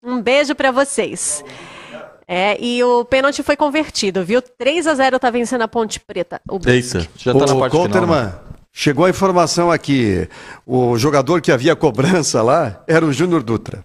[0.02, 1.44] Um beijo para vocês.
[2.26, 4.42] É, e o pênalti foi convertido, viu?
[4.42, 6.40] 3 a 0 tá vencendo a Ponte Preta.
[6.48, 6.98] O Brusque.
[6.98, 8.24] Eita, já tá na Ô, parte Colterman, final.
[8.24, 8.34] né?
[8.70, 10.28] chegou a informação aqui.
[10.66, 13.82] O jogador que havia cobrança lá era o Júnior Dutra.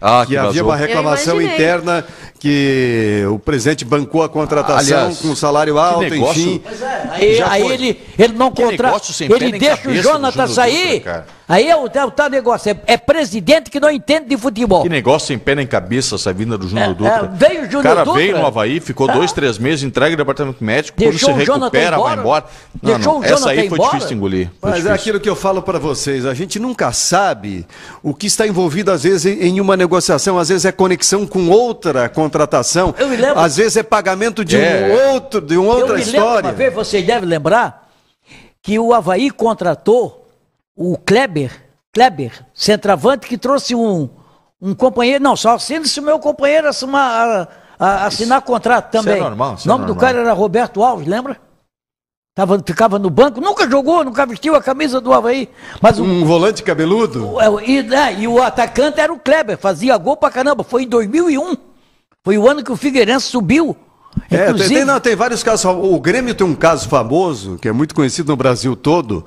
[0.00, 0.64] Ah, que havia vazou.
[0.68, 2.04] uma reclamação interna
[2.38, 6.62] que o presidente bancou a contratação Aliás, com salário alto, negócio- enfim.
[7.10, 7.72] Aí, Já aí foi.
[7.74, 8.82] ele, ele não Que contrata.
[8.84, 10.98] negócio sem pé Ele deixa o Jonathan sair.
[11.00, 12.70] Dutra, aí é o, é o tal negócio.
[12.70, 14.82] É, é presidente que não entende de futebol.
[14.82, 17.30] Que negócio sem pé nem cabeça essa vinda do Júnior É, Dutra.
[17.34, 18.20] é, veio o Júnior cara Dutra.
[18.20, 21.44] veio no Havaí, ficou dois, três meses, entrega o departamento médico, Deixou quando o se
[21.46, 22.20] Jonathan recupera, vai embora.
[22.20, 22.44] embora.
[22.82, 23.82] Não, Deixou não, o essa aí foi embora.
[23.90, 24.50] difícil de engolir.
[24.58, 24.94] Foi Mas é difícil.
[24.94, 27.66] aquilo que eu falo para vocês, a gente nunca sabe
[28.02, 29.89] o que está envolvido às vezes em em uma negociação,
[30.38, 34.56] às vezes é conexão com outra contratação, Eu me lembro- às vezes é pagamento de
[34.56, 34.86] É.
[34.86, 36.48] um outro, de uma Eu outra história.
[36.48, 37.88] uma vez, vocês devem lembrar,
[38.62, 40.28] que o Havaí contratou
[40.76, 41.50] o Kleber,
[41.92, 44.08] Kleber, centroavante, que trouxe um,
[44.60, 45.22] um companheiro.
[45.22, 47.48] Não, só assina se o meu companheiro assinar, a-
[47.78, 49.22] a- assinar contrato isso é também.
[49.22, 50.00] normal, isso o é nome do normal.
[50.08, 51.36] cara era Roberto Alves, lembra?
[52.40, 55.46] Tava, ficava no banco, nunca jogou, nunca vestiu a camisa do Havaí.
[55.78, 57.34] Mas o, Um volante cabeludo?
[57.34, 60.64] o- é, e, né, e o atacante era o Kleber, fazia gol pra caramba.
[60.64, 61.54] Foi em 2001.
[62.24, 63.76] Foi o ano que o Figueirense subiu.
[64.30, 65.64] É, tem, Inclusive, tem- não, tem vários casos.
[65.64, 69.24] O Grêmio tem um caso famoso, que é muito conhecido no Brasil todo,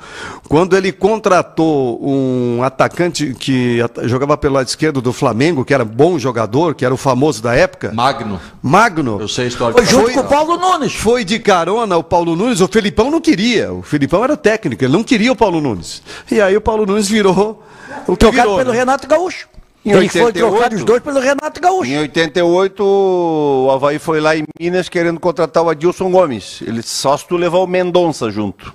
[0.48, 6.18] quando ele contratou um atacante que jogava pelo lado esquerdo do Flamengo, que era bom
[6.18, 8.40] jogador, que era o famoso da época, Magno.
[8.62, 9.18] Magno.
[9.20, 9.74] Eu sei a história.
[9.76, 10.94] foi junto Foi- com o Paulo Nunes.
[10.96, 13.74] Foi de carona o Paulo Nunes, o Felipão não queria.
[13.74, 16.02] O Felipão era técnico, ele não queria o Paulo Nunes.
[16.32, 17.62] E aí o Paulo Nunes virou
[18.08, 18.58] o que Trocado virou.
[18.58, 18.78] pelo né?
[18.78, 19.48] Renato Gaúcho.
[19.86, 20.52] Em Ele foi 88?
[20.52, 21.92] trocado os dois pelo Renato Gaúcho.
[21.92, 26.62] Em 88, o Havaí foi lá em Minas querendo contratar o Adilson Gomes.
[26.66, 28.74] Ele só se tu levar o Mendonça junto.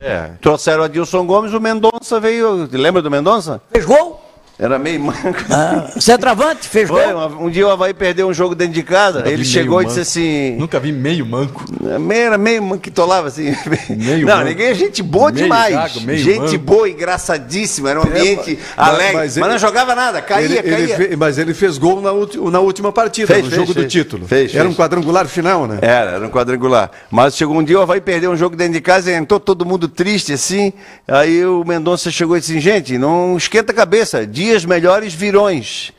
[0.00, 0.30] É.
[0.40, 2.68] Trouxeram o Adilson Gomes, o Mendonça veio.
[2.72, 3.60] Lembra do Mendonça?
[3.70, 4.22] Fez gol?
[4.58, 5.20] Era meio manco.
[5.50, 7.28] Ah, centroavante, fez Foi, gol.
[7.46, 10.00] um, dia o Havaí perdeu um jogo dentro de casa, Nunca ele chegou e disse
[10.00, 10.56] assim...
[10.56, 11.62] Nunca vi meio manco.
[12.00, 13.54] Meio, era meio manquitolava assim.
[13.90, 14.48] Meio não, manco.
[14.48, 15.74] ninguém é gente boa Meio demais.
[15.74, 16.58] gago, meio gente manco.
[16.58, 19.12] boa, engraçadíssima, era um ambiente mas- alegre.
[19.12, 20.96] mas Mas, ele- não jogava nada, caía, Ele- ele caía.
[20.96, 23.86] fe- mas ele fez gol na, ulti- na última partida, Fez, no fez, jogo do
[23.86, 24.26] título.
[24.26, 24.72] Fez, Era fez.
[24.74, 25.78] um quadrangular final, né?
[25.82, 26.90] Era, era um quadrangular.
[27.10, 29.66] Mas chegou um dia, o Havaí perdeu um jogo dentro de casa e entrou todo
[29.66, 30.72] mundo triste, assim.
[31.06, 35.92] Aí o Mendonça chegou e disse, gente, não esquenta a cabeça, dias melhores virões.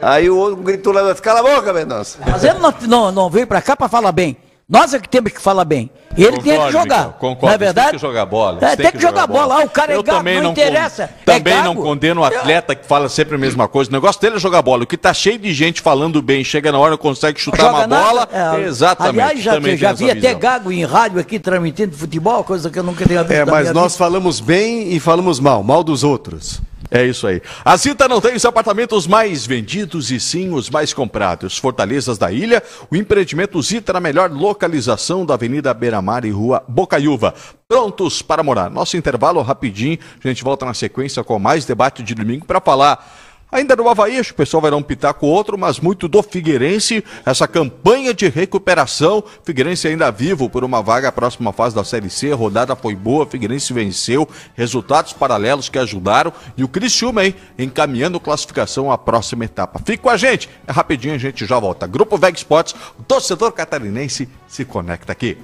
[0.00, 2.18] Aí o outro gritou lá, cala a boca, Mendonça.
[2.26, 4.36] Mas ele não, não, não veio pra cá pra falar bem.
[4.68, 5.90] Nós é que temos que falar bem.
[6.16, 6.98] Ele tem que Concordo, jogar.
[6.98, 7.46] Miguel, concordo.
[7.46, 7.90] Não é verdade?
[7.90, 8.58] Tem que jogar bola.
[8.62, 9.60] É, tem que jogar bola.
[9.60, 11.08] Ah, o cara é Eu gago, também não não interessa.
[11.08, 11.82] con- É Também não gago.
[11.82, 13.90] condeno o atleta que fala sempre a mesma coisa.
[13.90, 14.84] O negócio dele é jogar bola.
[14.84, 17.72] O que tá cheio de gente falando bem, chega na hora não consegue chutar Joga
[17.78, 18.02] uma nada.
[18.08, 18.28] bola.
[18.32, 19.20] É, Exatamente.
[19.20, 20.38] Aliás, já, também já vi até visão.
[20.38, 23.32] gago em rádio aqui transmitindo futebol, coisa que eu nunca tinha visto.
[23.32, 23.98] É, mas nós vida.
[24.04, 26.62] falamos bem e falamos mal, mal dos outros.
[26.90, 27.40] É isso aí.
[27.64, 31.56] A Zita não tem os apartamentos mais vendidos e sim os mais comprados.
[31.56, 37.34] Fortalezas da Ilha, o empreendimento Zita na melhor localização da Avenida Beira-Mar e Rua Bocaiúva.
[37.68, 38.70] Prontos para morar.
[38.70, 39.98] Nosso intervalo rapidinho.
[40.22, 44.18] A gente volta na sequência com mais debate de domingo para falar Ainda no Havaí,
[44.18, 47.46] acho que o pessoal vai dar um pitaco ou outro, mas muito do Figueirense, essa
[47.46, 49.22] campanha de recuperação.
[49.44, 52.32] Figueirense ainda vivo por uma vaga à próxima fase da Série C.
[52.32, 56.32] A rodada foi boa, Figueirense venceu, resultados paralelos que ajudaram.
[56.56, 59.78] E o Criciúma, hein, encaminhando classificação à próxima etapa.
[59.84, 61.86] Fique com a gente, é rapidinho, a gente já volta.
[61.86, 62.74] Grupo Veg Sports,
[63.06, 65.36] torcedor catarinense se conecta aqui.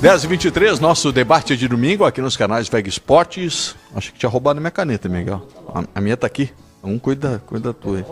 [0.00, 3.74] 10 e 23 nosso debate de domingo aqui nos canais Veg Esportes.
[3.92, 5.48] Acho que tinha roubado minha caneta, Miguel.
[5.92, 6.52] A minha tá aqui.
[6.84, 8.04] Um cuida, cuida da tua aí.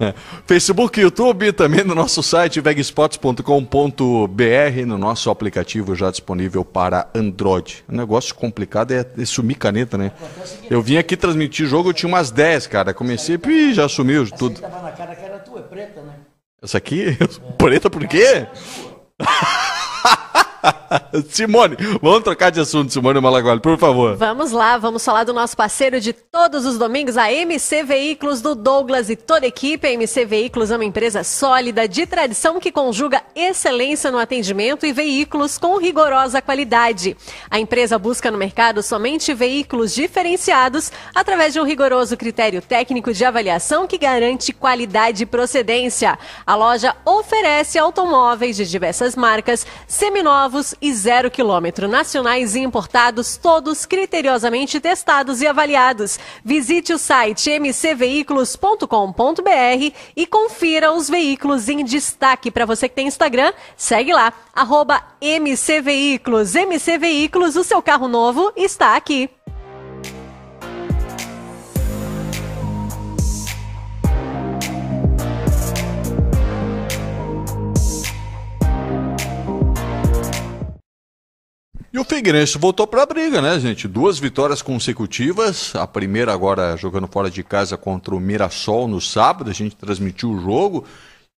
[0.00, 0.14] É.
[0.46, 7.84] Facebook, YouTube, também no nosso site vegspots.com.br, no nosso aplicativo já disponível para Android.
[7.88, 10.12] O negócio complicado é, é sumir caneta, né?
[10.70, 12.94] Eu vim aqui transmitir jogo, eu tinha umas 10, cara.
[12.94, 14.60] Comecei, e já sumiu tudo.
[14.60, 16.14] Tava na cara que era tua, é preta, né?
[16.62, 17.16] Essa aqui?
[17.56, 18.46] Preta por quê?
[21.30, 24.16] Simone, vamos trocar de assunto, Simone Malagualho, por favor.
[24.16, 28.54] Vamos lá, vamos falar do nosso parceiro de todos os domingos, a MC Veículos do
[28.54, 29.86] Douglas e toda a equipe.
[29.86, 34.92] A MC Veículos é uma empresa sólida, de tradição que conjuga excelência no atendimento e
[34.92, 37.16] veículos com rigorosa qualidade.
[37.50, 43.24] A empresa busca no mercado somente veículos diferenciados através de um rigoroso critério técnico de
[43.24, 46.18] avaliação que garante qualidade e procedência.
[46.46, 50.49] A loja oferece automóveis de diversas marcas, seminovos
[50.80, 56.18] e zero quilômetro, nacionais e importados, todos criteriosamente testados e avaliados.
[56.44, 62.50] Visite o site mcveículos.com.br e confira os veículos em destaque.
[62.50, 66.54] Para você que tem Instagram, segue lá, arroba mcveículos.
[66.54, 69.30] MC Veículos, o seu carro novo está aqui.
[81.92, 83.88] E o Figueirense voltou para a briga, né, gente?
[83.88, 85.74] Duas vitórias consecutivas.
[85.74, 89.50] A primeira agora jogando fora de casa contra o Mirassol no sábado.
[89.50, 90.84] A gente transmitiu o jogo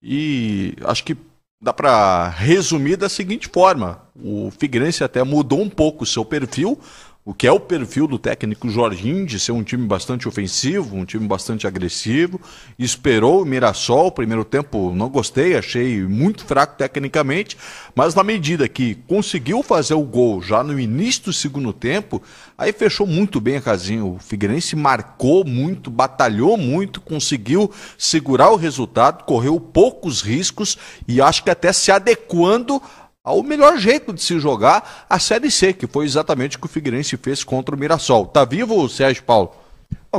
[0.03, 1.15] e acho que
[1.61, 6.77] dá para resumir da seguinte forma: o Figueirense até mudou um pouco o seu perfil.
[7.23, 11.05] O que é o perfil do técnico Jorginho, de ser um time bastante ofensivo, um
[11.05, 12.41] time bastante agressivo.
[12.79, 17.55] Esperou o Mirassol, primeiro tempo não gostei, achei muito fraco tecnicamente,
[17.93, 22.19] mas na medida que conseguiu fazer o gol já no início do segundo tempo,
[22.57, 24.03] aí fechou muito bem a casinha.
[24.03, 30.75] O Figueirense marcou muito, batalhou muito, conseguiu segurar o resultado, correu poucos riscos
[31.07, 32.81] e acho que até se adequando
[33.23, 36.69] ao melhor jeito de se jogar a Série C, que foi exatamente o que o
[36.69, 38.25] Figueirense fez contra o Mirassol.
[38.25, 39.51] Tá vivo o Sérgio Paulo?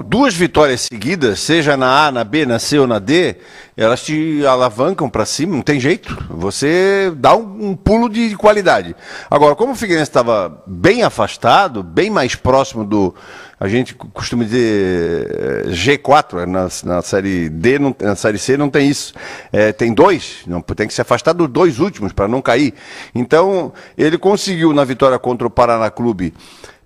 [0.06, 3.36] Duas vitórias seguidas, seja na A, na B, na C ou na D,
[3.76, 6.16] elas te alavancam para cima, não tem jeito.
[6.30, 8.96] Você dá um, um pulo de qualidade.
[9.30, 13.14] Agora, como o Figueirense estava bem afastado, bem mais próximo do.
[13.62, 18.68] A gente costuma dizer eh, G4, na, na série D, não, na série C não
[18.68, 19.14] tem isso.
[19.52, 22.74] Eh, tem dois, não, tem que se afastar dos dois últimos para não cair.
[23.14, 26.34] Então, ele conseguiu na vitória contra o Paraná Clube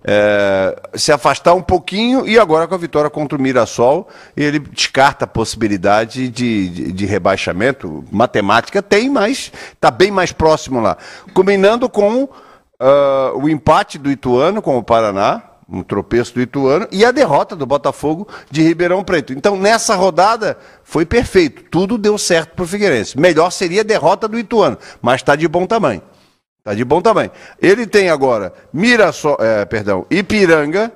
[0.03, 5.25] é, se afastar um pouquinho e agora com a vitória contra o Mirassol, ele descarta
[5.25, 8.05] a possibilidade de, de, de rebaixamento.
[8.11, 10.95] Matemática tem, mas está bem mais próximo lá.
[11.33, 12.29] Combinando com
[12.79, 17.55] ah, o empate do Ituano com o Paraná, um tropeço do Ituano, e a derrota
[17.55, 19.33] do Botafogo de Ribeirão Preto.
[19.33, 21.63] Então, nessa rodada, foi perfeito.
[21.69, 23.19] Tudo deu certo para o Figueirense.
[23.19, 26.01] Melhor seria a derrota do Ituano, mas está de bom tamanho.
[26.63, 27.31] Tá de bom tamanho.
[27.61, 30.91] Ele tem agora Mirassol, é, perdão, Ipiranga,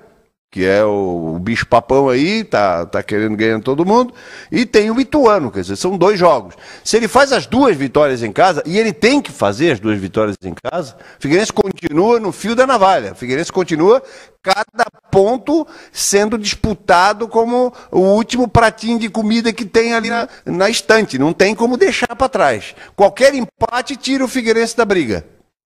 [0.52, 4.14] que é o, o bicho papão aí, tá, tá querendo ganhar todo mundo,
[4.52, 6.56] e tem o Ituano, quer dizer, são dois jogos.
[6.84, 9.98] Se ele faz as duas vitórias em casa, e ele tem que fazer as duas
[9.98, 13.14] vitórias em casa, o Figueirense continua no fio da navalha.
[13.14, 14.03] O Figueirense continua
[14.44, 20.69] cada ponto sendo disputado como o último pratinho de comida que tem ali na, na
[20.69, 21.18] estante.
[21.18, 22.76] Não tem como deixar para trás.
[22.94, 25.26] Qualquer empate tira o Figueirense da briga.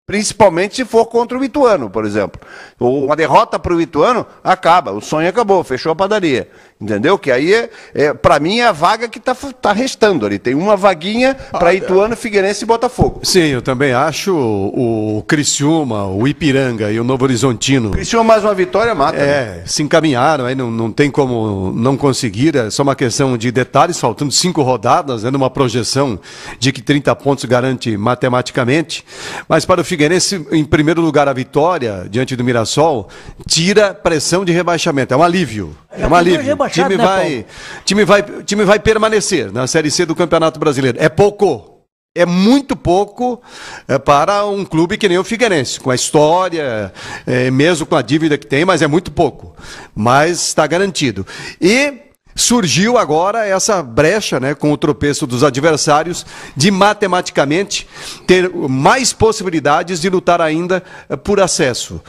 [0.08, 2.40] Principalmente se for contra o Ituano, por exemplo.
[2.80, 4.94] Uma derrota para o Ituano, acaba.
[4.94, 6.50] O sonho acabou, fechou a padaria.
[6.80, 7.18] Entendeu?
[7.18, 10.38] Que aí, é, é para mim, é a vaga que está tá restando ali.
[10.38, 13.22] Tem uma vaguinha para Ituano, Figueirense e Botafogo.
[13.24, 17.90] Sim, eu também acho o, o Criciúma, o Ipiranga e o Novo Horizontino.
[17.90, 19.18] Criciúma mais uma vitória mata.
[19.18, 19.64] É, né?
[19.66, 22.56] se encaminharam, aí não, não tem como não conseguir.
[22.56, 26.20] É só uma questão de detalhes, faltando cinco rodadas, né, numa projeção
[26.60, 29.04] de que 30 pontos garante matematicamente.
[29.50, 33.10] Mas para o Figueirense, em primeiro lugar, a vitória diante do Mirassol
[33.48, 35.12] tira pressão de rebaixamento.
[35.16, 35.76] É um alívio.
[35.92, 36.46] É um alívio.
[36.68, 37.46] O time, né, vai,
[37.86, 40.98] time, vai, time vai permanecer na Série C do Campeonato Brasileiro.
[41.02, 41.74] É pouco.
[42.16, 43.40] É muito pouco
[43.88, 46.92] é, para um clube que nem o Figueirense, com a história,
[47.28, 49.56] é, mesmo com a dívida que tem, mas é muito pouco.
[49.94, 51.28] Mas está garantido.
[51.62, 51.94] E
[52.38, 56.26] surgiu agora essa brecha, né, com o tropeço dos adversários,
[56.56, 57.88] de matematicamente
[58.26, 62.02] ter mais possibilidades de lutar ainda é, por acesso.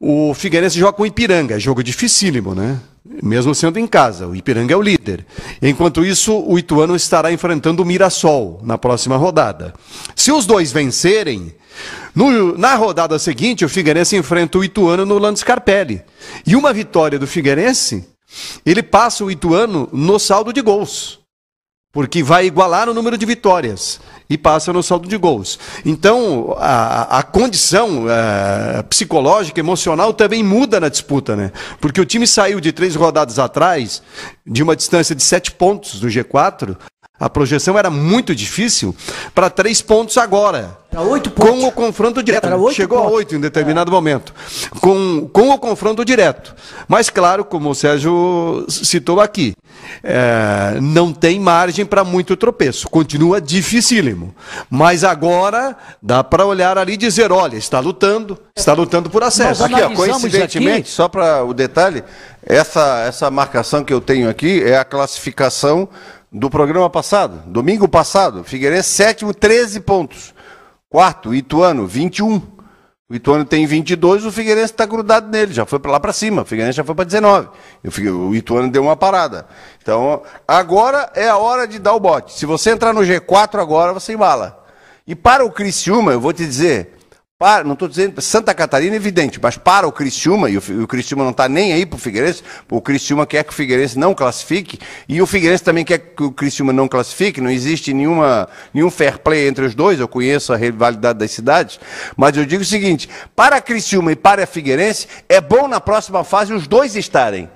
[0.00, 2.78] O Figueirense joga com o Ipiranga, jogo dificílimo, né?
[3.22, 5.26] Mesmo sendo em casa, o Ipiranga é o líder.
[5.62, 9.72] Enquanto isso, o Ituano estará enfrentando o Mirassol na próxima rodada.
[10.14, 11.54] Se os dois vencerem,
[12.14, 16.02] no, na rodada seguinte, o Figueirense enfrenta o Ituano no Lando Scarpelli.
[16.46, 18.06] E uma vitória do Figueirense,
[18.64, 21.18] ele passa o Ituano no saldo de gols
[21.92, 25.58] porque vai igualar o número de vitórias e passa no saldo de gols.
[25.84, 31.52] Então, a, a condição a, é, psicológica, emocional também muda na disputa, né?
[31.80, 34.02] Porque o time saiu de três rodadas atrás,
[34.46, 36.76] de uma distância de sete pontos do G4,
[37.20, 38.94] a projeção era muito difícil
[39.34, 40.78] para três pontos agora.
[40.88, 41.50] Para oito pontos.
[41.50, 42.46] Com o confronto direto.
[42.72, 43.12] Chegou pontos.
[43.12, 43.92] a oito em determinado é.
[43.92, 44.32] momento.
[44.80, 46.54] Com, com o confronto direto.
[46.86, 49.56] Mas, claro, como o Sérgio citou aqui,
[50.02, 52.88] é, não tem margem para muito tropeço.
[52.88, 54.34] Continua dificílimo.
[54.70, 59.64] Mas agora dá para olhar ali e dizer: olha, está lutando, está lutando por acesso.
[59.64, 60.90] Aqui, ó, coincidentemente, aqui...
[60.90, 62.04] só para o detalhe,
[62.42, 65.88] essa, essa marcação que eu tenho aqui é a classificação
[66.30, 68.44] do programa passado, domingo passado.
[68.44, 70.34] Figueirense, sétimo, 13 pontos.
[70.88, 72.40] Quarto, Ituano, 21.
[73.10, 76.42] O Ituano tem 22, o Figueirense está grudado nele, já foi para lá para cima.
[76.42, 77.48] O Figueirense já foi para 19.
[78.10, 79.46] O Ituano deu uma parada.
[79.80, 82.34] Então, agora é a hora de dar o bote.
[82.34, 84.62] Se você entrar no G4 agora, você embala.
[85.06, 86.97] E para o Criciúma, eu vou te dizer,
[87.38, 91.22] para, não estou dizendo Santa Catarina, evidente, mas para o Criciúma, e o, o Criciúma
[91.22, 94.76] não está nem aí para o Figueirense, o Criciúma quer que o Figueirense não classifique,
[95.08, 99.20] e o Figueirense também quer que o Criciúma não classifique, não existe nenhuma, nenhum fair
[99.20, 101.78] play entre os dois, eu conheço a rivalidade das cidades,
[102.16, 106.52] mas eu digo o seguinte, para Criciúma e para Figueirense, é bom na próxima fase
[106.52, 107.48] os dois estarem.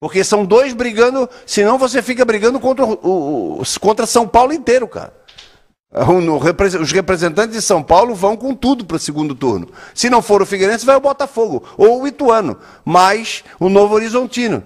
[0.00, 4.88] Porque são dois brigando, senão você fica brigando contra, o, o contra São Paulo inteiro,
[4.88, 5.12] cara.
[5.92, 9.68] Os representantes de São Paulo vão com tudo para o segundo turno.
[9.94, 14.62] Se não for o Figueirense, vai o Botafogo, ou o Ituano, mais o Novo Horizontino.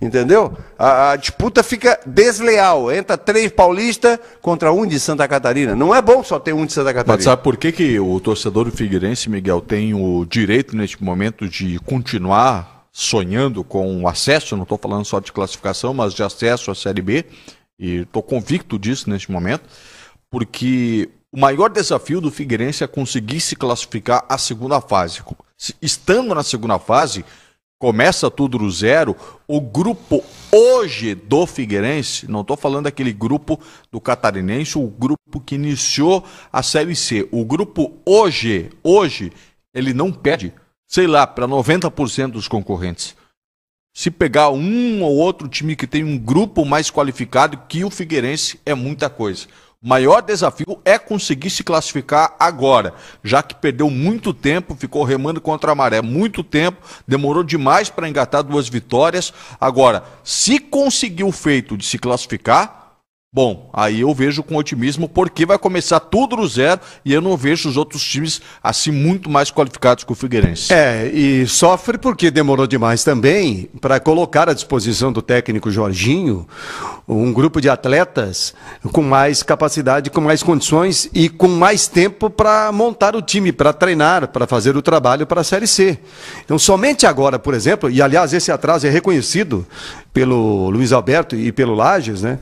[0.00, 0.56] Entendeu?
[0.78, 2.92] A, a, disputa fica desleal.
[2.92, 5.74] Entra três paulistas contra um de Santa Catarina.
[5.74, 7.16] Não é bom só ter um de Santa Catarina.
[7.16, 11.48] Mas sabe por que, que o torcedor do Figueirense, Miguel, tem o direito neste momento
[11.48, 14.54] de continuar sonhando com o acesso?
[14.54, 17.24] Não estou falando só de classificação, mas de acesso à Série B.
[17.76, 19.64] E estou convicto disso neste momento
[20.30, 25.22] porque o maior desafio do Figueirense é conseguir se classificar à segunda fase.
[25.82, 27.24] Estando na segunda fase,
[27.78, 29.14] começa tudo do zero.
[29.46, 33.60] O grupo hoje do Figueirense, não estou falando daquele grupo
[33.90, 37.28] do Catarinense, o grupo que iniciou a Série C.
[37.30, 39.32] O grupo hoje, hoje,
[39.74, 40.52] ele não pede,
[40.86, 43.16] sei lá, para 90% dos concorrentes.
[43.94, 48.60] Se pegar um ou outro time que tem um grupo mais qualificado que o Figueirense,
[48.64, 49.46] é muita coisa.
[49.80, 55.40] O maior desafio é conseguir se classificar agora, já que perdeu muito tempo, ficou remando
[55.40, 59.32] contra a maré muito tempo, demorou demais para engatar duas vitórias.
[59.60, 62.77] Agora, se conseguir o feito de se classificar,
[63.30, 67.36] Bom, aí eu vejo com otimismo porque vai começar tudo do zero e eu não
[67.36, 70.72] vejo os outros times assim muito mais qualificados que o Figueirense.
[70.72, 76.48] É, e sofre porque demorou demais também para colocar à disposição do técnico Jorginho
[77.06, 78.54] um grupo de atletas
[78.92, 83.74] com mais capacidade, com mais condições e com mais tempo para montar o time, para
[83.74, 85.98] treinar, para fazer o trabalho para a Série C.
[86.46, 89.66] Então, somente agora, por exemplo, e aliás, esse atraso é reconhecido
[90.14, 92.38] pelo Luiz Alberto e pelo Lages, né?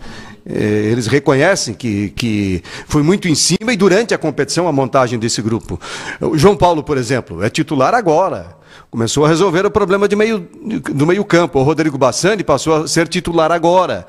[0.49, 5.19] Eh, eles reconhecem que, que foi muito em cima e durante a competição a montagem
[5.19, 5.81] desse grupo.
[6.21, 8.57] O João Paulo, por exemplo, é titular agora.
[8.89, 10.49] Começou a resolver o problema meio,
[10.95, 11.59] do meio-campo.
[11.59, 14.07] O Rodrigo Bassani passou a ser titular agora.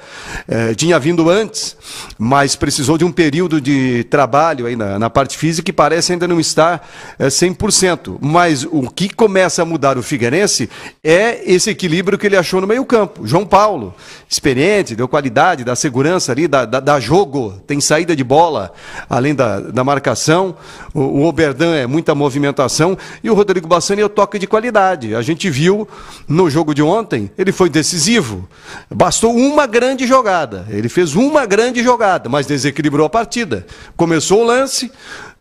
[0.47, 1.75] Eh, tinha vindo antes,
[2.17, 6.27] mas precisou de um período de trabalho aí na, na parte física que parece ainda
[6.27, 6.87] não estar
[7.17, 8.19] eh, 100%.
[8.21, 10.69] Mas o que começa a mudar o Figueirense
[11.03, 13.25] é esse equilíbrio que ele achou no meio-campo.
[13.25, 13.95] João Paulo,
[14.29, 18.71] experiente, deu qualidade, dá segurança ali, dá, dá, dá jogo, tem saída de bola,
[19.09, 20.55] além da, da marcação.
[20.93, 22.95] O, o Oberdan é muita movimentação.
[23.23, 24.66] E o Rodrigo Bassani é o toque de qualidade.
[25.15, 25.87] A gente viu
[26.27, 28.47] no jogo de ontem, ele foi decisivo.
[28.89, 30.65] Bastou uma grande jogada.
[30.69, 33.65] Ele fez uma grande jogada, mas desequilibrou a partida.
[33.95, 34.91] Começou o lance,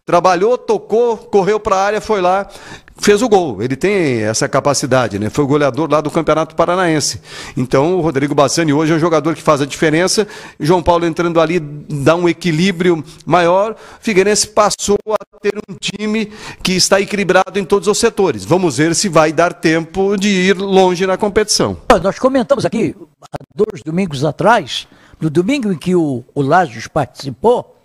[0.07, 2.49] trabalhou, tocou, correu para a área, foi lá,
[2.97, 3.61] fez o gol.
[3.61, 5.29] Ele tem essa capacidade, né?
[5.29, 7.21] Foi o goleador lá do Campeonato Paranaense.
[7.57, 10.27] Então, o Rodrigo Bassani hoje é um jogador que faz a diferença.
[10.61, 13.75] João Paulo entrando ali dá um equilíbrio maior.
[14.01, 18.45] Figueirense passou a ter um time que está equilibrado em todos os setores.
[18.45, 21.77] Vamos ver se vai dar tempo de ir longe na competição.
[22.01, 24.87] Nós comentamos aqui, há dois domingos atrás,
[25.21, 27.76] no domingo em que o, o Lages participou,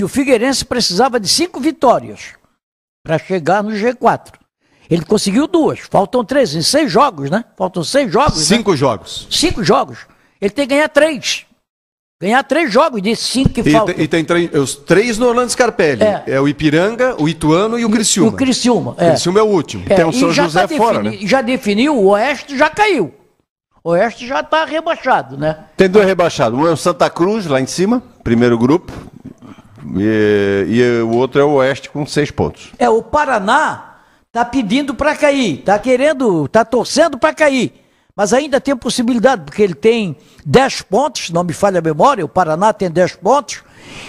[0.00, 2.30] que o Figueirense precisava de cinco vitórias
[3.04, 4.32] para chegar no G4.
[4.88, 7.44] Ele conseguiu duas, faltam três, em seis jogos, né?
[7.54, 8.38] Faltam seis jogos.
[8.38, 8.56] né?
[8.56, 9.28] Cinco jogos.
[9.30, 9.98] Cinco jogos.
[10.40, 11.44] Ele tem que ganhar três.
[12.18, 13.94] Ganhar três jogos desses cinco que E, faltam.
[13.94, 16.02] tem- e tem três- os três no Orlando Scarpelli.
[16.02, 16.22] É.
[16.28, 16.40] É.
[16.40, 18.30] o Ipiranga, o Ituano e o Criciúma.
[18.30, 18.92] O Criciúma.
[18.92, 19.10] O É.
[19.10, 19.84] Criciúma é o último.
[19.86, 22.70] É, Tem o e São já José tá fora, defini- Já definiu, o Oeste já
[22.70, 23.12] caiu.
[23.84, 25.58] O Oeste já está rebaixado, né?
[25.76, 26.58] Tem dois rebaixados.
[26.58, 28.90] Um é o Santa Cruz, lá em cima, primeiro grupo.
[29.96, 32.72] E, e o outro é o Oeste com seis pontos.
[32.78, 33.96] É, o Paraná
[34.32, 37.72] tá pedindo para cair, tá querendo, tá torcendo para cair.
[38.14, 42.28] Mas ainda tem possibilidade, porque ele tem 10 pontos, não me falha a memória, o
[42.28, 43.62] Paraná tem 10 pontos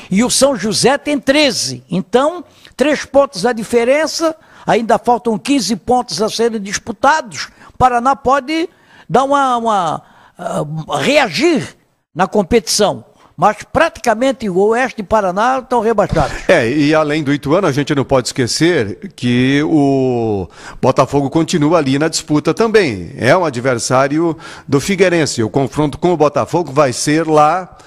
[0.10, 1.84] e o São José tem 13.
[1.89, 2.43] Então,
[2.76, 4.35] 3 pontos a diferença,
[4.65, 7.49] ainda faltam 15 pontos a serem disputados.
[7.73, 8.68] O Paraná pode
[9.07, 10.03] dar uma, uma
[10.38, 10.65] ah,
[10.99, 11.77] reagir
[12.14, 13.06] na competição.
[13.41, 16.47] Mas praticamente o Oeste e Paraná estão rebaixados.
[16.47, 20.47] É, e além do Ituano, a gente não pode esquecer que o
[20.80, 23.11] Botafogo continua ali na disputa também.
[23.18, 24.38] É um adversário
[24.68, 25.41] do Figueirense.
[25.41, 27.77] O confronto com o Botafogo vai ser lá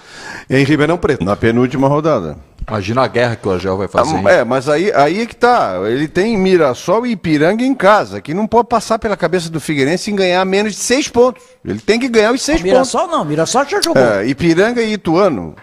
[0.50, 1.24] em Ribeirão Preto.
[1.24, 2.36] Na penúltima rodada.
[2.66, 4.16] Imagina a guerra que o Agel vai fazer.
[4.16, 4.24] hein?
[4.26, 5.74] É, mas aí, aí é que tá.
[5.86, 10.10] Ele tem Mirassol e Ipiranga em casa, que não pode passar pela cabeça do Figueirense
[10.10, 11.42] em ganhar menos de seis pontos.
[11.64, 12.72] Ele tem que ganhar os seis pontos.
[12.72, 14.02] Mirassol não, Mirassol já jogou.
[14.02, 15.54] É, Ipiranga e Ituano.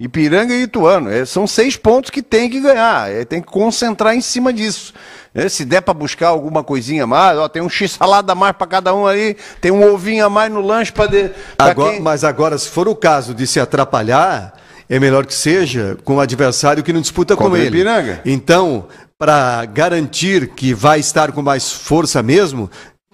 [0.00, 1.10] Ipiranga e Ituano.
[1.10, 3.10] É, são seis pontos que tem que ganhar.
[3.10, 4.94] É, tem que concentrar em cima disso.
[5.34, 8.56] É, se der para buscar alguma coisinha a mais, ó, tem um x-salada a mais
[8.56, 11.10] para cada um ali, tem um ovinho a mais no lanche para
[11.58, 12.00] Agora- quem...
[12.00, 14.54] Mas agora, se for o caso de se atrapalhar,
[14.88, 17.68] é melhor que seja com um adversário que não disputa com Contra o ele.
[17.68, 18.20] Ipiranga.
[18.24, 18.86] Então,
[19.18, 22.70] para garantir que vai estar com mais força mesmo,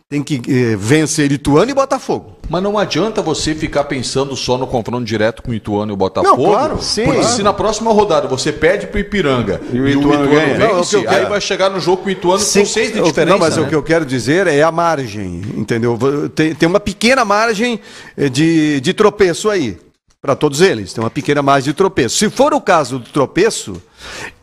[0.09, 2.37] tem que eh, vencer Ituano e Botafogo.
[2.49, 5.97] Mas não adianta você ficar pensando só no confronto direto com o Ituano e o
[5.97, 6.43] Botafogo.
[6.43, 7.35] Não, claro, sim, Porque claro.
[7.37, 11.07] se na próxima rodada você perde pro Ipiranga E o Ituano é o vence, que
[11.07, 13.33] eu aí vai chegar no jogo com o Ituano com Cinco- seis de diferença.
[13.33, 13.63] não, mas né?
[13.63, 15.99] o que eu quero dizer é a margem, entendeu?
[16.35, 17.81] Tem, tem uma pequena margem
[18.17, 19.79] eh, de, de tropeço aí,
[20.25, 20.91] para todos eles.
[20.95, 22.17] Tem uma pequena margem de tropeço.
[22.17, 23.83] Se for o caso do tropeço,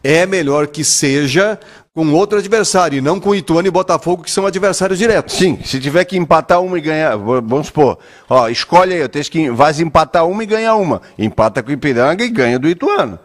[0.03, 1.59] é melhor que seja
[1.91, 5.35] com outro adversário, e não com Ituano e Botafogo, que são adversários diretos.
[5.35, 7.97] Sim, se tiver que empatar uma e ganhar, vamos supor,
[8.29, 11.01] ó, escolhe aí, eu tenho que vai empatar uma e ganhar uma.
[11.17, 13.19] Empata com o Ipiranga e ganha do Ituano.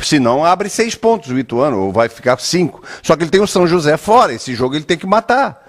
[0.00, 2.82] Senão abre seis pontos o Ituano, ou vai ficar cinco.
[3.04, 5.64] Só que ele tem o São José fora, esse jogo ele tem que matar.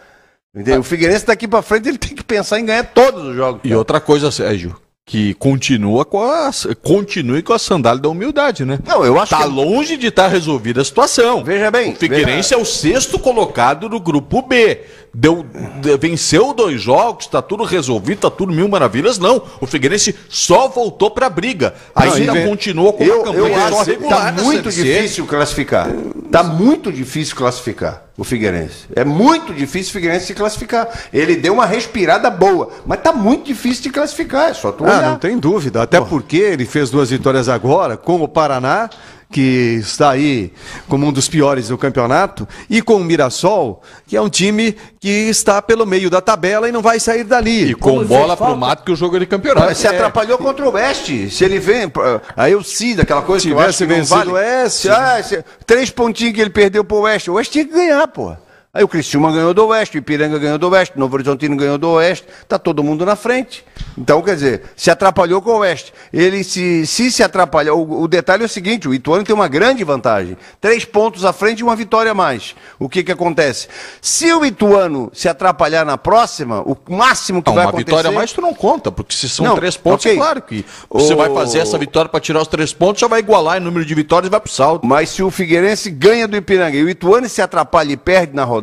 [0.54, 0.80] Entendeu?
[0.80, 3.62] O Figueirense daqui pra frente ele tem que pensar em ganhar todos os jogos.
[3.64, 4.76] E outra coisa, Sérgio,
[5.12, 6.50] que continua com a,
[6.82, 8.80] continue com a sandália da humildade, né?
[8.88, 11.44] Não, eu acho tá que- longe de estar resolvida a situação.
[11.44, 14.80] Veja bem, O Figueirense é o sexto colocado do grupo B.
[15.14, 15.46] Deu,
[15.82, 19.18] de- venceu dois jogos, tá tudo resolvido, tá tudo mil maravilhas.
[19.20, 21.74] Não, o Figueirense só voltou pra briga.
[21.94, 24.70] Não, Ainda vem- continua com uma Eu, eu campanha só acho regular tá na muito
[24.72, 25.90] difícil classificar.
[26.32, 28.86] Tá muito difícil classificar o Figueirense.
[28.96, 30.88] É muito difícil o Figueirense se classificar.
[31.12, 34.98] Ele deu uma respirada boa, mas tá muito difícil de classificar, é só tu Ah,
[34.98, 35.10] olhar.
[35.10, 35.82] não tem dúvida.
[35.84, 38.90] Até porque ele fez duas vitórias agora com o Paraná,
[39.32, 40.52] que está aí
[40.88, 45.10] como um dos piores do campeonato, e com o Mirassol, que é um time que
[45.30, 47.72] está pelo meio da tabela e não vai sair dali.
[47.72, 49.68] E com Como bola pro mato que o jogo é de campeonato.
[49.68, 51.30] Mas se atrapalhou contra o Oeste.
[51.30, 51.92] Se ele vem.
[52.36, 54.30] Aí eu sim, daquela coisa que eu acho Tivesse que não vencido vale.
[54.30, 54.80] o Oeste.
[54.82, 57.30] Se- ah, se- três pontinhos que ele perdeu pro Oeste.
[57.32, 58.36] O Oeste tinha que ganhar, pô.
[58.74, 61.78] Aí o Cristiúma ganhou do Oeste, o Ipiranga ganhou do Oeste, o Novo Horizontino ganhou
[61.78, 63.66] do Oeste, tá todo mundo na frente.
[63.98, 65.94] Então, quer dizer, se atrapalhou com o Oeste.
[66.14, 69.50] Ele se se, se atrapalhar, o, o detalhe é o seguinte, o Ituano tem uma
[69.50, 70.38] grande vantagem.
[70.62, 72.56] Três pontos à frente e uma vitória a mais.
[72.80, 73.68] O que que acontece?
[74.02, 77.86] Se o Ituano se atrapalhar na próxima, o máximo que Não, vai uma acontecer...
[77.90, 80.14] vitória a mais tu não conta, porque se são Não, três pontos, ok.
[80.14, 83.08] é claro que você O- vai fazer essa vitória para tirar os três pontos, já
[83.10, 84.88] vai igualar em número de vitórias e vai pro saldo.
[84.88, 88.46] Mas se o Figueirense ganha do Ipiranga e o Ituano se atrapalha e perde na
[88.46, 88.61] rodada,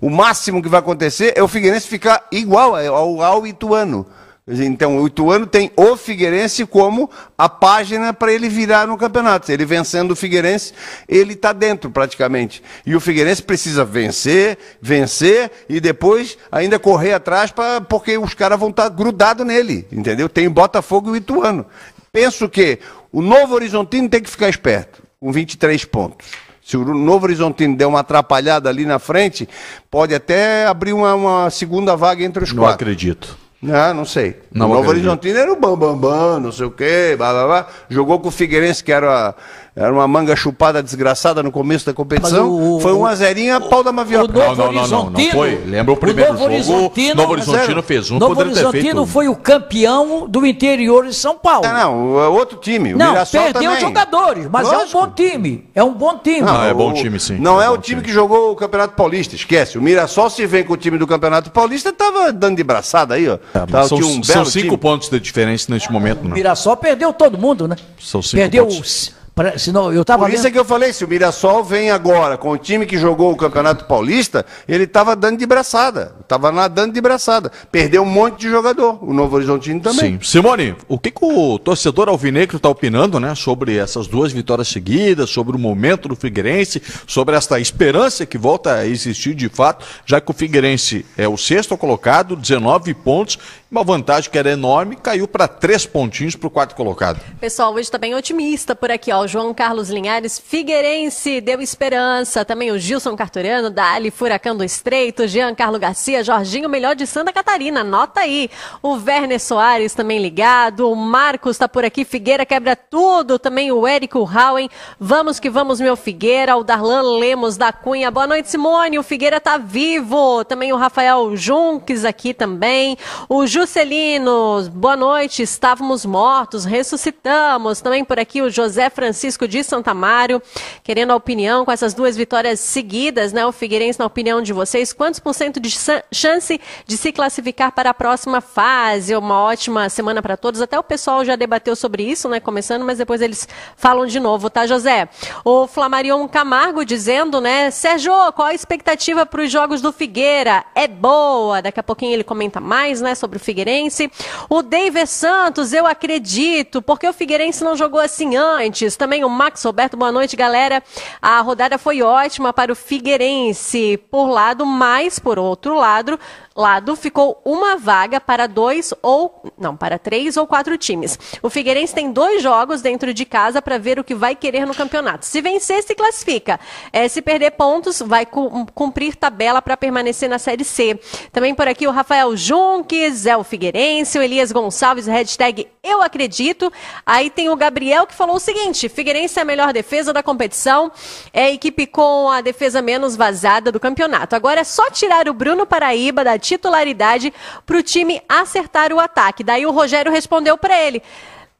[0.00, 4.06] o máximo que vai acontecer é o Figueirense ficar igual ao, ao Ituano.
[4.48, 9.50] Então, o Ituano tem o Figueirense como a página para ele virar no campeonato.
[9.50, 10.72] Ele vencendo o Figueirense,
[11.08, 12.62] ele está dentro praticamente.
[12.86, 18.58] E o Figueirense precisa vencer, vencer e depois ainda correr atrás, pra, porque os caras
[18.58, 20.28] vão estar grudados nele, entendeu?
[20.28, 21.66] Tem o Botafogo e o Ituano.
[22.12, 22.78] Penso que
[23.10, 26.45] o Novo Horizontino tem que ficar esperto, com 23 pontos.
[26.66, 29.48] Se o Novo Horizontino der uma atrapalhada ali na frente,
[29.88, 32.74] pode até abrir uma, uma segunda vaga entre os Não quatro.
[32.74, 33.38] acredito.
[33.72, 34.40] Ah, não sei.
[34.52, 35.06] Não o Novo acredito.
[35.06, 37.66] Horizontino era o bambambam, bam, bam, não sei o quê, blá, blá, blá.
[37.88, 39.32] Jogou com o Figueirense, que era,
[39.76, 42.50] era uma manga chupada desgraçada no começo da competição.
[42.76, 44.32] O- Foi um o- azerinha, pau da O mavioca.
[44.32, 45.60] Não, não, não, não, não foi.
[45.66, 49.28] Lembra o primeiro Novo jogo, Horizontino, Novo Horizontino fez um, Novo poderia ter Horizontino foi
[49.28, 51.66] o campeão do interior de São Paulo.
[51.66, 52.94] Ah, não, é outro time.
[52.94, 53.80] O Não, Mirassol perdeu também.
[53.80, 54.82] jogadores, mas Lógico.
[54.82, 55.68] é um bom time.
[55.74, 56.40] É um bom time.
[56.40, 57.36] Não, é o- bom time, sim.
[57.38, 58.02] Não É é, o time, time.
[58.02, 59.76] que jogou o Campeonato Paulista, esquece.
[59.76, 63.28] O Mirassol, se vem com o time do Campeonato Paulista, tava dando de braçada aí,
[63.28, 63.36] ó.
[63.52, 64.76] Tava- são um são cinco time.
[64.78, 66.34] pontos de diferença neste momento, O né?
[66.34, 67.76] Mirassol perdeu todo mundo, né?
[68.00, 68.78] São cinco perdeu pontos.
[68.80, 69.25] os.
[69.36, 71.90] Pra- senão, eu tava Por isso vendo- é que eu falei, se o Mirassol vem
[71.90, 76.16] agora com o time que jogou o Campeonato Paulista, ele estava dando de braçada.
[76.22, 77.52] Estava nadando de braçada.
[77.70, 78.98] Perdeu um monte de jogador.
[79.04, 80.14] O Novo Horizontino também.
[80.14, 80.18] Sim.
[80.22, 83.34] Simone, o que, que o torcedor alvinegro está opinando, né?
[83.34, 88.74] Sobre essas duas vitórias seguidas, sobre o momento do Figueirense, sobre esta esperança que volta
[88.74, 93.38] a existir de fato, já que o Figueirense é o sexto colocado, 19 pontos,
[93.70, 97.20] uma vantagem que era enorme, caiu para três pontinhos para o quarto colocado.
[97.40, 99.20] Pessoal, hoje está bem otimista por aqui, ó.
[99.20, 102.44] O João Carlos Linhares, Figueirense, deu esperança.
[102.44, 107.32] Também o Gilson Carturano, Dali, Furacão do Estreito, Jean Carlo Garcia, Jorginho, melhor de Santa
[107.32, 108.48] Catarina, anota aí.
[108.80, 113.38] O Werner Soares também ligado, o Marcos está por aqui, Figueira quebra tudo.
[113.38, 116.56] Também o Érico Howen, vamos que vamos, meu Figueira.
[116.56, 118.98] O Darlan Lemos da Cunha, boa noite, Simone.
[118.98, 120.44] O Figueira tá vivo.
[120.44, 122.96] Também o Rafael Junques aqui também.
[123.28, 125.42] O Juscelino, boa noite.
[125.42, 127.80] Estávamos mortos, ressuscitamos.
[127.80, 130.42] Também por aqui o José Francisco de Santa Mário,
[130.84, 133.46] querendo a opinião com essas duas vitórias seguidas, né?
[133.46, 135.74] O Figueirense, na opinião de vocês, quantos por cento de
[136.12, 139.16] chance de se classificar para a próxima fase?
[139.16, 140.60] Uma ótima semana para todos.
[140.60, 142.38] Até o pessoal já debateu sobre isso, né?
[142.40, 145.08] Começando, mas depois eles falam de novo, tá, José?
[145.42, 147.70] O Flamarion Camargo dizendo, né?
[147.70, 150.62] Sérgio, qual a expectativa para os jogos do Figueira?
[150.74, 151.62] É boa.
[151.62, 153.14] Daqui a pouquinho ele comenta mais, né?
[153.14, 154.10] Sobre Figueirense.
[154.50, 158.96] O David Santos, eu acredito, porque o Figueirense não jogou assim antes.
[158.96, 160.82] Também o Max Roberto, boa noite, galera.
[161.22, 166.18] A rodada foi ótima para o Figueirense por lado, mas por outro lado,
[166.56, 171.18] lado ficou uma vaga para dois ou não, para três ou quatro times.
[171.42, 174.74] O Figueirense tem dois jogos dentro de casa para ver o que vai querer no
[174.74, 175.26] campeonato.
[175.26, 176.58] Se vencer, se classifica.
[176.92, 180.98] É, se perder pontos, vai cu- cumprir tabela para permanecer na Série C.
[181.30, 186.72] Também por aqui o Rafael Junques, é o Figueirense, o Elias Gonçalves, hashtag eu acredito.
[187.04, 190.90] Aí tem o Gabriel que falou o seguinte: Figueirense é a melhor defesa da competição,
[191.32, 194.34] é a equipe com a defesa menos vazada do campeonato.
[194.34, 197.32] Agora é só tirar o Bruno Paraíba da titularidade
[197.64, 199.44] para o time acertar o ataque.
[199.44, 201.02] Daí o Rogério respondeu para ele.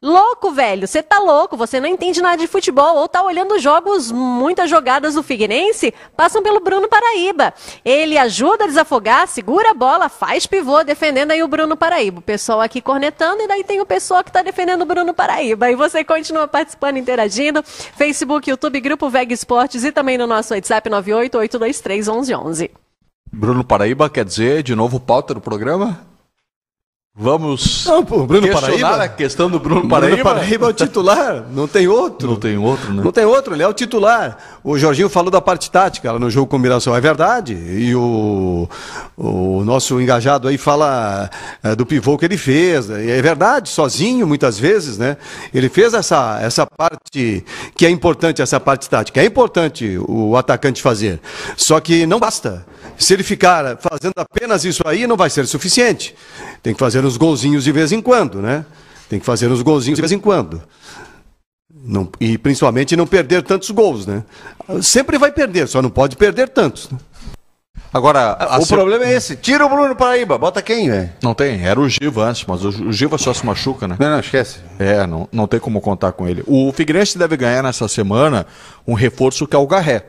[0.02, 4.12] Louco, velho, você tá louco, você não entende nada de futebol ou tá olhando jogos,
[4.12, 7.54] muitas jogadas do Figueirense passam pelo Bruno Paraíba.
[7.82, 12.18] Ele ajuda a desafogar, segura a bola, faz pivô, defendendo aí o Bruno Paraíba.
[12.18, 15.70] O pessoal aqui cornetando e daí tem o pessoal que tá defendendo o Bruno Paraíba.
[15.70, 17.62] E você continua participando, interagindo.
[17.62, 22.85] Facebook, YouTube, Grupo Veg Esportes e também no nosso WhatsApp 988231111.
[23.36, 26.00] Bruno Paraíba quer dizer, de novo, pauta do programa?
[27.18, 29.04] Vamos Não, pô, Bruno questionar Paraíba?
[29.04, 30.22] a questão do Bruno Bruno Paraíba?
[30.22, 32.28] Paraíba é o titular, não tem outro.
[32.28, 33.02] Não tem outro, né?
[33.02, 34.36] Não tem outro, ele é o titular.
[34.62, 37.54] O Jorginho falou da parte tática no jogo combinação, é verdade.
[37.54, 38.68] E o,
[39.16, 41.30] o nosso engajado aí fala
[41.62, 42.90] é, do pivô que ele fez.
[42.90, 45.16] É verdade, sozinho muitas vezes, né?
[45.54, 47.42] Ele fez essa, essa parte
[47.74, 49.22] que é importante, essa parte tática.
[49.22, 51.18] É importante o atacante fazer.
[51.56, 52.66] Só que não basta.
[52.98, 56.14] Se ele ficar fazendo apenas isso aí, não vai ser suficiente.
[56.66, 58.64] Tem que fazer uns golzinhos de vez em quando, né?
[59.08, 60.60] Tem que fazer uns golzinhos de vez em quando.
[61.72, 64.24] Não- e principalmente não perder tantos gols, né?
[64.82, 66.90] Sempre vai perder, só não pode perder tantos.
[66.90, 66.98] né?
[67.94, 69.36] Agora, a O se- problema é esse.
[69.36, 70.36] Tira o Bruno Paraíba.
[70.36, 71.12] Bota quem, velho?
[71.22, 73.96] não tem, era o Giva antes, mas o o Giva só se machuca, né?
[74.00, 74.58] Não, não, esquece.
[74.76, 76.42] É, não, não tem como contar com ele.
[76.48, 78.44] O Figueirense deve ganhar nessa semana
[78.84, 80.04] um reforço que é o Garré.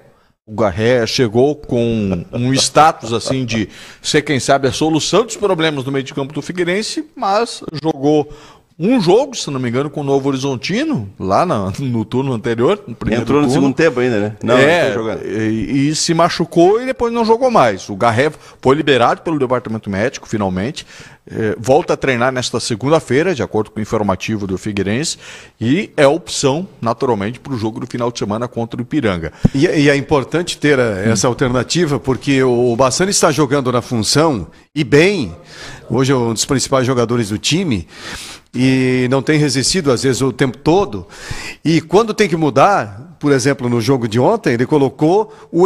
[0.50, 3.68] O Garré chegou com um status assim de
[4.02, 8.32] ser, quem sabe, a solução dos problemas no meio de campo do Figueirense, mas jogou
[8.80, 12.80] um jogo, se não me engano, com o Novo Horizontino, lá na- no turno anterior.
[12.88, 13.60] No primeiro Entrou no turno.
[13.62, 14.36] segundo tempo ainda, né?
[14.44, 17.90] Não, é, não e, e se machucou e depois não jogou mais.
[17.90, 18.32] O Garré
[18.62, 20.86] foi liberado pelo departamento médico, finalmente.
[21.30, 25.18] Eh, volta a treinar nesta segunda-feira, de acordo com o informativo do Figueirense,
[25.60, 29.34] e é opção, naturalmente, para o jogo do final de semana contra o Ipiranga.
[29.54, 34.48] E, e é importante ter eh, essa alternativa, porque o Bassani está jogando na função,
[34.74, 35.36] e bem,
[35.90, 37.86] hoje é um dos principais jogadores do time,
[38.54, 41.08] e não tem resistido, às vezes, o tempo todo.
[41.64, 45.66] E quando tem que mudar, por exemplo, no jogo de ontem, ele colocou o,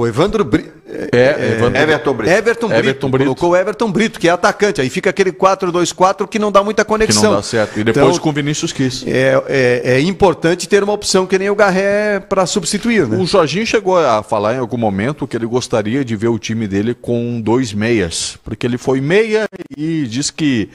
[0.00, 0.82] o Evandro Brito.
[1.10, 2.32] É, Evandro- Everton Brito.
[2.32, 2.80] Everton Brito.
[2.80, 3.24] Everton Brito.
[3.24, 4.78] Colocou o Everton Brito, que é atacante.
[4.80, 7.22] Aí fica aquele 4-2-4 que não dá muita Que conexão.
[7.30, 7.80] não dá certo.
[7.80, 9.02] E depois Então, com o Vinícius Quis.
[9.06, 13.16] é, é, é importante ter uma opção que nem o Garré para substituir, né?
[13.16, 16.68] O Jorginho chegou a falar em algum momento que ele gostaria de ver o time
[16.68, 19.46] dele com dois meias, porque ele foi meia
[19.76, 20.68] e diz que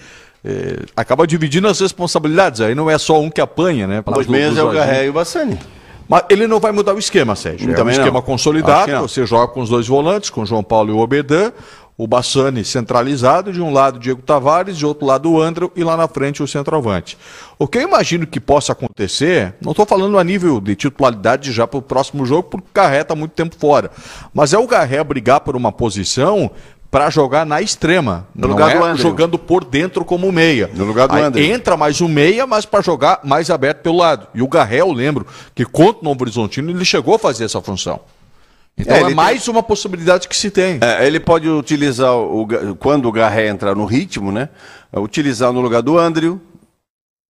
[0.48, 2.62] eh, acaba dividindo as responsabilidades.
[2.62, 4.04] Aí não é só um que apanha, né?
[4.06, 4.72] Dois Do- meses é o.
[4.72, 5.60] Garré e o Bassani.
[6.08, 7.70] Mas ele não vai mudar o esquema, Sérgio.
[7.70, 8.02] É um Também não.
[8.04, 8.90] esquema que consolidado.
[8.92, 9.02] não.
[9.08, 11.52] Você joga com os dois volantes, com o João Paulo e o Oberdan.
[12.00, 15.98] O Bassani centralizado, de um lado Diego Tavares, de outro lado o André e lá
[15.98, 17.18] na frente o centroavante.
[17.58, 21.66] O que eu imagino que possa acontecer, não estou falando a nível de titularidade já
[21.66, 23.90] para o próximo jogo, porque o Garré está muito tempo fora.
[24.32, 26.52] Mas é o Garré brigar por uma posição
[26.90, 28.28] para jogar na extrema.
[28.34, 29.02] No lugar é do André.
[29.02, 30.70] jogando por dentro como meia.
[30.74, 31.52] No lugar do Aí.
[31.52, 34.28] Entra mais um meia, mas para jogar mais aberto pelo lado.
[34.34, 37.62] E o Garré, eu lembro que contra o Novo Horizontino ele chegou a fazer essa
[37.62, 38.00] função.
[38.78, 40.78] Então É, é, mais uma possibilidade que se tem.
[40.82, 42.48] É, ele pode utilizar, o,
[42.80, 44.50] quando o Garré entrar no ritmo, né?
[44.96, 46.40] Utilizar no lugar do Andrew,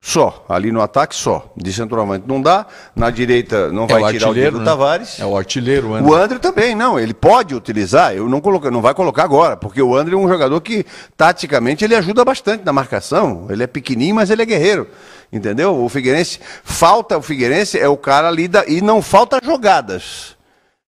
[0.02, 0.46] só.
[0.48, 1.52] Ali no ataque, só.
[1.56, 2.66] De centroavante não dá.
[2.96, 4.66] Na direita não É vai o tirar o artilheiro, Diego né?
[4.66, 5.20] Tavares.
[5.20, 6.24] É o artilheiro, o O André.
[6.24, 9.96] André também, não, ele pode utilizar, eu não coloca, não vai colocar agora, porque o
[9.96, 13.48] André é um jogador que taticamente ele ajuda bastante na marcação.
[13.50, 14.88] Ele é pequenininho, mas ele é guerreiro.
[15.32, 15.84] Entendeu?
[15.84, 20.38] O Figueirense falta o Figueirense é o cara ali da, e não falta jogadas.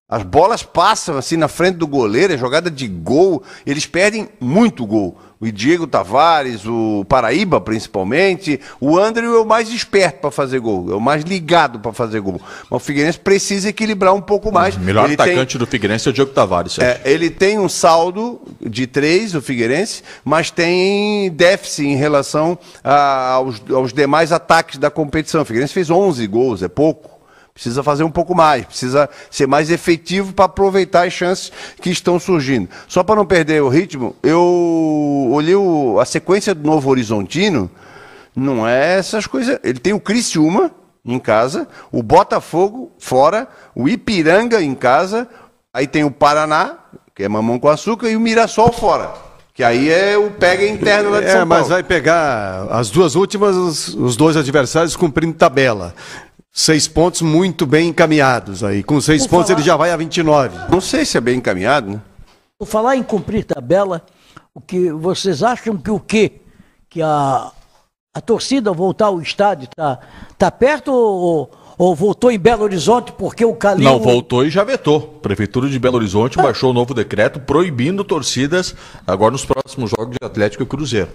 [0.08, 4.86] As bolas passam assim na frente do goleiro, é jogada de gol, eles perdem muito
[4.86, 5.18] gol.
[5.42, 10.92] O Diego Tavares, o Paraíba principalmente, o André é o mais esperto para fazer gol,
[10.92, 12.42] é o mais ligado para fazer gol.
[12.70, 14.76] Mas o Figueirense precisa equilibrar um pouco mais.
[14.76, 16.78] O melhor Ele tem- atacante do Figueirense é o Diego Tavares.
[16.80, 23.32] É, ele tem um saldo de três, o Figueirense, mas tem déficit em relação a-
[23.36, 25.42] aos, aos demais ataques da competição.
[25.42, 27.19] O Figueirense fez 11 gols, é pouco.
[27.60, 32.18] Precisa fazer um pouco mais, precisa ser mais efetivo para aproveitar as chances que estão
[32.18, 32.70] surgindo.
[32.88, 37.70] Só para não perder o ritmo, eu olhei o- a sequência do Novo Horizontino,
[38.34, 39.60] não é essas coisas.
[39.62, 40.72] Ele tem o Criciúma
[41.04, 43.46] em casa, o Botafogo fora,
[43.76, 45.28] o Ipiranga em casa,
[45.74, 46.76] aí tem o Paraná,
[47.14, 49.12] que é mamão com açúcar, e o Mirassol fora.
[49.54, 51.74] Que aí é o pega interno lá de É, São mas Paulo.
[51.74, 55.94] vai pegar as duas últimas, os dois adversários cumprindo tabela.
[56.52, 58.84] Seis pontos muito bem encaminhados aí.
[58.84, 60.58] Com seis Por pontos falar- ele já vai a 29.
[60.72, 62.02] Não sei se é bem encaminhado, né?
[62.58, 64.06] Por falar em cumprir tabela,
[64.54, 66.42] o que vocês acham que o quê?
[66.90, 67.52] Que a,
[68.14, 70.00] a torcida voltar ao estádio está
[70.38, 73.86] tá perto ou, ou voltou em Belo Horizonte porque o Calil...
[73.86, 75.00] Não, voltou e já vetou.
[75.00, 78.76] Prefeitura de Belo Horizonte baixou o novo decreto proibindo torcidas
[79.08, 81.10] agora nos próximos jogos de Atlético e Cruzeiro.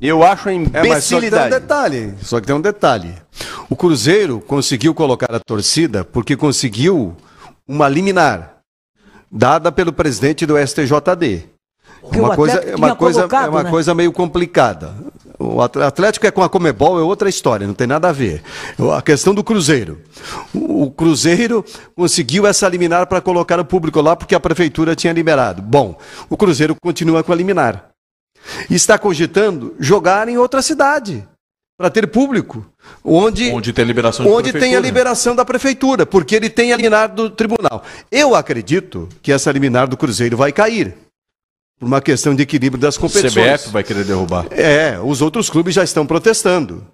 [0.00, 1.50] Eu acho a É, mas só que tem um imbecilidade.
[1.50, 2.14] detalhe.
[2.22, 3.14] Só que tem um detalhe.
[3.68, 7.16] O Cruzeiro conseguiu colocar a torcida porque conseguiu
[7.66, 8.58] uma liminar
[9.30, 11.44] dada pelo presidente do STJD.
[12.00, 13.70] Porque uma coisa, é uma coisa, é uma né?
[13.70, 14.94] coisa meio complicada.
[15.38, 18.42] O At- Atlético é com a Comebol é outra história, não tem nada a ver.
[18.96, 19.98] A questão do Cruzeiro.
[20.54, 21.64] O o Cruzeiro
[21.96, 25.60] conseguiu essa liminar para colocar o público lá porque a prefeitura tinha liberado.
[25.60, 25.98] Bom,
[26.30, 27.88] o Cruzeiro continua com a liminar.
[28.68, 31.26] E está cogitando jogar em outra cidade
[31.78, 32.66] para ter público,
[33.04, 36.76] onde Onde tem liberação de onde tem a liberação da prefeitura, porque ele tem a
[36.76, 37.84] liminar do tribunal.
[38.10, 40.96] Eu acredito que essa liminar do Cruzeiro vai cair
[41.78, 43.34] por uma questão de equilíbrio das competições.
[43.62, 44.46] CBF vai querer derrubar.
[44.50, 46.84] É, os outros clubes já estão protestando.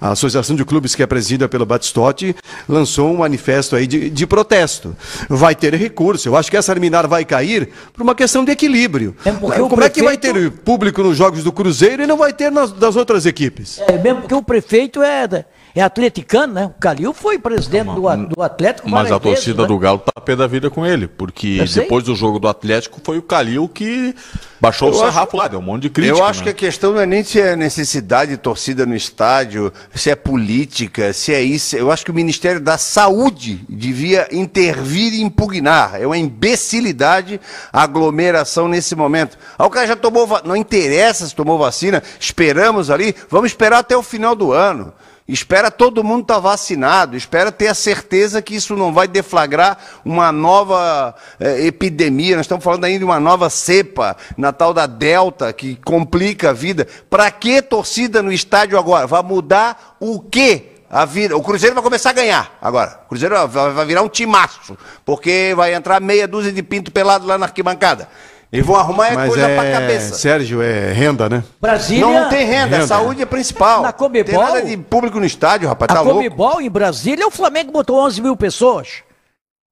[0.00, 2.34] A Associação de Clubes, que é presidida pelo Batistotti,
[2.68, 4.96] lançou um manifesto aí de, de protesto.
[5.28, 6.28] Vai ter recurso.
[6.28, 9.14] Eu acho que essa liminar vai cair por uma questão de equilíbrio.
[9.24, 12.16] É o Como é que vai prefeito- ter público nos jogos do Cruzeiro e não
[12.16, 13.78] vai ter nas, das outras equipes?
[13.86, 15.44] É, mesmo porque o prefeito é, da-
[15.74, 16.66] é atleticano, né?
[16.66, 19.68] O Calil foi presidente do, a- do Atlético Mas a torcida né?
[19.68, 23.18] do Galo tá pé da vida com ele, porque depois do jogo do Atlético foi
[23.18, 24.14] o Calil que
[24.60, 26.18] baixou o Eu sarrafo lá, deu um monte de crítica.
[26.18, 26.44] Eu acho né?
[26.44, 30.14] que a questão não é nem se é necessidade de torcida no estádio, se é
[30.14, 31.76] política, se é isso.
[31.76, 36.00] Eu acho que o Ministério da Saúde devia intervir e impugnar.
[36.00, 37.40] É uma imbecilidade
[37.72, 39.38] a aglomeração nesse momento.
[39.58, 43.96] Ah, o cara já tomou Não interessa se tomou vacina, esperamos ali, vamos esperar até
[43.96, 44.92] o final do ano.
[45.32, 50.32] Espera todo mundo estar vacinado, espera ter a certeza que isso não vai deflagrar uma
[50.32, 52.34] nova eh, epidemia.
[52.34, 56.52] Nós estamos falando ainda de uma nova cepa, na tal da Delta, que complica a
[56.52, 56.84] vida.
[57.08, 59.06] Para que torcida no estádio agora?
[59.06, 60.72] Vai mudar o quê?
[60.90, 61.36] A vida.
[61.36, 62.98] O Cruzeiro vai começar a ganhar agora.
[63.04, 67.24] O Cruzeiro vai vai virar um timaço, porque vai entrar meia dúzia de pinto pelado
[67.24, 68.08] lá na arquibancada.
[68.52, 70.14] Eles vão arrumar é Mas coisa pra é, cabeça.
[70.16, 71.44] Sérgio, é renda, né?
[71.60, 72.04] Brasília.
[72.04, 72.84] Não, não tem renda, Renda.
[72.84, 73.82] a saúde é principal.
[73.82, 76.16] Na Comebol- Tem nada de público no estádio, rapaz, tá a louco.
[76.18, 79.02] Comebol em Brasília, o Flamengo botou 11 mil pessoas.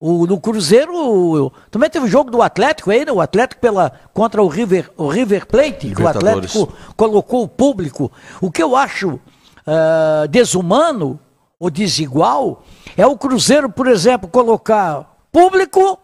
[0.01, 3.11] O, no Cruzeiro, o- também teve o jogo do Atlético aí, né?
[3.11, 6.07] O Atlético pela, contra o River, o River Plate, que o.
[6.07, 8.09] Atlético colocou o público.
[8.39, 9.19] O que eu acho
[9.67, 11.19] ah, desumano
[11.59, 12.63] ou desigual
[12.95, 15.99] é o Cruzeiro, por exemplo, colocar público.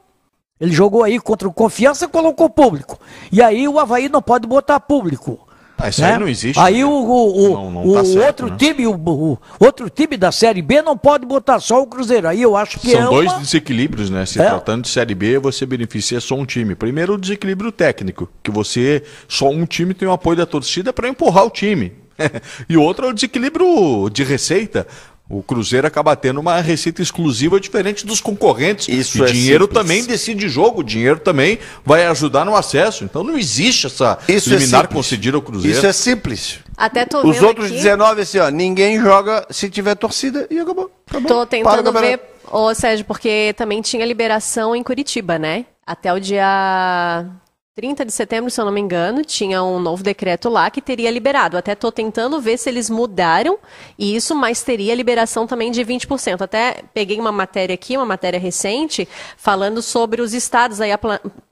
[0.60, 3.00] Ele jogou aí contra o Confiança, colocou público.
[3.32, 5.40] E aí o Havaí não pode botar público.
[5.78, 6.86] Ah, isso aí não existe, Aí né?
[6.86, 8.56] o, o, Não- não o tá certo, outro né?
[8.58, 12.30] time, o, o outro time da Série B não pode botar só o Cruzeiro.
[12.30, 13.40] Aí eu acho que São é dois uma...
[13.42, 14.26] desequilíbrios, né?
[14.26, 14.46] Se É.
[14.46, 16.76] tratando de Série B, você beneficia só um time.
[16.76, 21.10] Primeiro, o desequilíbrio técnico, que você, só um time tem o apoio da torcida para
[21.10, 21.92] empurrar o time.
[22.70, 24.88] e o outro é o desequilíbrio de receita.
[25.28, 28.88] O Cruzeiro acaba tendo uma receita exclusiva diferente dos concorrentes.
[28.88, 29.82] Isso e é dinheiro simples.
[29.82, 33.04] também decide jogo, o dinheiro também vai ajudar no acesso.
[33.04, 34.96] Então não existe essa Isso é liminar simples.
[34.96, 35.76] concedida ao Cruzeiro.
[35.76, 36.60] Isso é simples.
[36.78, 40.92] Até tô Os outros aqui, 19, assim, ó, ninguém joga se tiver torcida e acabou.
[41.10, 41.28] acabou.
[41.28, 42.22] Tô tentando ver,
[42.52, 45.66] ô Sérgio, porque também tinha liberação em Curitiba, né?
[45.88, 47.26] Até o dia
[47.76, 51.12] 30 de setembro, se eu não me engano, tinha um novo decreto lá que teria
[51.12, 51.58] liberado.
[51.58, 53.60] Até tô tentando ver se eles mudaram
[54.00, 56.42] isso, mas teria liberação também de 20%.
[56.42, 60.90] Até peguei uma matéria aqui, uma matéria recente, falando sobre os estados aí,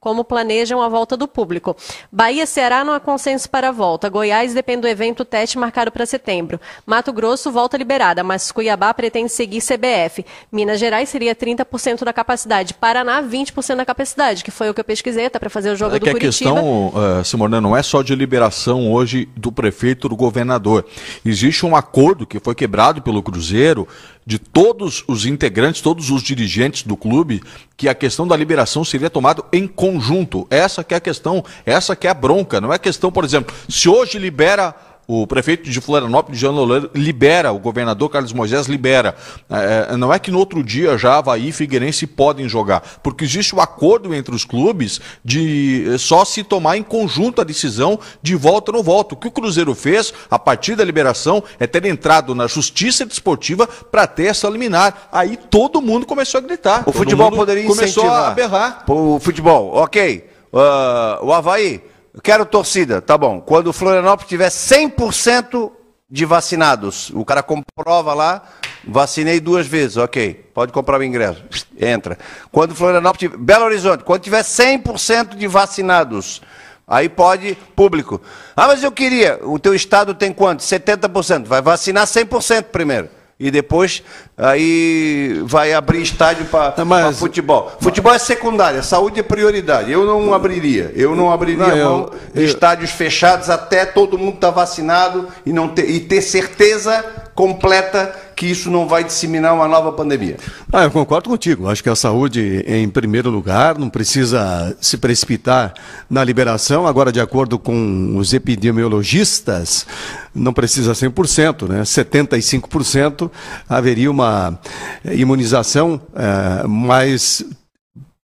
[0.03, 1.77] como planejam a volta do público.
[2.11, 4.09] Bahia, Ceará não há consenso para a volta.
[4.09, 6.59] Goiás depende do evento teste marcado para setembro.
[6.85, 10.25] Mato Grosso volta liberada, mas Cuiabá pretende seguir CBF.
[10.51, 12.73] Minas Gerais seria 30% da capacidade.
[12.73, 15.95] Paraná, 20% da capacidade, que foi o que eu pesquisei até para fazer o jogo
[15.95, 16.51] É do que a Curitiba.
[16.51, 20.85] questão, uh, Simona, não é só de liberação hoje do prefeito do governador.
[21.23, 23.87] Existe um acordo que foi quebrado pelo Cruzeiro
[24.25, 27.41] de todos os integrantes, todos os dirigentes do clube,
[27.75, 30.47] que a questão da liberação seria tomada em conjunto.
[30.49, 32.61] Essa que é a questão, essa que é a bronca.
[32.61, 34.75] Não é questão, por exemplo, se hoje libera
[35.07, 39.15] o prefeito de Florianópolis, Jean Loureiro, libera, o governador Carlos Moisés libera.
[39.49, 43.55] É, não é que no outro dia já Havaí e Figueirense podem jogar, porque existe
[43.55, 48.35] o acordo entre os clubes de eh, só se tomar em conjunto a decisão de
[48.35, 49.13] volta ou não volta.
[49.13, 53.67] O que o Cruzeiro fez, a partir da liberação, é ter entrado na justiça desportiva
[53.67, 55.09] para ter essa liminar.
[55.11, 56.83] Aí todo mundo começou a gritar.
[56.85, 58.31] O futebol poderia começou incentivar.
[58.31, 58.83] a berrar.
[58.87, 60.29] O futebol, ok.
[60.53, 61.81] Ah, o Havaí,
[62.21, 63.41] quero torcida, tá bom.
[63.41, 65.71] Quando o Florianópolis tiver 100%
[66.09, 68.43] de vacinados, o cara comprova lá,
[68.87, 70.33] vacinei duas vezes, ok.
[70.53, 71.43] Pode comprar o ingresso.
[71.79, 72.17] Entra.
[72.51, 76.41] Quando o Florianópolis tiver, Belo Horizonte, quando tiver 100% de vacinados,
[76.87, 78.21] aí pode público.
[78.55, 80.61] Ah, mas eu queria, o teu estado tem quanto?
[80.61, 81.45] 70%.
[81.45, 83.09] Vai vacinar 100% primeiro.
[83.45, 84.01] E depois
[84.37, 87.73] aí vai abrir estádio para futebol.
[87.81, 89.91] Futebol é secundário, saúde é prioridade.
[89.91, 90.93] Eu não abriria.
[90.95, 95.27] Eu não abriria Não, eu- mão de eu- estádios fechados até todo mundo estar vacinado
[95.45, 97.03] e, não ter, e ter certeza
[97.33, 100.37] completa que isso não vai disseminar uma nova pandemia.
[100.71, 101.69] Ah, eu concordo contigo.
[101.69, 105.73] Acho que a saúde em primeiro lugar, não precisa se precipitar
[106.09, 106.85] na liberação.
[106.87, 109.85] Agora, de acordo com os epidemiologistas,
[110.33, 111.81] não precisa 100%, né?
[111.83, 113.29] 75%
[113.69, 114.59] haveria uma
[115.05, 117.45] eh, imunização, eh, mas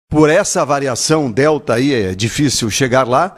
[0.10, 3.36] por essa variação delta aí é difícil chegar lá.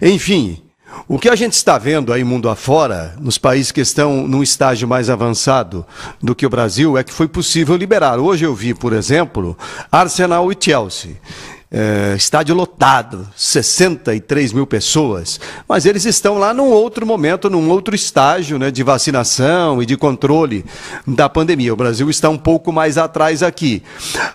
[0.00, 0.62] Enfim,
[1.08, 4.88] O que a gente está vendo aí mundo afora, nos países que estão num estágio
[4.88, 5.86] mais avançado
[6.20, 8.18] do que o Brasil, é que foi possível liberar.
[8.18, 9.56] Hoje eu vi, por exemplo,
[9.90, 11.16] Arsenal e Chelsea.
[11.68, 17.94] É, estádio lotado, 63 mil pessoas, mas eles estão lá num outro momento, num outro
[17.94, 20.64] estágio né, de vacinação e de controle
[21.04, 21.72] da pandemia.
[21.72, 23.82] O Brasil está um pouco mais atrás aqui.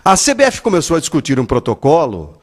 [0.03, 2.40] A CBF começou a discutir um protocolo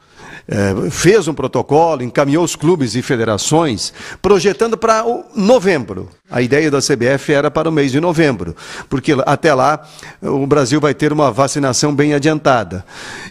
[0.49, 5.05] é, fez um protocolo, encaminhou os clubes e federações, projetando para
[5.35, 6.09] novembro.
[6.29, 8.55] A ideia da CBF era para o mês de novembro,
[8.89, 9.87] porque até lá
[10.21, 12.83] o Brasil vai ter uma vacinação bem adiantada.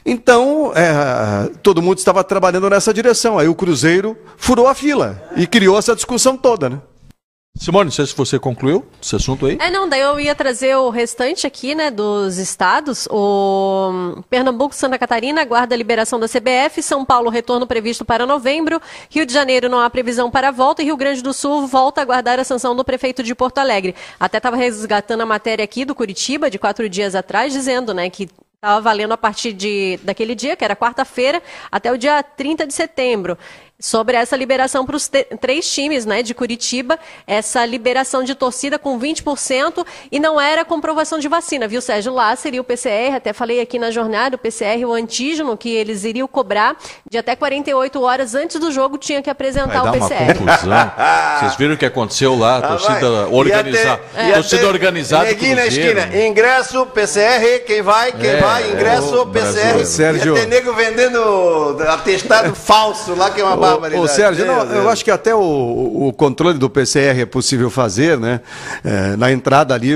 [0.07, 3.39] Então, é, todo mundo estava trabalhando nessa direção.
[3.39, 6.81] Aí o Cruzeiro furou a fila e criou essa discussão toda, né?
[7.59, 9.59] Simone, não sei se você concluiu esse assunto aí.
[9.61, 13.09] É, não, daí eu ia trazer o restante aqui, né, dos estados.
[13.11, 18.81] O Pernambuco, Santa Catarina aguarda a liberação da CBF, São Paulo, retorno previsto para novembro,
[19.11, 22.03] Rio de Janeiro não há previsão para volta e Rio Grande do Sul volta a
[22.03, 23.95] aguardar a sanção do prefeito de Porto Alegre.
[24.21, 28.29] Até estava resgatando a matéria aqui do Curitiba, de quatro dias atrás, dizendo, né, que
[28.55, 32.75] estava valendo a partir de, daquele dia, que era quarta-feira, até o dia 30 de
[32.75, 33.39] setembro
[33.81, 35.09] sobre essa liberação para os
[35.41, 41.19] três times né, de Curitiba, essa liberação de torcida com 20% e não era comprovação
[41.19, 42.13] de vacina, viu, Sérgio?
[42.13, 46.03] Lá seria o PCR, até falei aqui na jornada, o PCR, o antígeno, que eles
[46.03, 46.77] iriam cobrar
[47.09, 50.35] de até 48 horas antes do jogo, tinha que apresentar vai o PCR.
[51.39, 54.03] Vocês viram o que aconteceu lá, a torcida ah, organizada.
[54.17, 54.33] É.
[54.33, 55.25] Torcida organizada.
[55.27, 59.85] Neguinho na esquina, ingresso, PCR, quem vai, quem é, vai, ingresso, PCR.
[59.85, 60.37] Sérgio.
[60.37, 65.05] Ia ter nego vendendo atestado falso lá, que é uma Ô, Sérgio, não, eu acho
[65.05, 68.41] que até o, o, controle do PCR é possível fazer, né?
[68.85, 69.93] É, na entrada ali,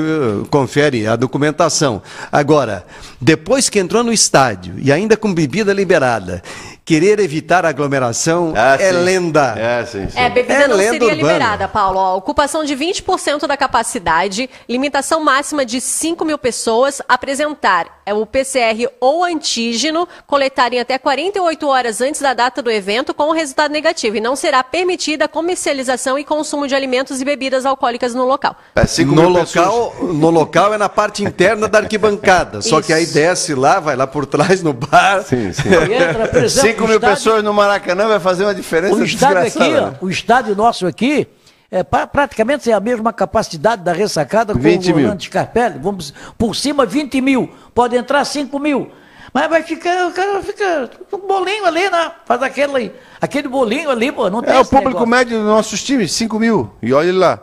[0.51, 2.03] confere a documentação.
[2.31, 2.85] Agora,
[3.20, 6.43] depois que entrou no estádio e ainda com bebida liberada
[6.85, 8.99] querer evitar aglomeração ah, é sim.
[8.99, 9.55] lenda.
[9.57, 10.19] É, sim, sim.
[10.19, 11.15] é bebida é não seria urbana.
[11.15, 11.99] liberada, Paulo.
[11.99, 18.89] Ó, ocupação de 20% da capacidade, limitação máxima de 5 mil pessoas, apresentar o PCR
[19.01, 24.16] ou antígeno, coletarem até 48 horas antes da data do evento com o resultado negativo.
[24.16, 28.57] E não será permitida a comercialização e consumo de alimentos e bebidas alcoólicas no local.
[28.74, 32.61] É, no, local no local é na parte interna da arquibancada.
[32.62, 32.87] Só Isso.
[32.87, 35.23] que aí desce lá, vai lá por trás no bar.
[35.23, 35.69] Sim, sim.
[35.93, 39.95] Entra, 5 mil estádio, pessoas no Maracanã vai fazer uma diferença o estádio aqui, né?
[40.01, 41.29] O estádio nosso aqui
[41.73, 44.62] é, praticamente é a mesma capacidade da ressacada com o
[44.93, 45.78] Volante Scarpelli.
[45.78, 48.90] Vamos por cima 20 mil, pode entrar 5 mil.
[49.32, 52.12] Mas vai ficar, o cara fica um bolinho ali, né?
[52.27, 55.09] Faz aquele, aquele bolinho ali, pô, não tem É o público negócio.
[55.09, 56.70] médio dos nossos times, 5 mil.
[56.82, 57.40] E olha lá.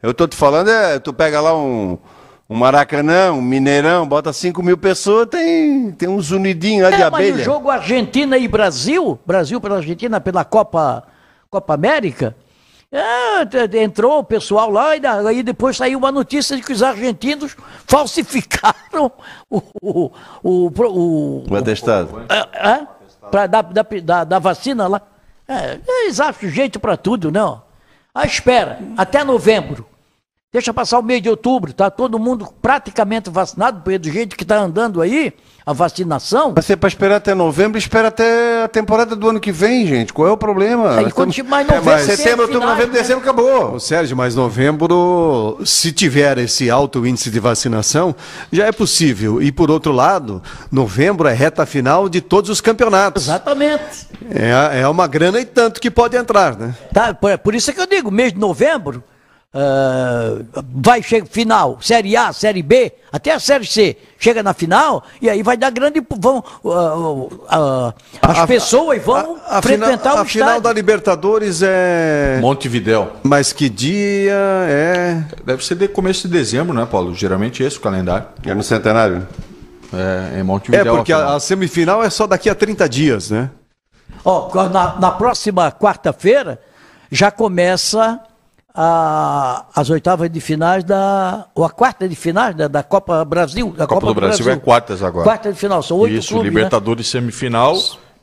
[0.00, 1.98] Eu tô te falando, é, tu pega lá um,
[2.48, 7.02] um Maracanã, um Mineirão, bota 5 mil pessoas, tem, tem uns unidinhos lá é, de
[7.02, 7.32] abelha.
[7.32, 11.02] Mas o jogo Argentina e Brasil, Brasil pela Argentina pela Copa,
[11.50, 12.36] Copa América,
[12.92, 17.56] é, entrou o pessoal lá e aí depois saiu uma notícia de que os argentinos
[17.88, 19.10] falsificaram
[19.48, 20.10] o, o,
[20.42, 22.26] o, o, o atestado.
[22.28, 22.86] É, é,
[23.30, 25.00] pra, da, da, da, vacina lá.
[25.48, 27.62] É, eles acham jeito para tudo, não.
[28.14, 29.86] Ah, espera, até novembro.
[30.54, 34.42] Deixa passar o mês de outubro, tá todo mundo praticamente vacinado, porque do jeito que
[34.42, 35.32] está andando aí,
[35.64, 36.52] a vacinação.
[36.54, 40.12] Mas é para esperar até novembro, espera até a temporada do ano que vem, gente.
[40.12, 40.98] Qual é o problema?
[40.98, 41.38] Aí, estamos...
[41.38, 43.76] mais novembro, é, mas setembro, outubro, novembro, dezembro, acabou.
[43.76, 48.14] Ô, Sérgio, mas novembro, se tiver esse alto índice de vacinação,
[48.52, 49.40] já é possível.
[49.40, 53.22] E por outro lado, novembro é reta final de todos os campeonatos.
[53.22, 54.06] Exatamente.
[54.30, 56.74] É, é uma grana e tanto que pode entrar, né?
[56.92, 59.02] Tá, por, por isso é que eu digo, mês de novembro
[59.54, 65.04] Uh, vai chegar final, Série A, Série B, até a Série C, chega na final
[65.20, 66.02] e aí vai dar grande.
[66.18, 70.72] Vão, uh, uh, as a, pessoas vão a, a frequentar final, o A final da
[70.72, 72.38] Libertadores é.
[72.40, 73.12] Montevidéu.
[73.22, 75.22] Mas que dia é.
[75.44, 77.14] Deve ser de começo de dezembro, né, Paulo?
[77.14, 78.28] Geralmente esse o calendário.
[78.46, 79.28] É no centenário.
[79.92, 80.94] É, em Montevidéu.
[80.94, 83.50] É, porque a, a, semifinal é só daqui a 30 dias, né?
[84.24, 86.58] Ó, na, na próxima quarta-feira
[87.10, 88.18] já começa
[88.74, 91.46] a, as oitavas de finais da.
[91.54, 93.70] ou a quarta de finais da, da Copa Brasil.
[93.70, 95.24] Da Copa, Copa do, do Brasil, Brasil, é quartas agora.
[95.24, 96.46] Quarta de final, são oito Isso, clubes.
[96.46, 97.20] Isso, Libertadores né?
[97.20, 97.76] semifinal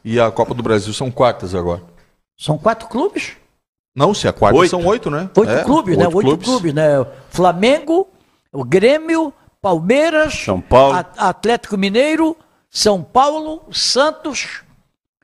[0.04, 1.82] e a Copa do Brasil são quartas agora.
[2.38, 3.34] São quatro clubes?
[3.96, 4.70] Não, se a quarta oito.
[4.70, 5.30] são oito, né?
[5.36, 6.06] Oito é, clubes, né?
[6.08, 6.30] oito né?
[6.30, 6.74] Oito clubes.
[6.74, 7.06] né?
[7.30, 8.08] Flamengo,
[8.52, 11.06] o Grêmio, Palmeiras, São Paulo.
[11.18, 12.36] Atlético Mineiro,
[12.70, 14.62] São Paulo, Santos.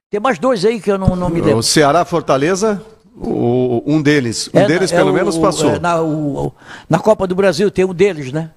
[0.09, 1.59] Tem mais dois aí que eu não, não me lembro.
[1.59, 2.81] O Ceará, Fortaleza.
[3.17, 5.75] O, um deles, um é, deles é pelo o, menos passou.
[5.75, 6.53] É, na, o,
[6.89, 8.51] na Copa do Brasil tem um deles, né?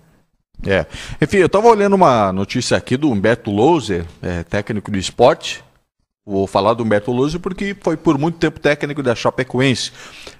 [0.66, 0.86] É.
[1.22, 5.62] Enfim, eu estava olhando uma notícia aqui do Humberto Louser, é, técnico do esporte.
[6.26, 9.92] Vou falar do Humberto Lúcio porque foi por muito tempo técnico da Chapecoense.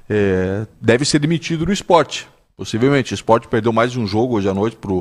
[0.09, 2.28] É, deve ser demitido do esporte.
[2.59, 3.12] Possivelmente.
[3.12, 4.93] O esporte perdeu mais um jogo hoje à noite para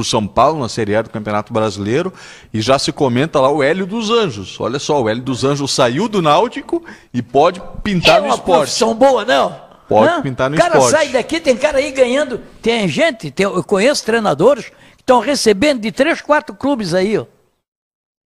[0.00, 2.12] o São Paulo na Série A do Campeonato Brasileiro.
[2.54, 4.58] E já se comenta lá o Hélio dos Anjos.
[4.60, 8.34] Olha só, o Hélio dos Anjos saiu do Náutico e pode pintar é no uma
[8.36, 8.58] esporte.
[8.60, 9.60] profissão boa, não?
[9.88, 10.90] Pode pintar no O cara esporte.
[10.92, 12.40] sai daqui, tem cara aí ganhando.
[12.62, 17.26] Tem gente, tem- eu conheço treinadores que estão recebendo de três, quatro clubes aí, ó.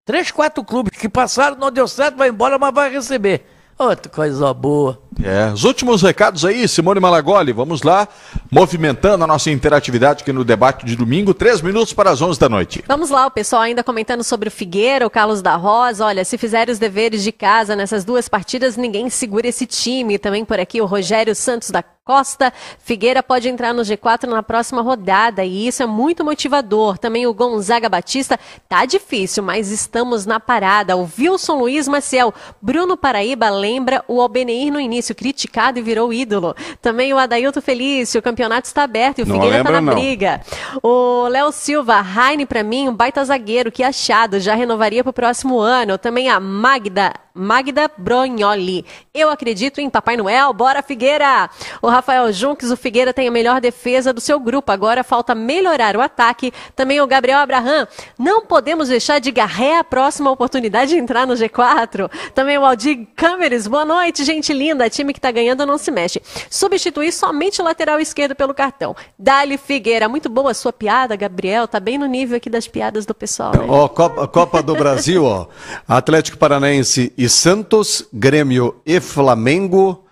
[0.05, 3.47] Três, quatro clubes que passaram, não deu certo, vai embora, mas vai receber.
[3.77, 5.01] Outra coisa boa.
[5.21, 8.07] É, os últimos recados aí, Simone Malagoli, vamos lá,
[8.49, 12.47] movimentando a nossa interatividade aqui no debate de domingo, três minutos para as 11 da
[12.47, 12.83] noite.
[12.87, 16.05] Vamos lá, o pessoal ainda comentando sobre o Figueira, o Carlos da Rosa.
[16.05, 20.17] Olha, se fizerem os deveres de casa nessas duas partidas, ninguém segura esse time.
[20.17, 22.53] Também por aqui o Rogério Santos da Costa.
[22.77, 26.99] Figueira pode entrar no G4 na próxima rodada e isso é muito motivador.
[26.99, 28.39] Também o Gonzaga Batista.
[28.69, 30.95] Tá difícil, mas estamos na parada.
[30.95, 32.31] O Wilson Luiz Maciel.
[32.61, 36.55] Bruno Paraíba lembra o Albeneir no início, criticado e virou ídolo.
[36.79, 38.19] Também o Adailto Felício.
[38.19, 39.99] O campeonato está aberto e o Não Figueira tá lembra, na não.
[39.99, 40.41] briga.
[40.83, 45.57] O Léo Silva, Heine pra mim, um baita zagueiro, que achado, já renovaria pro próximo
[45.57, 45.97] ano.
[45.97, 48.85] Também a Magda, Magda Brognoli.
[49.17, 51.49] Eu acredito em Papai Noel, bora Figueira!
[51.81, 55.95] O Rafael Junques, o Figueira tem a melhor defesa do seu grupo, agora falta melhorar
[55.95, 56.51] o ataque.
[56.75, 57.87] Também o Gabriel Abraham,
[58.19, 62.11] não podemos deixar de garré a próxima oportunidade de entrar no G4.
[62.33, 66.21] Também o Aldir Câmeres, boa noite, gente linda, time que tá ganhando não se mexe.
[66.49, 68.93] Substituir somente o lateral esquerdo pelo cartão.
[69.17, 73.05] Dali Figueira, muito boa a sua piada, Gabriel, tá bem no nível aqui das piadas
[73.05, 73.53] do pessoal.
[73.65, 75.47] Ó, Copa, Copa do Brasil, ó.
[75.87, 80.03] Atlético Paranaense e Santos, Grêmio e Flamengo,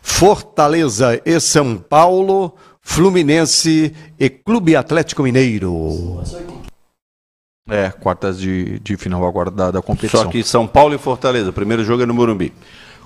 [0.00, 6.22] Fortaleza e São Paulo, Fluminense e Clube Atlético Mineiro.
[7.68, 10.22] É, quartas de, de final agora da, da competição.
[10.22, 11.52] Só que São Paulo e Fortaleza.
[11.52, 12.52] Primeiro jogo é no Morumbi.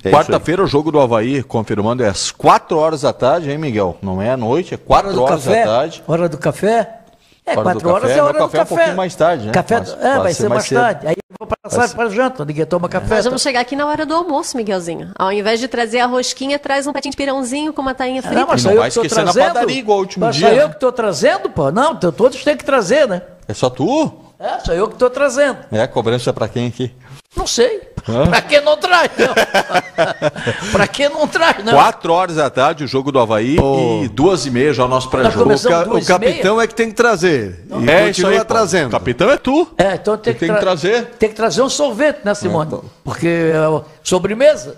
[0.05, 0.11] É.
[0.11, 3.97] Quarta-feira o jogo do Havaí, confirmando, é às 4 horas da tarde, hein, Miguel?
[4.03, 6.03] Não é à noite, é 4 horas da tarde.
[6.07, 7.01] Hora do café?
[7.47, 8.75] É, Hora do quatro horas café, é hora do café é um café.
[8.77, 9.53] pouquinho mais tarde, né?
[9.53, 11.07] Café, Mas é, vai ser ser mais mais tarde.
[11.09, 11.15] Aí
[11.47, 13.17] passar para janta, ninguém toma café.
[13.17, 15.11] Nós vamos chegar aqui na hora do almoço, Miguelzinho.
[15.19, 18.41] Ao invés de trazer a rosquinha, traz um patinho de pirãozinho com uma tainha frita.
[18.41, 20.49] Não, mas E sou não eu vai esquecer na padaria igual o último Mas dia,
[20.49, 20.69] Sou eu né?
[20.69, 21.71] que estou trazendo, pô.
[21.71, 23.23] Não, todos têm que trazer, né?
[23.49, 24.13] É só tu?
[24.39, 25.59] É, sou eu que estou trazendo.
[25.71, 26.91] É, cobrança pra quem aqui?
[27.37, 27.81] Não sei.
[28.29, 29.35] Pra que não traz, não?
[30.73, 31.75] pra que não traz, não?
[31.75, 34.01] 4 horas da tarde o jogo do Havaí Oh.
[34.03, 35.45] e duas e meia já o nosso Tá pré-jogo.
[35.55, 36.33] O, ca- duas o e meia?
[36.33, 37.65] capitão é que tem que trazer.
[37.69, 38.45] E É isso continua aí, pô.
[38.47, 38.89] trazendo.
[38.89, 39.69] O capitão é tu.
[39.79, 41.05] É, então tem que, Tem que tra- trazer.
[41.19, 42.67] Tem que trazer um sorvete, né, Simone?
[42.67, 42.85] então.
[43.05, 44.77] Porque é sobremesa.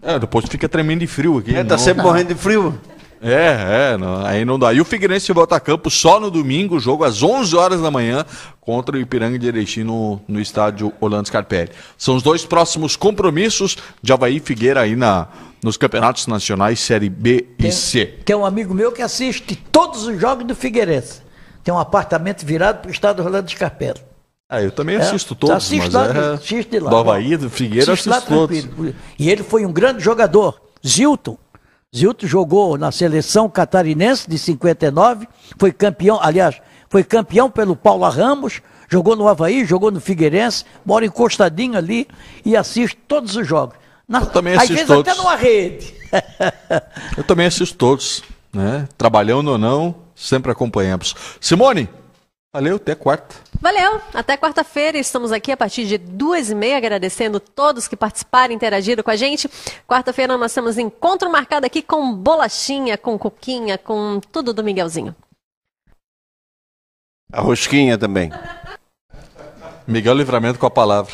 [0.00, 1.56] É, depois fica tremendo de frio aqui.
[1.56, 2.78] É, tá não- sempre morrendo de frio.
[3.20, 4.72] É, é, não, aí não dá.
[4.72, 8.24] E o Figueirense volta a campo só no domingo, jogo às 11 horas da manhã
[8.60, 11.70] contra o Ipiranga de Erechim no, no estádio Orlando Scarpelli.
[11.96, 15.26] São os dois próximos compromissos de Havaí e Figueira aí na,
[15.62, 18.06] nos campeonatos nacionais Série B e C.
[18.24, 21.22] Tem um amigo meu que assiste todos os jogos do Figueirense.
[21.64, 24.00] Tem um apartamento virado para o estado do Rolando Scarpelli.
[24.50, 26.88] Ah, eu também É, assisto todos, assiste mas lá, é, assiste de lá.
[26.88, 28.62] do Havaí, do Figueira, Assiste lá assisto todos.
[28.62, 28.94] tranquilo.
[29.18, 30.58] E ele foi um grande jogador.
[30.86, 31.36] Zilton.
[31.94, 35.26] Zilton jogou na seleção catarinense de 59,
[35.58, 36.60] foi campeão, aliás,
[36.90, 38.60] foi campeão pelo Paula Ramos,
[38.90, 42.06] jogou no Havaí, jogou no Figueirense, mora encostadinho ali
[42.44, 43.76] e assiste todos os jogos.
[44.06, 45.12] Na, Eu também às assisto vezes todos.
[45.12, 45.94] até numa rede.
[47.16, 48.86] Eu também assisto todos, né?
[48.96, 51.14] Trabalhando ou não, sempre acompanhamos.
[51.40, 51.88] Simone,
[52.52, 53.36] valeu, até quarta.
[53.60, 54.00] Valeu!
[54.14, 58.56] Até quarta-feira, estamos aqui a partir de duas e meia, agradecendo todos que participaram e
[58.56, 59.48] interagiram com a gente.
[59.86, 65.14] Quarta-feira nós temos encontro marcado aqui com bolachinha, com coquinha, com tudo do Miguelzinho.
[67.32, 68.30] A rosquinha também.
[69.86, 71.12] Miguel Livramento com a palavra.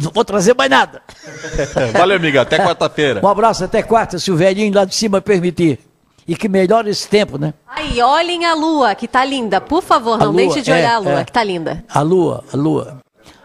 [0.00, 1.02] Não vou trazer mais nada.
[1.92, 3.20] Valeu, Miguel, até quarta-feira.
[3.24, 5.87] Um abraço até quarta, se o velhinho lá de cima permitir.
[6.28, 7.54] E que melhore esse tempo, né?
[7.66, 9.62] Aí, olhem a lua, que tá linda.
[9.62, 11.24] Por favor, A não lua, deixe de é, olhar a lua, é.
[11.24, 11.82] que tá linda.
[11.88, 12.98] A lua, a lua.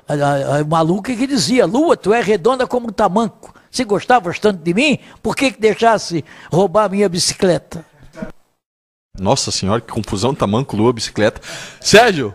[0.06, 3.54] A, a, a maluca que dizia, lua, tu é redonda como um tamanco.
[3.72, 7.86] Se gostabas tanto de mim, por que que deixasse roubar minha bicicleta?
[9.18, 11.40] Nossa senhora, que confusão, tamanco, lua, bicicleta.
[11.80, 12.34] Sérgio,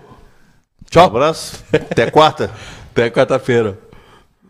[0.81, 1.05] Um tchau.
[1.07, 1.63] abraço.
[1.73, 2.51] Até quarta.
[2.91, 3.79] Até quarta-feira.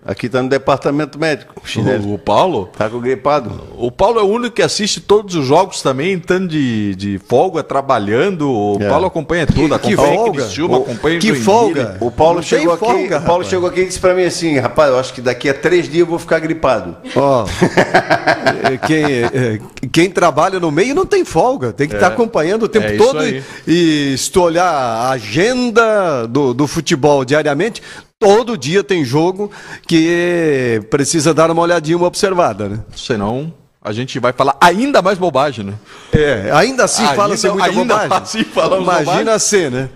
[0.09, 1.61] Aqui tá no departamento médico.
[1.67, 2.07] Chinelo.
[2.09, 2.71] O, o Paulo?
[2.79, 3.53] Tá com gripado.
[3.77, 7.63] O Paulo é o único que assiste todos os jogos também, estando de, de folga,
[7.63, 8.51] trabalhando.
[8.51, 8.89] O É.
[8.89, 10.43] Paulo acompanha tudo, Que acompanha folga?
[10.45, 11.99] Criciúma, O- acompanha que folga?
[12.01, 12.85] O Paulo Não chegou aqui.
[12.87, 13.49] folga, o Paulo rapaz.
[13.49, 15.99] chegou aqui e disse pra mim assim, rapaz, eu acho que daqui a três dias
[16.01, 16.97] eu vou ficar gripado.
[17.15, 17.45] Ó,
[18.65, 19.61] é, quem, é,
[19.93, 23.23] quem trabalha no meio não tem folga, tem que estar acompanhando o tempo É todo.
[23.27, 27.83] E, e se tu olhar a agenda do, do futebol diariamente,
[28.19, 29.51] todo dia tem jogo
[29.87, 32.81] que precisa dar uma olhadinha, uma observada, né?
[32.97, 35.75] Senão a gente vai falar ainda mais bobagem, né?
[36.13, 38.17] É, ainda assim fala-se muita ainda bobagem.
[38.23, 38.45] assim
[38.83, 39.39] Imagina bobagem.
[39.39, 39.89] ser, né?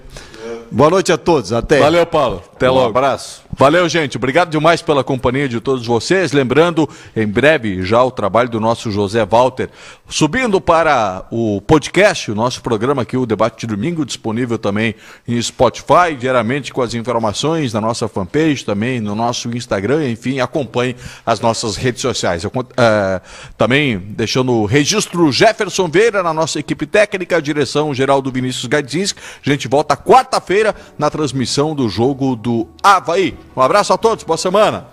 [0.70, 1.78] Boa noite a todos, até.
[1.78, 2.43] Valeu, Paulo.
[2.55, 2.89] Até Um logo.
[2.90, 3.41] abraço.
[3.55, 4.16] Valeu, gente.
[4.16, 6.33] Obrigado demais pela companhia de todos vocês.
[6.33, 9.69] Lembrando, em breve, já o trabalho do nosso José Walter
[10.09, 14.95] subindo para o podcast, o nosso programa aqui, o Debate de Domingo, disponível também
[15.27, 20.97] em Spotify, diariamente com as informações na nossa fanpage, também no nosso Instagram, enfim, acompanhe
[21.24, 22.45] as nossas redes sociais.
[22.45, 23.20] Eu, eh,
[23.57, 29.20] também deixando o registro Jefferson Vieira na nossa equipe técnica, direção geral do Vinícius Gadzinski.
[29.45, 33.35] A gente volta quarta-feira na transmissão do jogo do Havaí.
[33.56, 34.86] Um abraço a todos, boa semana.